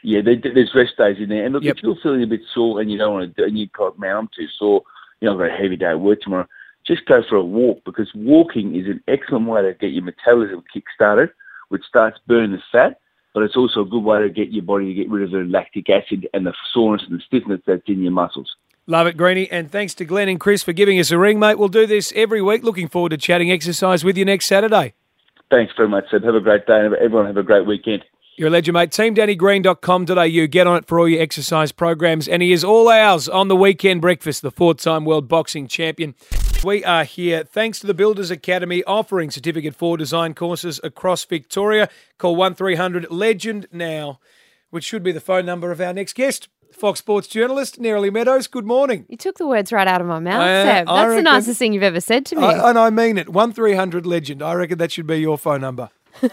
yeah, 0.06 0.20
there's 0.22 0.72
rest 0.72 0.96
days 0.96 1.16
in 1.18 1.28
there. 1.28 1.44
And 1.44 1.52
look, 1.52 1.64
if 1.64 1.82
you're 1.82 1.96
feeling 2.00 2.22
a 2.22 2.28
bit 2.28 2.42
sore 2.54 2.80
and 2.80 2.90
you 2.90 2.96
don't 2.96 3.12
want 3.12 3.34
to 3.34 3.42
do 3.42 3.44
and 3.44 3.58
you 3.58 3.66
go, 3.76 3.92
man, 3.98 4.16
I'm 4.16 4.28
too 4.28 4.46
sore, 4.56 4.82
you 5.20 5.26
know, 5.26 5.32
I've 5.32 5.38
got 5.38 5.58
a 5.58 5.60
heavy 5.60 5.76
day 5.76 5.86
at 5.86 6.00
work 6.00 6.20
tomorrow, 6.20 6.46
just 6.86 7.04
go 7.06 7.22
for 7.28 7.34
a 7.34 7.42
walk 7.42 7.82
because 7.84 8.08
walking 8.14 8.76
is 8.76 8.86
an 8.86 9.02
excellent 9.08 9.48
way 9.48 9.62
to 9.62 9.74
get 9.74 9.90
your 9.90 10.04
metabolism 10.04 10.62
kick-started, 10.72 11.30
which 11.70 11.82
starts 11.82 12.20
burning 12.28 12.52
the 12.52 12.62
fat, 12.70 13.00
but 13.34 13.42
it's 13.42 13.56
also 13.56 13.80
a 13.80 13.84
good 13.84 14.04
way 14.04 14.20
to 14.20 14.30
get 14.30 14.52
your 14.52 14.62
body 14.62 14.86
to 14.86 14.94
get 14.94 15.10
rid 15.10 15.24
of 15.24 15.32
the 15.32 15.38
lactic 15.38 15.90
acid 15.90 16.28
and 16.32 16.46
the 16.46 16.54
soreness 16.72 17.04
and 17.08 17.18
the 17.18 17.24
stiffness 17.26 17.60
that's 17.66 17.82
in 17.88 18.00
your 18.00 18.12
muscles. 18.12 18.54
Love 18.86 19.08
it, 19.08 19.16
Greeny. 19.16 19.50
And 19.50 19.70
thanks 19.70 19.94
to 19.94 20.04
Glenn 20.04 20.28
and 20.28 20.38
Chris 20.38 20.62
for 20.62 20.72
giving 20.72 20.98
us 21.00 21.10
a 21.10 21.18
ring, 21.18 21.40
mate. 21.40 21.58
We'll 21.58 21.68
do 21.68 21.86
this 21.86 22.12
every 22.14 22.40
week. 22.40 22.62
Looking 22.62 22.88
forward 22.88 23.10
to 23.10 23.16
chatting 23.16 23.50
exercise 23.50 24.04
with 24.04 24.16
you 24.16 24.24
next 24.24 24.46
Saturday. 24.46 24.94
Thanks 25.50 25.72
very 25.76 25.88
much, 25.88 26.04
Seb. 26.10 26.24
Have 26.24 26.34
a 26.34 26.40
great 26.40 26.66
day 26.66 26.84
and 26.84 26.94
everyone 26.94 27.26
have 27.26 27.36
a 27.36 27.42
great 27.42 27.66
weekend. 27.66 28.04
You're 28.36 28.48
a 28.48 28.50
legend, 28.50 28.74
mate. 28.74 28.90
TeamDannyGreen.com.au. 28.90 30.46
Get 30.46 30.66
on 30.66 30.76
it 30.76 30.86
for 30.86 31.00
all 31.00 31.08
your 31.08 31.22
exercise 31.22 31.72
programs. 31.72 32.28
And 32.28 32.42
he 32.42 32.52
is 32.52 32.62
all 32.62 32.88
ours 32.88 33.28
on 33.28 33.48
the 33.48 33.56
weekend 33.56 34.02
breakfast, 34.02 34.42
the 34.42 34.50
four 34.50 34.74
time 34.74 35.04
world 35.04 35.26
boxing 35.26 35.66
champion. 35.68 36.14
We 36.62 36.84
are 36.84 37.04
here 37.04 37.44
thanks 37.44 37.80
to 37.80 37.86
the 37.86 37.94
Builders 37.94 38.30
Academy 38.30 38.84
offering 38.84 39.30
certificate 39.30 39.74
for 39.74 39.96
design 39.96 40.34
courses 40.34 40.80
across 40.84 41.24
Victoria. 41.24 41.88
Call 42.18 42.36
1300 42.36 43.10
Legend 43.10 43.68
now, 43.72 44.20
which 44.70 44.84
should 44.84 45.02
be 45.02 45.12
the 45.12 45.20
phone 45.20 45.46
number 45.46 45.70
of 45.70 45.80
our 45.80 45.94
next 45.94 46.14
guest. 46.14 46.48
Fox 46.76 46.98
Sports 47.00 47.26
journalist, 47.26 47.80
Neroli 47.80 48.12
Meadows. 48.12 48.46
Good 48.46 48.66
morning. 48.66 49.06
You 49.08 49.16
took 49.16 49.38
the 49.38 49.46
words 49.46 49.72
right 49.72 49.88
out 49.88 50.00
of 50.00 50.06
my 50.06 50.18
mouth, 50.18 50.42
Uh, 50.42 50.64
Seb. 50.64 50.88
I 50.88 50.94
That's 50.94 51.04
the 51.04 51.08
reckon- 51.10 51.24
nicest 51.24 51.58
thing 51.58 51.72
you've 51.72 51.82
ever 51.82 52.00
said 52.00 52.26
to 52.26 52.36
me. 52.36 52.42
I, 52.44 52.68
and 52.70 52.78
I 52.78 52.90
mean 52.90 53.16
it. 53.18 53.30
1300 53.30 54.04
Legend. 54.06 54.42
I 54.42 54.52
reckon 54.54 54.78
that 54.78 54.92
should 54.92 55.06
be 55.06 55.16
your 55.16 55.38
phone 55.38 55.62
number. 55.62 55.88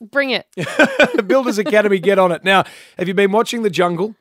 Bring 0.00 0.30
it. 0.30 0.46
Builders 1.26 1.58
Academy, 1.58 1.98
get 1.98 2.18
on 2.18 2.32
it. 2.32 2.44
Now, 2.44 2.64
have 2.98 3.08
you 3.08 3.14
been 3.14 3.32
watching 3.32 3.62
The 3.62 3.70
Jungle? 3.70 4.14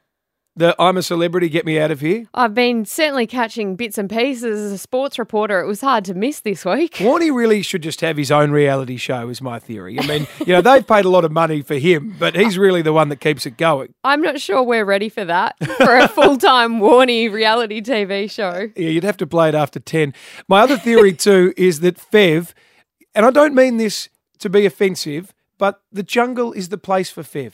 The 0.58 0.76
I'm 0.80 0.98
a 0.98 1.04
celebrity, 1.04 1.50
get 1.50 1.68
me 1.68 1.80
out 1.80 1.92
of 1.92 2.02
here. 2.02 2.26
I've 2.34 2.56
been 2.56 2.84
certainly 2.84 3.28
catching 3.28 3.76
bits 3.76 4.00
and 4.00 4.10
pieces 4.10 4.60
as 4.60 4.72
a 4.72 4.78
sports 4.80 5.20
reporter. 5.20 5.62
It 5.62 5.68
was 5.68 5.82
hard 5.82 6.04
to 6.06 6.16
miss 6.16 6.40
this 6.40 6.66
week. 6.66 6.94
Warney 6.96 7.32
really 7.32 7.62
should 7.62 7.84
just 7.84 8.02
have 8.02 8.18
his 8.18 8.32
own 8.32 8.50
reality 8.50 8.98
show, 8.98 9.30
is 9.30 9.40
my 9.40 9.60
theory. 9.60 10.00
I 10.00 10.08
mean, 10.08 10.26
you 10.40 10.54
know, 10.54 10.62
they've 10.62 10.86
paid 10.86 11.06
a 11.06 11.10
lot 11.10 11.26
of 11.26 11.32
money 11.32 11.62
for 11.62 11.76
him, 11.76 12.16
but 12.18 12.36
he's 12.36 12.58
really 12.58 12.82
the 12.82 12.92
one 12.92 13.10
that 13.10 13.18
keeps 13.18 13.46
it 13.46 13.56
going. 13.58 13.94
I'm 14.04 14.22
not 14.22 14.42
sure 14.42 14.64
we're 14.64 14.84
ready 14.84 15.10
for 15.10 15.26
that 15.26 15.56
for 15.78 15.96
a 15.96 16.08
full 16.08 16.38
time 16.38 16.80
Warney 16.80 17.32
reality 17.32 17.80
TV 17.80 18.30
show. 18.30 18.72
Yeah, 18.76 18.90
you'd 18.90 19.04
have 19.04 19.18
to 19.18 19.28
play 19.28 19.50
it 19.50 19.56
after 19.56 19.80
10. 19.80 20.12
My 20.48 20.62
other 20.62 20.80
theory, 20.80 21.14
too, 21.14 21.54
is 21.56 21.82
that 21.82 21.98
Fev, 21.98 22.54
and 23.14 23.28
I 23.28 23.30
don't 23.30 23.54
mean 23.54 23.78
this 23.78 24.10
to 24.40 24.50
be 24.50 24.66
offensive, 24.66 25.36
but 25.58 25.82
the 25.92 26.04
jungle 26.04 26.52
is 26.54 26.70
the 26.70 26.78
place 26.78 27.10
for 27.10 27.24
Fev. 27.24 27.54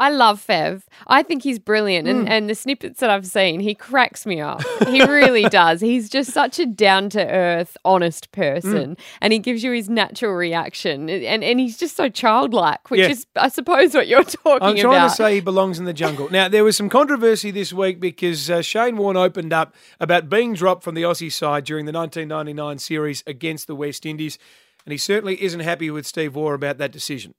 I 0.00 0.08
love 0.10 0.42
Fev. 0.46 0.84
I 1.08 1.22
think 1.22 1.42
he's 1.42 1.58
brilliant. 1.58 2.08
Hmm. 2.08 2.20
And, 2.20 2.28
and 2.28 2.50
the 2.50 2.54
snippets 2.54 3.00
that 3.00 3.10
I've 3.10 3.26
seen, 3.26 3.60
he 3.60 3.74
cracks 3.74 4.24
me 4.24 4.40
up. 4.40 4.62
He 4.86 5.02
really 5.04 5.42
does. 5.50 5.82
He's 5.82 6.08
just 6.08 6.30
such 6.32 6.58
a 6.58 6.64
down 6.64 7.10
to 7.10 7.26
earth, 7.26 7.76
honest 7.84 8.32
person. 8.32 8.86
Hmm. 8.94 9.02
And 9.20 9.32
he 9.34 9.38
gives 9.38 9.62
you 9.62 9.72
his 9.72 9.90
natural 9.90 10.32
reaction. 10.32 11.10
And, 11.10 11.44
and 11.44 11.60
he's 11.60 11.76
just 11.76 11.96
so 11.96 12.08
childlike, 12.08 12.90
which 12.90 13.00
Yeah. 13.00 13.08
is, 13.10 13.26
I 13.36 13.48
suppose, 13.48 13.92
what 13.94 14.08
you're 14.08 14.24
talking 14.24 14.56
about. 14.56 14.62
I'm 14.62 14.76
trying 14.76 14.94
about. 14.96 15.08
to 15.10 15.14
say 15.16 15.34
he 15.34 15.40
belongs 15.40 15.78
in 15.78 15.84
the 15.84 15.92
jungle. 15.92 16.30
Now, 16.30 16.48
there 16.48 16.64
was 16.64 16.74
some 16.76 16.88
controversy 16.88 17.50
this 17.50 17.70
week 17.70 18.00
because 18.00 18.48
uh, 18.48 18.62
Shane 18.62 18.96
Warne 18.96 19.18
opened 19.18 19.52
up 19.52 19.74
about 20.00 20.30
being 20.30 20.54
dropped 20.54 20.82
from 20.82 20.94
the 20.94 21.02
Aussie 21.02 21.30
side 21.32 21.64
during 21.64 21.84
the 21.84 21.92
1999 21.92 22.78
series 22.78 23.22
against 23.26 23.66
the 23.66 23.74
West 23.74 24.06
Indies, 24.06 24.38
and 24.84 24.92
he 24.92 24.98
certainly 24.98 25.42
isn't 25.42 25.60
happy 25.60 25.90
with 25.90 26.06
Steve 26.06 26.34
Waugh 26.34 26.54
about 26.54 26.78
that 26.78 26.92
decision. 26.92 27.32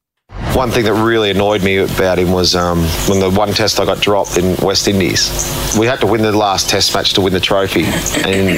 One 0.56 0.72
thing 0.72 0.84
that 0.86 0.94
really 0.94 1.30
annoyed 1.32 1.64
me 1.64 1.78
about 1.78 2.20
him 2.20 2.32
was 2.32 2.56
um, 2.56 2.80
when 3.08 3.20
the 3.20 3.30
one 3.30 3.54
test 3.54 3.80
I 3.80 3.86
got 3.86 4.02
dropped 4.02 4.38
in 4.38 4.56
West 4.58 4.88
Indies. 4.88 5.30
We 5.78 5.86
had 5.86 6.00
to 6.02 6.08
win 6.08 6.22
the 6.22 6.36
last 6.36 6.70
test 6.70 6.94
match 6.94 7.14
to 7.14 7.22
win 7.22 7.32
the 7.32 7.40
trophy. 7.40 7.84
And 8.26 8.58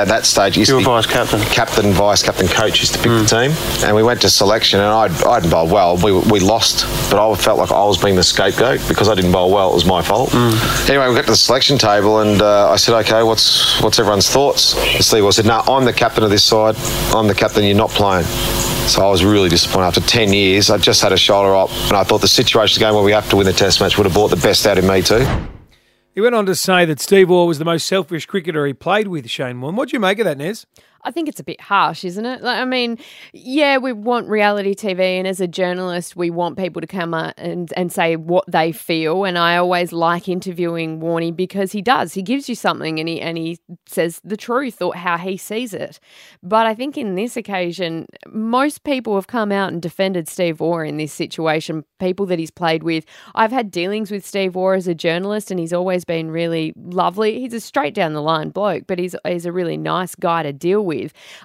at 0.00 0.08
that 0.08 0.24
stage, 0.24 0.56
you 0.56 0.76
were 0.76 0.80
vice 0.80 1.06
captain. 1.06 1.40
Captain, 1.40 1.92
vice 1.92 2.22
captain, 2.22 2.46
coach 2.48 2.80
used 2.80 2.94
to 2.94 2.98
pick 3.00 3.08
the 3.10 3.24
team. 3.26 3.84
And 3.86 3.94
we 3.94 4.02
went 4.02 4.22
to 4.22 4.30
selection, 4.30 4.80
and 4.80 4.88
I'd, 4.88 5.24
I'd 5.24 5.50
bowled 5.50 5.70
well. 5.70 5.96
We, 5.96 6.12
we 6.12 6.40
lost, 6.40 6.86
but 7.10 7.18
I 7.20 7.34
felt 7.34 7.58
like 7.58 7.70
I 7.70 7.84
was 7.84 8.02
being 8.02 8.16
the 8.16 8.22
scapegoat 8.22 8.80
because 8.88 9.08
I 9.08 9.14
didn't 9.14 9.32
bowl 9.32 9.50
well. 9.50 9.70
It 9.72 9.74
was 9.74 9.84
my 9.84 10.00
fault. 10.00 10.32
Anyway, 10.88 11.08
we 11.08 11.14
got 11.14 11.24
to 11.26 11.32
the 11.32 11.36
selection 11.36 11.76
table, 11.76 12.20
and 12.20 12.40
uh, 12.40 12.70
I 12.70 12.76
said, 12.76 12.94
"Okay, 13.00 13.22
what's 13.24 13.80
what's 13.82 13.98
everyone's 13.98 14.30
thoughts?" 14.30 14.74
And 14.94 15.04
Steve 15.04 15.30
said, 15.34 15.44
"No, 15.46 15.60
I'm 15.66 15.84
the 15.84 15.92
captain 15.92 16.22
of 16.24 16.30
this 16.30 16.44
side. 16.44 16.76
I'm 17.14 17.26
the 17.26 17.34
captain. 17.34 17.64
You're 17.64 17.76
not 17.76 17.90
playing." 17.90 18.24
So 18.86 19.06
I 19.06 19.10
was 19.10 19.24
really 19.24 19.48
disappointed. 19.48 19.86
After 19.86 20.00
10 20.00 20.32
years, 20.32 20.68
I 20.68 20.76
just 20.76 21.00
had 21.02 21.12
a 21.12 21.16
shoulder 21.16 21.41
up, 21.44 21.70
and 21.70 21.92
I 21.92 22.04
thought 22.04 22.20
the 22.20 22.28
situation 22.28 22.80
game 22.80 22.94
where 22.94 23.02
we 23.02 23.12
have 23.12 23.28
to 23.30 23.36
win 23.36 23.46
the 23.46 23.52
test 23.52 23.80
match 23.80 23.96
would 23.96 24.04
have 24.04 24.14
brought 24.14 24.28
the 24.28 24.36
best 24.36 24.66
out 24.66 24.78
of 24.78 24.84
me 24.84 25.02
too. 25.02 25.26
He 26.14 26.20
went 26.20 26.34
on 26.34 26.44
to 26.46 26.54
say 26.54 26.84
that 26.84 27.00
Steve 27.00 27.30
Waugh 27.30 27.46
was 27.46 27.58
the 27.58 27.64
most 27.64 27.86
selfish 27.86 28.26
cricketer 28.26 28.66
he 28.66 28.74
played 28.74 29.08
with, 29.08 29.28
Shane 29.30 29.60
Warne. 29.60 29.76
What 29.76 29.88
do 29.88 29.96
you 29.96 30.00
make 30.00 30.18
of 30.18 30.26
that, 30.26 30.36
Nez? 30.36 30.66
I 31.04 31.10
think 31.10 31.28
it's 31.28 31.40
a 31.40 31.44
bit 31.44 31.60
harsh, 31.60 32.04
isn't 32.04 32.24
it? 32.24 32.42
Like, 32.42 32.58
I 32.58 32.64
mean, 32.64 32.98
yeah, 33.32 33.78
we 33.78 33.92
want 33.92 34.28
reality 34.28 34.74
TV, 34.74 35.18
and 35.18 35.26
as 35.26 35.40
a 35.40 35.48
journalist, 35.48 36.14
we 36.14 36.30
want 36.30 36.56
people 36.56 36.80
to 36.80 36.86
come 36.86 37.12
out 37.12 37.34
and, 37.36 37.72
and 37.76 37.92
say 37.92 38.16
what 38.16 38.44
they 38.46 38.70
feel. 38.70 39.24
And 39.24 39.36
I 39.36 39.56
always 39.56 39.92
like 39.92 40.28
interviewing 40.28 41.00
Warney 41.00 41.34
because 41.34 41.72
he 41.72 41.82
does. 41.82 42.14
He 42.14 42.22
gives 42.22 42.48
you 42.48 42.54
something, 42.54 43.00
and 43.00 43.08
he 43.08 43.20
and 43.20 43.36
he 43.36 43.58
says 43.86 44.20
the 44.22 44.36
truth 44.36 44.80
or 44.80 44.94
how 44.94 45.18
he 45.18 45.36
sees 45.36 45.74
it. 45.74 45.98
But 46.42 46.66
I 46.66 46.74
think 46.74 46.96
in 46.96 47.16
this 47.16 47.36
occasion, 47.36 48.06
most 48.28 48.84
people 48.84 49.16
have 49.16 49.26
come 49.26 49.50
out 49.50 49.72
and 49.72 49.82
defended 49.82 50.28
Steve 50.28 50.60
Waugh 50.60 50.80
in 50.80 50.98
this 50.98 51.12
situation. 51.12 51.84
People 51.98 52.26
that 52.26 52.38
he's 52.38 52.50
played 52.50 52.82
with. 52.82 53.04
I've 53.34 53.52
had 53.52 53.70
dealings 53.70 54.10
with 54.10 54.24
Steve 54.24 54.54
Waugh 54.54 54.72
as 54.76 54.86
a 54.86 54.94
journalist, 54.94 55.50
and 55.50 55.58
he's 55.58 55.72
always 55.72 56.04
been 56.04 56.30
really 56.30 56.72
lovely. 56.76 57.40
He's 57.40 57.54
a 57.54 57.60
straight 57.60 57.94
down 57.94 58.12
the 58.12 58.22
line 58.22 58.50
bloke, 58.50 58.86
but 58.86 58.98
he's 58.98 59.16
he's 59.26 59.46
a 59.46 59.52
really 59.52 59.76
nice 59.76 60.14
guy 60.14 60.44
to 60.44 60.52
deal 60.52 60.84
with. 60.84 60.91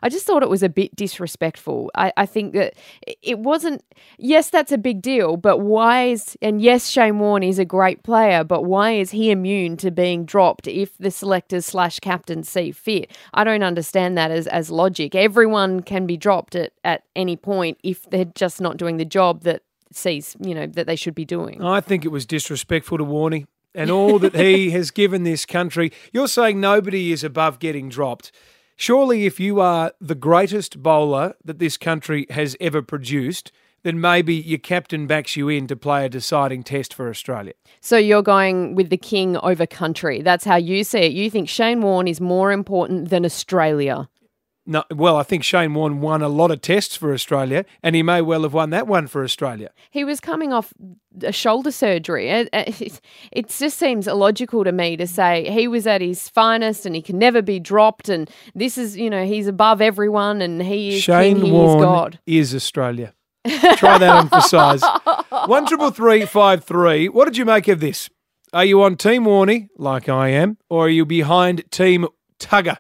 I 0.04 0.10
just 0.10 0.26
thought 0.26 0.44
it 0.44 0.50
was 0.50 0.64
a 0.64 0.70
bit 0.70 0.96
disrespectful. 0.96 1.92
I, 1.96 2.12
I 2.18 2.26
think 2.26 2.54
that 2.54 2.74
it 3.22 3.40
wasn't. 3.40 3.84
Yes, 4.18 4.50
that's 4.50 4.72
a 4.72 4.78
big 4.78 5.02
deal, 5.02 5.38
but 5.38 5.60
why 5.60 6.06
is 6.06 6.38
and 6.42 6.62
yes, 6.62 6.90
Shane 6.90 7.20
Warne 7.20 7.44
is 7.44 7.60
a 7.60 7.66
great 7.66 8.04
player, 8.04 8.44
but 8.44 8.64
why 8.64 8.92
is 8.92 9.12
he 9.12 9.32
immune 9.32 9.78
to 9.78 9.92
being 9.92 10.26
dropped 10.26 10.68
if 10.68 10.98
the 10.98 11.12
selectors 11.12 11.66
slash 11.66 12.00
captain 12.00 12.44
see 12.44 12.72
fit? 12.72 13.12
I 13.34 13.44
don't 13.44 13.64
understand 13.64 14.18
that 14.18 14.32
as 14.32 14.48
as 14.48 14.70
logic. 14.70 15.16
Everyone 15.16 15.82
can 15.82 16.06
be 16.06 16.18
dropped 16.18 16.56
at 16.56 16.74
at 16.84 17.04
any 17.16 17.36
point 17.36 17.78
if 17.84 18.10
they're 18.10 18.26
just 18.26 18.62
not 18.62 18.78
doing 18.78 18.98
the 18.98 19.06
job 19.06 19.44
that 19.44 19.64
sees 19.92 20.36
you 20.40 20.54
know 20.54 20.68
that 20.68 20.88
they 20.88 20.96
should 20.96 21.16
be 21.16 21.26
doing. 21.26 21.64
I 21.64 21.82
think 21.82 22.06
it 22.06 22.10
was 22.10 22.26
disrespectful 22.26 22.98
to 22.98 23.06
Warney 23.06 23.46
and 23.74 23.92
all 23.98 24.20
that 24.20 24.36
he 24.36 24.72
has 24.72 24.92
given 24.92 25.24
this 25.24 25.46
country. 25.46 25.92
You're 26.12 26.28
saying 26.28 26.60
nobody 26.60 27.12
is 27.12 27.24
above 27.24 27.60
getting 27.60 27.90
dropped. 27.90 28.32
Surely, 28.80 29.26
if 29.26 29.40
you 29.40 29.60
are 29.60 29.92
the 30.00 30.14
greatest 30.14 30.84
bowler 30.84 31.34
that 31.44 31.58
this 31.58 31.78
country 31.78 32.28
has 32.30 32.56
ever 32.60 32.84
produced, 32.84 33.52
then 33.82 34.00
maybe 34.00 34.36
your 34.36 34.60
captain 34.60 35.08
backs 35.08 35.36
you 35.36 35.50
in 35.50 35.66
to 35.66 35.76
play 35.76 36.06
a 36.06 36.10
deciding 36.10 36.62
test 36.62 36.94
for 36.94 37.10
Australia. 37.10 37.54
So 37.82 37.98
you're 37.98 38.22
going 38.22 38.76
with 38.76 38.92
the 38.92 38.98
king 38.98 39.36
over 39.38 39.66
country. 39.66 40.22
That's 40.22 40.46
how 40.46 40.58
you 40.58 40.84
see 40.84 41.00
it. 41.00 41.14
You 41.14 41.32
think 41.32 41.50
Shane 41.50 41.82
Warne 41.82 42.08
is 42.08 42.22
more 42.22 42.52
important 42.52 43.10
than 43.10 43.26
Australia. 43.26 44.08
No, 44.70 44.84
well, 44.94 45.16
I 45.16 45.24
think 45.24 45.46
Shane 45.46 45.74
Warne 45.74 46.02
won 46.02 46.22
a 46.22 46.28
lot 46.28 46.52
of 46.52 46.60
tests 46.60 46.98
for 46.98 47.14
Australia, 47.14 47.64
and 47.82 47.96
he 47.96 48.04
may 48.04 48.22
well 48.22 48.44
have 48.44 48.54
won 48.54 48.70
that 48.72 48.86
one 48.86 49.08
for 49.08 49.24
Australia. 49.24 49.70
He 49.92 50.04
was 50.04 50.20
coming 50.20 50.52
off 50.52 50.74
a 51.24 51.32
shoulder 51.32 51.72
surgery. 51.72 52.30
It, 52.30 52.50
uh, 52.52 52.66
it, 52.68 52.82
uh, 52.94 52.96
it 53.32 53.48
just 53.48 53.80
seems 53.80 54.10
illogical 54.10 54.66
to 54.66 54.74
me 54.74 54.98
to 54.98 55.08
say 55.08 55.50
he 55.50 55.70
was 55.70 55.88
at 55.88 56.02
his 56.02 56.28
finest 56.28 56.86
and 56.86 56.96
he 56.96 57.02
can 57.02 57.18
never 57.18 57.42
be 57.42 57.62
dropped. 57.62 58.10
And 58.10 58.30
this 58.56 58.78
is, 58.78 58.98
you 58.98 59.10
know, 59.10 59.26
he's 59.26 59.48
above 59.48 59.82
everyone 59.82 60.42
and 60.42 60.62
he 60.62 60.98
is 60.98 61.02
Shane 61.02 61.38
king, 61.38 61.46
he 61.46 61.52
Warne 61.52 61.78
is 61.80 61.84
God. 61.84 62.20
is 62.26 62.54
Australia. 62.54 63.14
Try 63.48 63.98
that 63.98 64.10
on 64.10 64.28
for 64.28 64.42
size. 64.42 64.84
One 65.48 65.66
triple 65.66 65.92
three 65.92 66.26
five 66.26 66.66
three. 66.66 67.08
What 67.08 67.24
did 67.24 67.38
you 67.38 67.46
make 67.46 67.70
of 67.70 67.80
this? 67.80 68.10
Are 68.52 68.66
you 68.66 68.82
on 68.84 68.98
Team 68.98 69.24
Warney, 69.24 69.70
like 69.78 70.10
I 70.10 70.30
am, 70.30 70.58
or 70.70 70.88
are 70.88 70.90
you 70.90 71.06
behind 71.06 71.70
Team 71.72 72.08
Tugga, 72.40 72.78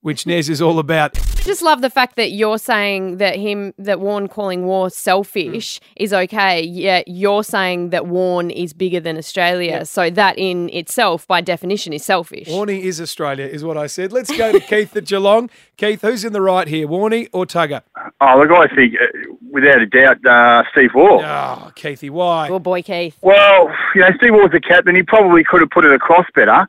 which 0.00 0.26
Nez 0.26 0.48
is 0.48 0.62
all 0.62 0.78
about? 0.78 1.14
Just 1.44 1.62
love 1.62 1.80
the 1.80 1.90
fact 1.90 2.16
that 2.16 2.30
you're 2.30 2.58
saying 2.58 3.16
that 3.16 3.36
him 3.36 3.74
that 3.78 4.00
Warren 4.00 4.28
calling 4.28 4.66
Waugh 4.66 4.88
selfish 4.88 5.80
is 5.96 6.12
okay. 6.12 6.62
Yet 6.62 7.08
you're 7.08 7.44
saying 7.44 7.90
that 7.90 8.06
Warren 8.06 8.50
is 8.50 8.72
bigger 8.72 9.00
than 9.00 9.16
Australia. 9.16 9.84
So 9.84 10.10
that 10.10 10.38
in 10.38 10.68
itself, 10.70 11.26
by 11.26 11.40
definition, 11.40 11.92
is 11.92 12.04
selfish. 12.04 12.48
Warney 12.48 12.82
is 12.82 13.00
Australia, 13.00 13.46
is 13.46 13.64
what 13.64 13.76
I 13.76 13.86
said. 13.86 14.12
Let's 14.12 14.36
go 14.36 14.52
to 14.52 14.60
Keith 14.60 14.96
at 14.96 15.06
Geelong. 15.06 15.50
Keith, 15.76 16.02
who's 16.02 16.24
in 16.24 16.32
the 16.32 16.42
right 16.42 16.68
here, 16.68 16.86
Warney 16.86 17.28
or 17.32 17.46
Tugga? 17.46 17.82
Oh, 18.20 18.38
look, 18.38 18.50
I 18.50 18.74
think, 18.74 18.94
uh, 19.00 19.34
without 19.50 19.80
a 19.80 19.86
doubt, 19.86 20.24
uh, 20.26 20.64
Steve 20.72 20.90
Waugh. 20.94 21.20
Oh, 21.22 21.72
Keithy, 21.76 22.10
why? 22.10 22.48
Good 22.48 22.62
boy, 22.62 22.82
Keith. 22.82 23.16
Well, 23.22 23.70
you 23.94 24.00
know, 24.00 24.10
Steve 24.16 24.34
Waugh's 24.34 24.52
the 24.52 24.60
captain. 24.60 24.94
He 24.94 25.02
probably 25.02 25.44
could 25.44 25.60
have 25.60 25.70
put 25.70 25.84
it 25.84 25.92
across 25.92 26.26
better. 26.34 26.66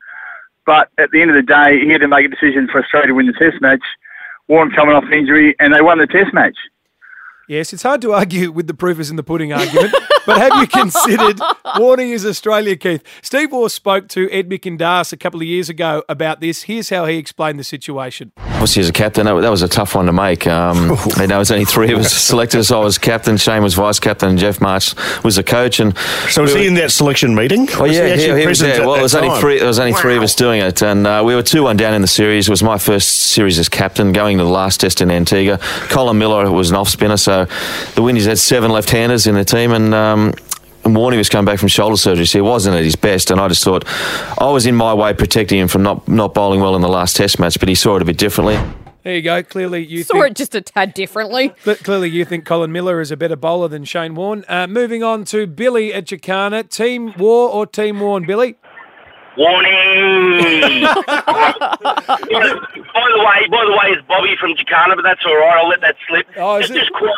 But 0.70 0.92
at 1.00 1.10
the 1.10 1.20
end 1.20 1.32
of 1.32 1.36
the 1.36 1.42
day, 1.42 1.80
he 1.84 1.90
had 1.90 2.02
to 2.02 2.08
make 2.08 2.28
a 2.28 2.28
decision 2.28 2.68
for 2.72 2.84
Australia 2.84 3.08
to 3.08 3.14
win 3.16 3.26
the 3.26 3.34
Test 3.34 3.60
match. 3.60 3.82
Warren 4.48 4.70
coming 4.70 4.94
off 4.94 5.04
injury, 5.12 5.56
and 5.60 5.74
they 5.74 5.82
won 5.82 5.98
the 5.98 6.06
Test 6.06 6.32
match. 6.32 6.56
Yes, 7.48 7.74
it's 7.74 7.82
hard 7.82 8.04
to 8.04 8.14
argue 8.14 8.52
with 8.52 8.68
the 8.68 8.76
proof 8.76 9.00
is 9.00 9.10
in 9.10 9.16
the 9.16 9.24
pudding 9.24 9.52
argument, 9.52 9.92
but 10.26 10.38
have 10.38 10.60
you 10.62 10.68
considered 10.68 11.38
Warney 11.78 12.12
is 12.14 12.26
Australia, 12.26 12.76
Keith? 12.76 13.04
Steve 13.22 13.52
Waugh 13.52 13.68
spoke 13.68 14.08
to 14.10 14.30
Ed 14.32 14.50
McIndas 14.50 15.12
a 15.14 15.18
couple 15.18 15.40
of 15.40 15.46
years 15.48 15.70
ago 15.70 16.04
about 16.10 16.40
this. 16.42 16.64
Here's 16.64 16.90
how 16.90 17.06
he 17.06 17.18
explained 17.18 17.60
the 17.60 17.64
situation. 17.64 18.32
Obviously, 18.38 18.82
as 18.82 18.90
a 18.90 18.94
captain, 18.94 19.26
that, 19.26 19.34
that 19.42 19.50
was 19.50 19.62
a 19.62 19.68
tough 19.68 19.96
one 19.96 20.06
to 20.08 20.14
make. 20.14 20.46
Um, 20.48 20.92
I 21.16 21.20
mean, 21.20 21.30
there 21.30 21.38
was 21.38 21.52
only 21.52 21.66
three 21.66 21.92
of 21.94 22.00
us 22.00 22.12
selected, 22.14 22.64
so 22.66 22.82
I 22.82 22.84
was 22.84 22.98
captain, 22.98 23.38
Shane 23.38 23.64
was 23.64 23.74
vice 23.74 24.00
captain, 24.00 24.30
and 24.30 24.38
Geoff 24.40 24.60
Marsh 24.62 24.94
was 25.24 25.38
the 25.38 25.44
coach. 25.44 25.80
And 25.80 25.98
So 26.30 26.42
was 26.42 26.54
we 26.54 26.60
he 26.62 26.66
were- 26.66 26.68
in 26.70 26.74
that 26.76 26.92
selection 26.92 27.36
meeting? 27.36 27.68
Oh 27.74 27.84
Was 27.84 27.96
yeah, 27.96 28.16
he 28.16 28.30
he, 28.30 28.40
he 28.42 28.48
was 28.48 28.60
there. 28.60 28.80
Well, 28.82 28.90
that 28.92 28.96
there 28.96 29.04
was 29.04 29.16
only 29.16 29.40
three. 29.40 29.60
There 29.60 29.68
was 29.68 29.80
only 29.80 29.94
three 29.94 30.16
of 30.18 30.24
us 30.24 30.36
doing 30.36 30.62
it, 30.62 30.82
and 30.82 31.08
uh, 31.08 31.24
we 31.26 31.36
were 31.36 31.44
two 31.44 31.64
one 31.64 31.78
down 31.78 31.94
in 31.94 32.02
the 32.02 32.08
series. 32.08 32.48
It 32.48 32.52
was 32.52 32.64
my 32.64 32.78
first 32.78 33.10
series 33.32 33.58
as 33.60 33.70
captain, 33.70 34.12
going 34.12 34.38
to 34.38 34.44
the 34.44 34.50
last 34.50 34.82
test 34.82 35.02
in 35.02 35.10
Antigua. 35.12 35.58
Colin 35.90 36.18
Miller 36.18 36.52
was 36.52 36.70
an 36.70 36.76
off 36.76 36.90
spinner, 36.90 37.18
so 37.18 37.46
the 37.96 38.02
Windies 38.02 38.26
had 38.26 38.38
seven 38.40 38.72
left-handers 38.72 39.28
in 39.28 39.36
the 39.36 39.46
team, 39.46 39.72
and. 39.72 39.94
Um, 40.10 40.34
and 40.86 40.96
Warney 40.96 41.18
was 41.18 41.28
coming 41.30 41.46
back 41.46 41.60
from 41.60 41.68
shoulder 41.68 41.98
surgery, 41.98 42.26
so 42.26 42.38
he 42.38 42.42
wasn't 42.42 42.76
at 42.78 42.84
his 42.84 42.96
best. 42.96 43.32
And 43.32 43.40
I 43.42 43.48
just 43.50 43.64
thought 43.64 43.86
I 44.40 44.50
was 44.50 44.66
in 44.66 44.76
my 44.76 44.94
way 44.94 45.14
protecting 45.14 45.60
him 45.60 45.68
from 45.68 45.84
not, 45.84 46.08
not 46.08 46.34
bowling 46.34 46.62
well 46.62 46.76
in 46.76 46.82
the 46.82 46.88
last 46.90 47.16
Test 47.18 47.38
match, 47.40 47.60
but 47.60 47.68
he 47.68 47.76
saw 47.76 47.96
it 47.98 48.02
a 48.02 48.06
bit 48.06 48.18
differently. 48.18 48.58
There 49.04 49.16
you 49.16 49.22
go. 49.22 49.42
Clearly, 49.44 49.86
you 49.86 50.04
Saw 50.04 50.14
think 50.16 50.32
it 50.32 50.36
just 50.36 50.56
a 50.56 50.62
tad 50.62 50.94
differently. 50.94 51.50
Cle- 51.64 51.76
Clearly, 51.76 52.10
you 52.10 52.26
think 52.26 52.46
Colin 52.46 52.72
Miller 52.72 53.00
is 53.00 53.12
a 53.12 53.18
better 53.18 53.36
bowler 53.38 53.68
than 53.70 53.86
Shane 53.86 54.14
Warne. 54.16 54.44
Uh, 54.48 54.68
moving 54.68 55.04
on 55.04 55.24
to 55.26 55.48
Billy 55.48 55.94
at 55.94 56.06
Chicana. 56.06 56.68
Team 56.70 57.14
Waugh 57.18 57.48
or 57.48 57.66
Team 57.66 58.00
Warne, 58.02 58.26
Billy? 58.26 58.56
Warning! 59.38 60.82
by 60.84 61.54
the 62.36 63.24
way, 63.24 63.48
by 63.50 63.66
the 63.66 63.78
way, 63.82 63.92
it's 63.94 64.06
Bobby 64.08 64.36
from 64.40 64.54
Chicana, 64.56 64.96
but 64.96 65.04
that's 65.04 65.26
all 65.26 65.36
right. 65.36 65.58
I'll 65.62 65.70
let 65.70 65.80
that 65.82 65.96
slip. 66.08 66.28
Oh, 66.36 66.58
is 66.58 66.68
just, 66.68 66.80
just 66.80 66.92
quiet, 66.94 67.16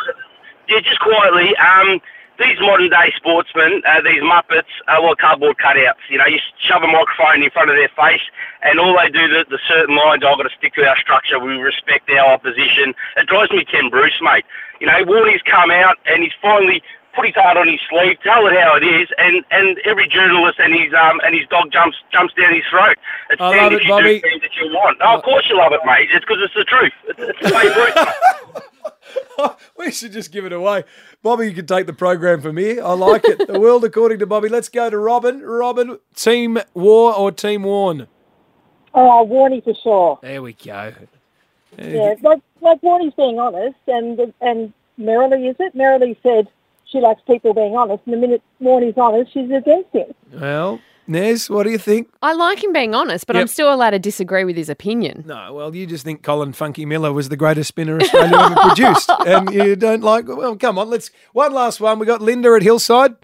yeah, 0.68 0.80
just 0.80 1.00
quietly. 1.00 1.56
Um, 1.56 2.00
these 2.38 2.58
modern 2.60 2.88
day 2.88 3.12
sportsmen, 3.16 3.82
uh, 3.86 4.00
these 4.02 4.22
muppets, 4.22 4.70
are 4.88 5.02
like 5.02 5.18
cardboard 5.18 5.56
cutouts. 5.58 6.02
You 6.08 6.18
know, 6.18 6.26
you 6.26 6.38
shove 6.58 6.82
a 6.82 6.86
microphone 6.86 7.42
in 7.42 7.50
front 7.50 7.70
of 7.70 7.76
their 7.76 7.90
face, 7.90 8.22
and 8.62 8.80
all 8.80 8.96
they 8.96 9.08
do 9.08 9.28
the, 9.28 9.44
the 9.48 9.58
certain 9.68 9.96
lines. 9.96 10.22
I've 10.24 10.36
got 10.36 10.44
to 10.44 10.56
stick 10.56 10.74
to 10.74 10.86
our 10.86 10.96
structure. 10.98 11.38
We 11.38 11.56
respect 11.56 12.10
our 12.10 12.32
opposition. 12.32 12.94
It 13.16 13.26
drives 13.26 13.50
me 13.52 13.64
Ken 13.64 13.90
Bruce, 13.90 14.18
mate. 14.22 14.44
You 14.80 14.86
know, 14.86 15.04
Warney's 15.04 15.42
come 15.42 15.70
out 15.70 15.98
and 16.06 16.22
he's 16.22 16.32
finally 16.40 16.82
put 17.14 17.26
his 17.26 17.34
heart 17.34 17.56
on 17.56 17.68
his 17.68 17.80
sleeve, 17.88 18.16
tell 18.22 18.46
it 18.46 18.54
how 18.58 18.76
it 18.76 18.84
is, 18.84 19.08
and, 19.18 19.44
and 19.50 19.78
every 19.84 20.08
journalist 20.08 20.58
and 20.58 20.72
his 20.74 20.92
um 20.94 21.20
and 21.24 21.34
his 21.34 21.46
dog 21.48 21.70
jumps 21.70 21.96
jumps 22.10 22.34
down 22.34 22.54
his 22.54 22.64
throat. 22.70 22.96
It's 23.30 23.40
I 23.40 23.56
love 23.56 23.72
it, 23.72 23.82
you 23.82 23.88
Bobby. 23.88 24.20
that 24.20 24.56
you 24.56 24.72
want. 24.72 24.98
Oh, 25.02 25.18
of 25.18 25.22
course 25.22 25.48
you 25.48 25.56
love 25.56 25.72
it, 25.72 25.80
mate. 25.84 26.08
It's 26.10 26.24
because 26.24 26.38
it's 26.42 26.54
the 26.54 26.64
truth. 26.64 26.92
It's, 27.04 27.20
it's 27.20 27.50
the 27.50 27.54
way 27.54 27.72
Bruce. 27.74 28.64
we 29.78 29.90
should 29.90 30.12
just 30.12 30.32
give 30.32 30.44
it 30.44 30.52
away. 30.52 30.84
Bobby, 31.22 31.46
you 31.46 31.54
can 31.54 31.66
take 31.66 31.86
the 31.86 31.92
program 31.92 32.40
from 32.40 32.56
here. 32.56 32.82
I 32.82 32.92
like 32.92 33.24
it. 33.24 33.46
the 33.46 33.58
world 33.58 33.84
according 33.84 34.18
to 34.20 34.26
Bobby. 34.26 34.48
Let's 34.48 34.68
go 34.68 34.90
to 34.90 34.98
Robin. 34.98 35.42
Robin, 35.42 35.98
Team 36.14 36.58
Waugh 36.74 37.12
or 37.12 37.32
Team 37.32 37.62
Warne? 37.64 38.08
Oh, 38.94 39.26
Warney 39.28 39.62
for 39.64 39.74
sure. 39.74 40.18
There 40.22 40.42
we 40.42 40.52
go. 40.52 40.92
Yeah, 41.78 42.14
like 42.22 42.42
like 42.60 42.80
Warney's 42.82 43.14
being 43.14 43.38
honest, 43.38 43.78
and 43.86 44.32
and 44.40 44.72
Merrily 44.98 45.48
is 45.48 45.56
it? 45.58 45.74
Merrily 45.74 46.18
said 46.22 46.48
she 46.84 47.00
likes 47.00 47.22
people 47.26 47.54
being 47.54 47.74
honest, 47.74 48.02
and 48.04 48.12
the 48.12 48.18
minute 48.18 48.42
Warney's 48.60 48.98
honest, 48.98 49.32
she's 49.32 49.50
against 49.50 49.90
him. 49.92 50.12
Well, 50.32 50.80
Nez, 51.06 51.50
what 51.50 51.64
do 51.64 51.70
you 51.70 51.78
think? 51.78 52.08
I 52.22 52.32
like 52.32 52.62
him 52.62 52.72
being 52.72 52.94
honest, 52.94 53.26
but 53.26 53.36
I'm 53.36 53.48
still 53.48 53.72
allowed 53.72 53.90
to 53.90 53.98
disagree 53.98 54.44
with 54.44 54.56
his 54.56 54.68
opinion. 54.68 55.24
No, 55.26 55.52
well, 55.52 55.74
you 55.74 55.86
just 55.86 56.04
think 56.04 56.22
Colin 56.22 56.52
Funky 56.52 56.86
Miller 56.86 57.12
was 57.12 57.28
the 57.28 57.36
greatest 57.36 57.68
spinner 57.68 57.98
Australia 58.00 58.36
ever 58.36 58.54
produced, 58.54 59.10
and 59.26 59.52
you 59.52 59.74
don't 59.76 60.02
like. 60.02 60.28
Well, 60.28 60.56
come 60.56 60.78
on, 60.78 60.90
let's 60.90 61.10
one 61.32 61.52
last 61.52 61.80
one. 61.80 61.98
We 61.98 62.06
got 62.06 62.22
Linda 62.22 62.54
at 62.54 62.62
Hillside. 62.62 63.16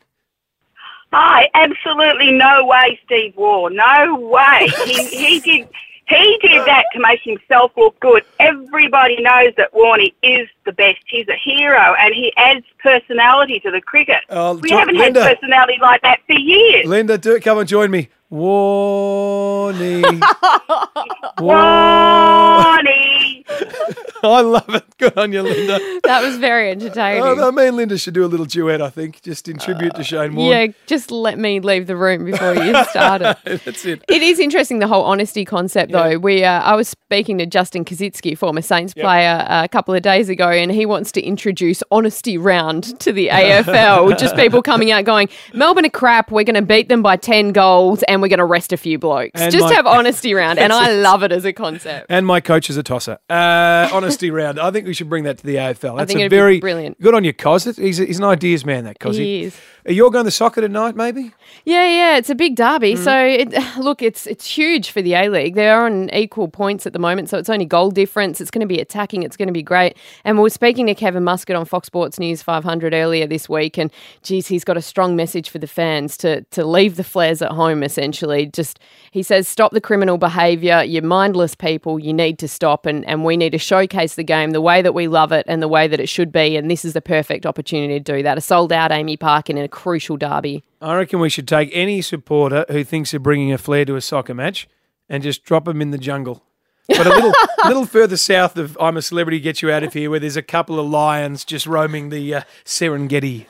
Hi, 1.13 1.49
absolutely 1.55 2.33
no 2.33 2.67
way, 2.67 3.01
Steve 3.05 3.35
Waugh. 3.37 3.69
No 3.69 4.17
way. 4.17 4.69
He, 4.85 5.07
he 5.09 5.41
did 5.41 5.69
he 6.09 6.39
did 6.43 6.67
that 6.67 6.85
to 6.95 7.01
make 7.01 7.21
himself 7.23 7.73
look 7.77 7.99
good. 8.01 8.25
Everybody 8.41 9.21
knows 9.21 9.53
that 9.57 9.73
Warney 9.73 10.15
is 10.23 10.49
the 10.65 10.73
best. 10.73 10.99
He's 11.07 11.29
a 11.29 11.37
hero 11.37 11.95
and 11.99 12.15
he 12.15 12.33
adds 12.37 12.65
personality 12.83 13.61
to 13.61 13.71
the 13.71 13.81
cricket. 13.81 14.21
Oh, 14.31 14.57
we 14.57 14.71
jo- 14.71 14.79
haven't 14.79 14.97
Linda. 14.97 15.23
had 15.23 15.39
personality 15.39 15.79
like 15.81 16.03
that 16.03 16.21
for 16.27 16.33
years. 16.35 16.87
Linda, 16.87 17.19
do 17.19 17.35
it. 17.37 17.43
Come 17.45 17.59
and 17.59 17.69
join 17.69 17.91
me. 17.91 18.09
Warney. 18.31 20.03
Warney. 21.39 23.45
I 24.23 24.41
love 24.41 24.69
it. 24.69 24.85
Good 24.99 25.17
on 25.17 25.33
you, 25.33 25.43
Linda. 25.43 25.79
That 26.03 26.23
was 26.23 26.39
very 26.39 26.71
entertaining. 26.71 27.23
Oh, 27.23 27.53
me 27.53 27.69
and 27.69 27.77
Linda 27.77 27.97
should 27.97 28.15
do 28.15 28.25
a 28.25 28.27
little 28.27 28.47
duet, 28.47 28.83
I 28.83 28.91
think, 28.91 29.23
just 29.23 29.49
in 29.49 29.59
tribute 29.59 29.95
to 29.95 30.05
Shane 30.05 30.35
Warne. 30.35 30.51
yeah, 30.51 30.67
just 30.87 31.11
let 31.11 31.39
me 31.39 31.61
leave 31.61 31.87
the 31.87 31.97
room 31.97 32.25
before 32.25 32.55
you 32.55 32.75
started. 32.87 33.37
That's 33.45 33.85
it. 33.85 34.05
It 34.09 34.23
is 34.23 34.41
interesting 34.41 34.81
the 34.81 34.89
whole 34.89 35.05
honesty 35.05 35.45
concept, 35.45 35.93
though. 35.93 36.19
We 36.19 36.45
uh, 36.45 36.61
I 36.61 36.75
was 36.75 36.89
speaking 36.89 37.39
to 37.39 37.47
Justin 37.47 37.85
Koschitzke, 37.85 38.37
former 38.37 38.61
Saints 38.61 38.93
player, 38.93 39.47
uh, 39.49 39.65
a 39.65 39.69
couple 39.69 39.95
of 39.95 40.03
days 40.03 40.29
ago, 40.29 40.49
and 40.49 40.73
he 40.73 40.85
wants 40.85 41.13
to 41.13 41.23
introduce 41.23 41.83
honesty 41.91 42.37
round 42.37 42.99
to 43.01 43.13
the 43.13 43.29
AFL. 43.29 44.19
just 44.19 44.35
people 44.37 44.63
coming 44.63 44.91
out 44.91 45.05
going, 45.05 45.29
"Melbourne 45.55 45.87
are 45.87 45.91
crap. 45.91 46.31
We're 46.33 46.45
going 46.45 46.55
to 46.57 46.63
beat 46.63 46.89
them 46.89 47.03
by 47.03 47.17
ten 47.17 47.53
goals, 47.53 48.03
and 48.05 48.18
we're 48.21 48.29
going 48.29 48.39
to 48.39 48.45
rest 48.45 48.73
a 48.73 48.77
few 48.77 48.99
blokes." 48.99 49.41
And 49.41 49.53
just 49.53 49.65
my- 49.65 49.75
have 49.75 49.87
honesty 49.87 50.35
round, 50.35 50.59
and 50.59 50.73
I 50.85 50.93
love 50.93 51.23
it 51.23 51.33
as 51.33 51.45
a 51.45 51.53
concept. 51.53 52.07
And 52.09 52.27
my 52.27 52.41
coach 52.41 52.71
is 52.71 52.77
a 52.77 52.83
tosser. 52.83 53.19
Uh, 53.29 53.89
honesty 53.93 54.31
round. 54.33 54.59
I 54.59 54.71
think 54.71 54.87
we 54.87 54.95
should 54.95 55.09
bring 55.09 55.25
that 55.25 55.39
to 55.39 55.47
the 55.47 55.57
AFL. 55.57 55.97
That's 55.99 56.13
think 56.13 56.25
a 56.25 56.29
very 56.29 56.61
brilliant. 56.61 57.01
Good 57.01 57.15
on 57.15 57.25
you, 57.25 57.33
Cos. 57.33 57.65
He's, 57.65 57.99
he's 57.99 58.19
an 58.19 58.25
ideas 58.25 58.65
man, 58.65 58.85
that 58.85 58.99
Cos. 58.99 59.17
He 59.17 59.45
is. 59.45 59.57
Are 59.89 59.93
you 59.93 60.05
all 60.05 60.11
going 60.11 60.27
to 60.27 60.31
soccer 60.31 60.61
tonight, 60.61 60.97
maybe? 60.97 61.33
Yeah, 61.65 61.89
yeah, 61.89 62.17
it's 62.19 62.29
a 62.29 62.35
big 62.35 62.57
derby. 62.57 62.93
Mm-hmm. 62.93 63.05
So 63.05 63.25
it, 63.25 63.77
look, 63.83 64.03
it's 64.03 64.27
it's 64.27 64.47
huge 64.47 64.91
for 64.91 65.01
the 65.01 65.15
A 65.15 65.31
League. 65.31 65.55
They're 65.55 65.83
on 65.83 66.11
equal 66.13 66.49
points 66.49 66.87
at 66.87 66.93
the 66.93 66.99
moment, 66.99 67.31
so 67.31 67.39
it's 67.39 67.49
only 67.49 67.65
goal 67.65 67.91
difference. 67.91 68.39
It's 68.41 68.51
going 68.51 68.61
to 68.61 68.67
be 68.67 68.81
attacking. 68.81 69.23
It's 69.23 69.37
going 69.37 69.47
to 69.47 69.53
be 69.53 69.63
great. 69.63 69.97
And 70.25 70.37
we 70.37 70.43
were 70.43 70.51
speaking 70.51 70.87
to 70.89 70.95
Kevin 70.95 71.25
Muscat 71.25 71.57
on 71.57 71.65
Fox 71.65 71.87
Sports 71.87 72.19
News 72.19 72.43
500 72.43 72.93
earlier 72.93 73.27
this 73.27 73.49
week, 73.49 73.79
and 73.79 73.91
geez, 74.23 74.47
he's 74.47 74.63
got 74.63 74.77
a 74.77 74.83
strong 74.83 75.17
message 75.17 75.49
for 75.49 75.59
the 75.59 75.67
fans 75.67 76.19
to 76.19 76.43
to 76.43 76.67
leave 76.67 76.97
the 76.97 77.05
flares 77.05 77.41
at 77.41 77.53
home. 77.53 77.83
Essentially, 77.83 78.08
just 78.13 78.79
he 79.11 79.23
says, 79.23 79.49
stop 79.49 79.73
the 79.73 79.81
criminal 79.81 80.19
behaviour. 80.19 80.83
You're 80.83 81.03
mindless 81.03 81.55
people. 81.55 81.99
You 81.99 82.13
need 82.13 82.39
to 82.41 82.49
stop, 82.49 82.87
and 82.87 83.05
and 83.07 83.25
we 83.25 83.37
need 83.37 83.51
to 83.51 83.59
showcase 83.59 84.15
the 84.15 84.25
game 84.25 84.51
the 84.51 84.61
way 84.61 84.83
that 84.83 84.95
we 84.95 85.09
love 85.09 85.33
it 85.33 85.45
and 85.49 85.63
the 85.63 85.69
way 85.69 85.89
that 85.89 86.01
it 86.01 86.09
should 86.09 86.33
be. 86.33 86.57
And 86.57 86.71
this 86.71 86.85
is 86.85 86.93
the 86.93 87.01
perfect 87.01 87.47
opportunity 87.47 87.95
to 87.95 88.01
do 88.01 88.23
that. 88.23 88.39
A 88.39 88.41
sold 88.41 88.73
out 88.73 88.91
AAMI 88.91 89.19
Park 89.19 89.51
in 89.51 89.59
a 89.59 89.69
crucial 89.69 90.17
derby. 90.17 90.65
I 90.81 90.95
reckon 90.95 91.21
we 91.21 91.29
should 91.29 91.49
take 91.49 91.71
any 91.73 92.01
supporter 92.03 92.65
who 92.69 92.85
thinks 92.85 93.13
of 93.15 93.23
bringing 93.23 93.53
a 93.53 93.59
flair 93.59 93.85
to 93.85 93.97
a 93.97 94.01
soccer 94.01 94.35
match 94.35 94.69
and 95.09 95.23
just 95.23 95.45
drop 95.45 95.65
them 95.65 95.81
in 95.83 95.91
the 95.91 95.99
jungle. 95.99 96.45
But 96.89 97.07
a 97.07 97.11
little, 97.11 97.33
little 97.67 97.87
further 97.87 98.17
south 98.17 98.57
of 98.57 98.77
I'm 98.81 98.97
a 98.97 99.03
Celebrity 99.03 99.41
Gets 99.41 99.63
You 99.63 99.71
Out 99.71 99.83
of 99.83 99.93
Here, 99.93 100.09
where 100.09 100.21
there's 100.21 100.37
a 100.37 100.43
couple 100.43 100.81
of 100.81 100.87
lions 100.87 101.45
just 101.45 101.67
roaming 101.67 102.09
the 102.09 102.35
uh, 102.35 102.43
Serengeti. 102.65 103.47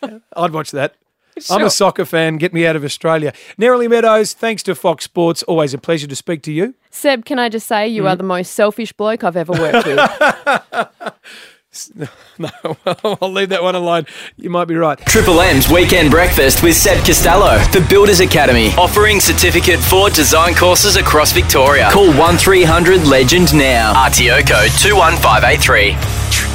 I'd 0.36 0.52
watch 0.52 0.70
that. 0.70 0.94
I'm 1.50 1.64
a 1.64 1.70
soccer 1.70 2.04
fan. 2.04 2.36
Get 2.36 2.52
me 2.52 2.66
out 2.66 2.76
of 2.76 2.84
Australia. 2.84 3.32
Neroli 3.58 3.88
Meadows, 3.88 4.32
thanks 4.32 4.62
to 4.64 4.74
Fox 4.74 5.04
Sports. 5.04 5.42
Always 5.44 5.74
a 5.74 5.78
pleasure 5.78 6.06
to 6.06 6.16
speak 6.16 6.42
to 6.42 6.52
you. 6.52 6.74
Seb, 6.90 7.24
can 7.24 7.38
I 7.38 7.48
just 7.48 7.66
say 7.66 7.86
you 7.88 8.02
Mm-hmm. 8.02 8.08
are 8.08 8.16
the 8.16 8.22
most 8.24 8.52
selfish 8.54 8.92
bloke 8.92 9.24
I've 9.24 9.36
ever 9.36 9.52
worked 9.52 9.86
with. 9.86 9.98
No, 12.38 12.48
I'll 13.20 13.30
leave 13.30 13.50
that 13.50 13.62
one 13.62 13.74
alone. 13.74 14.06
You 14.36 14.48
might 14.50 14.64
be 14.66 14.74
right. 14.74 14.98
Triple 14.98 15.40
M's 15.40 15.68
Weekend 15.70 16.10
Breakfast 16.10 16.62
with 16.62 16.74
Seb 16.74 17.04
Costello 17.04 17.58
the 17.72 17.86
Builders 17.88 18.20
Academy, 18.20 18.70
offering 18.78 19.20
certificate 19.20 19.78
for 19.78 20.08
design 20.10 20.54
courses 20.54 20.96
across 20.96 21.32
Victoria. 21.32 21.88
Call 21.92 22.08
1300 22.14 23.06
Legend 23.06 23.54
now. 23.54 23.92
RTO 23.94 24.38
code 24.48 24.70
21583. 24.80 26.47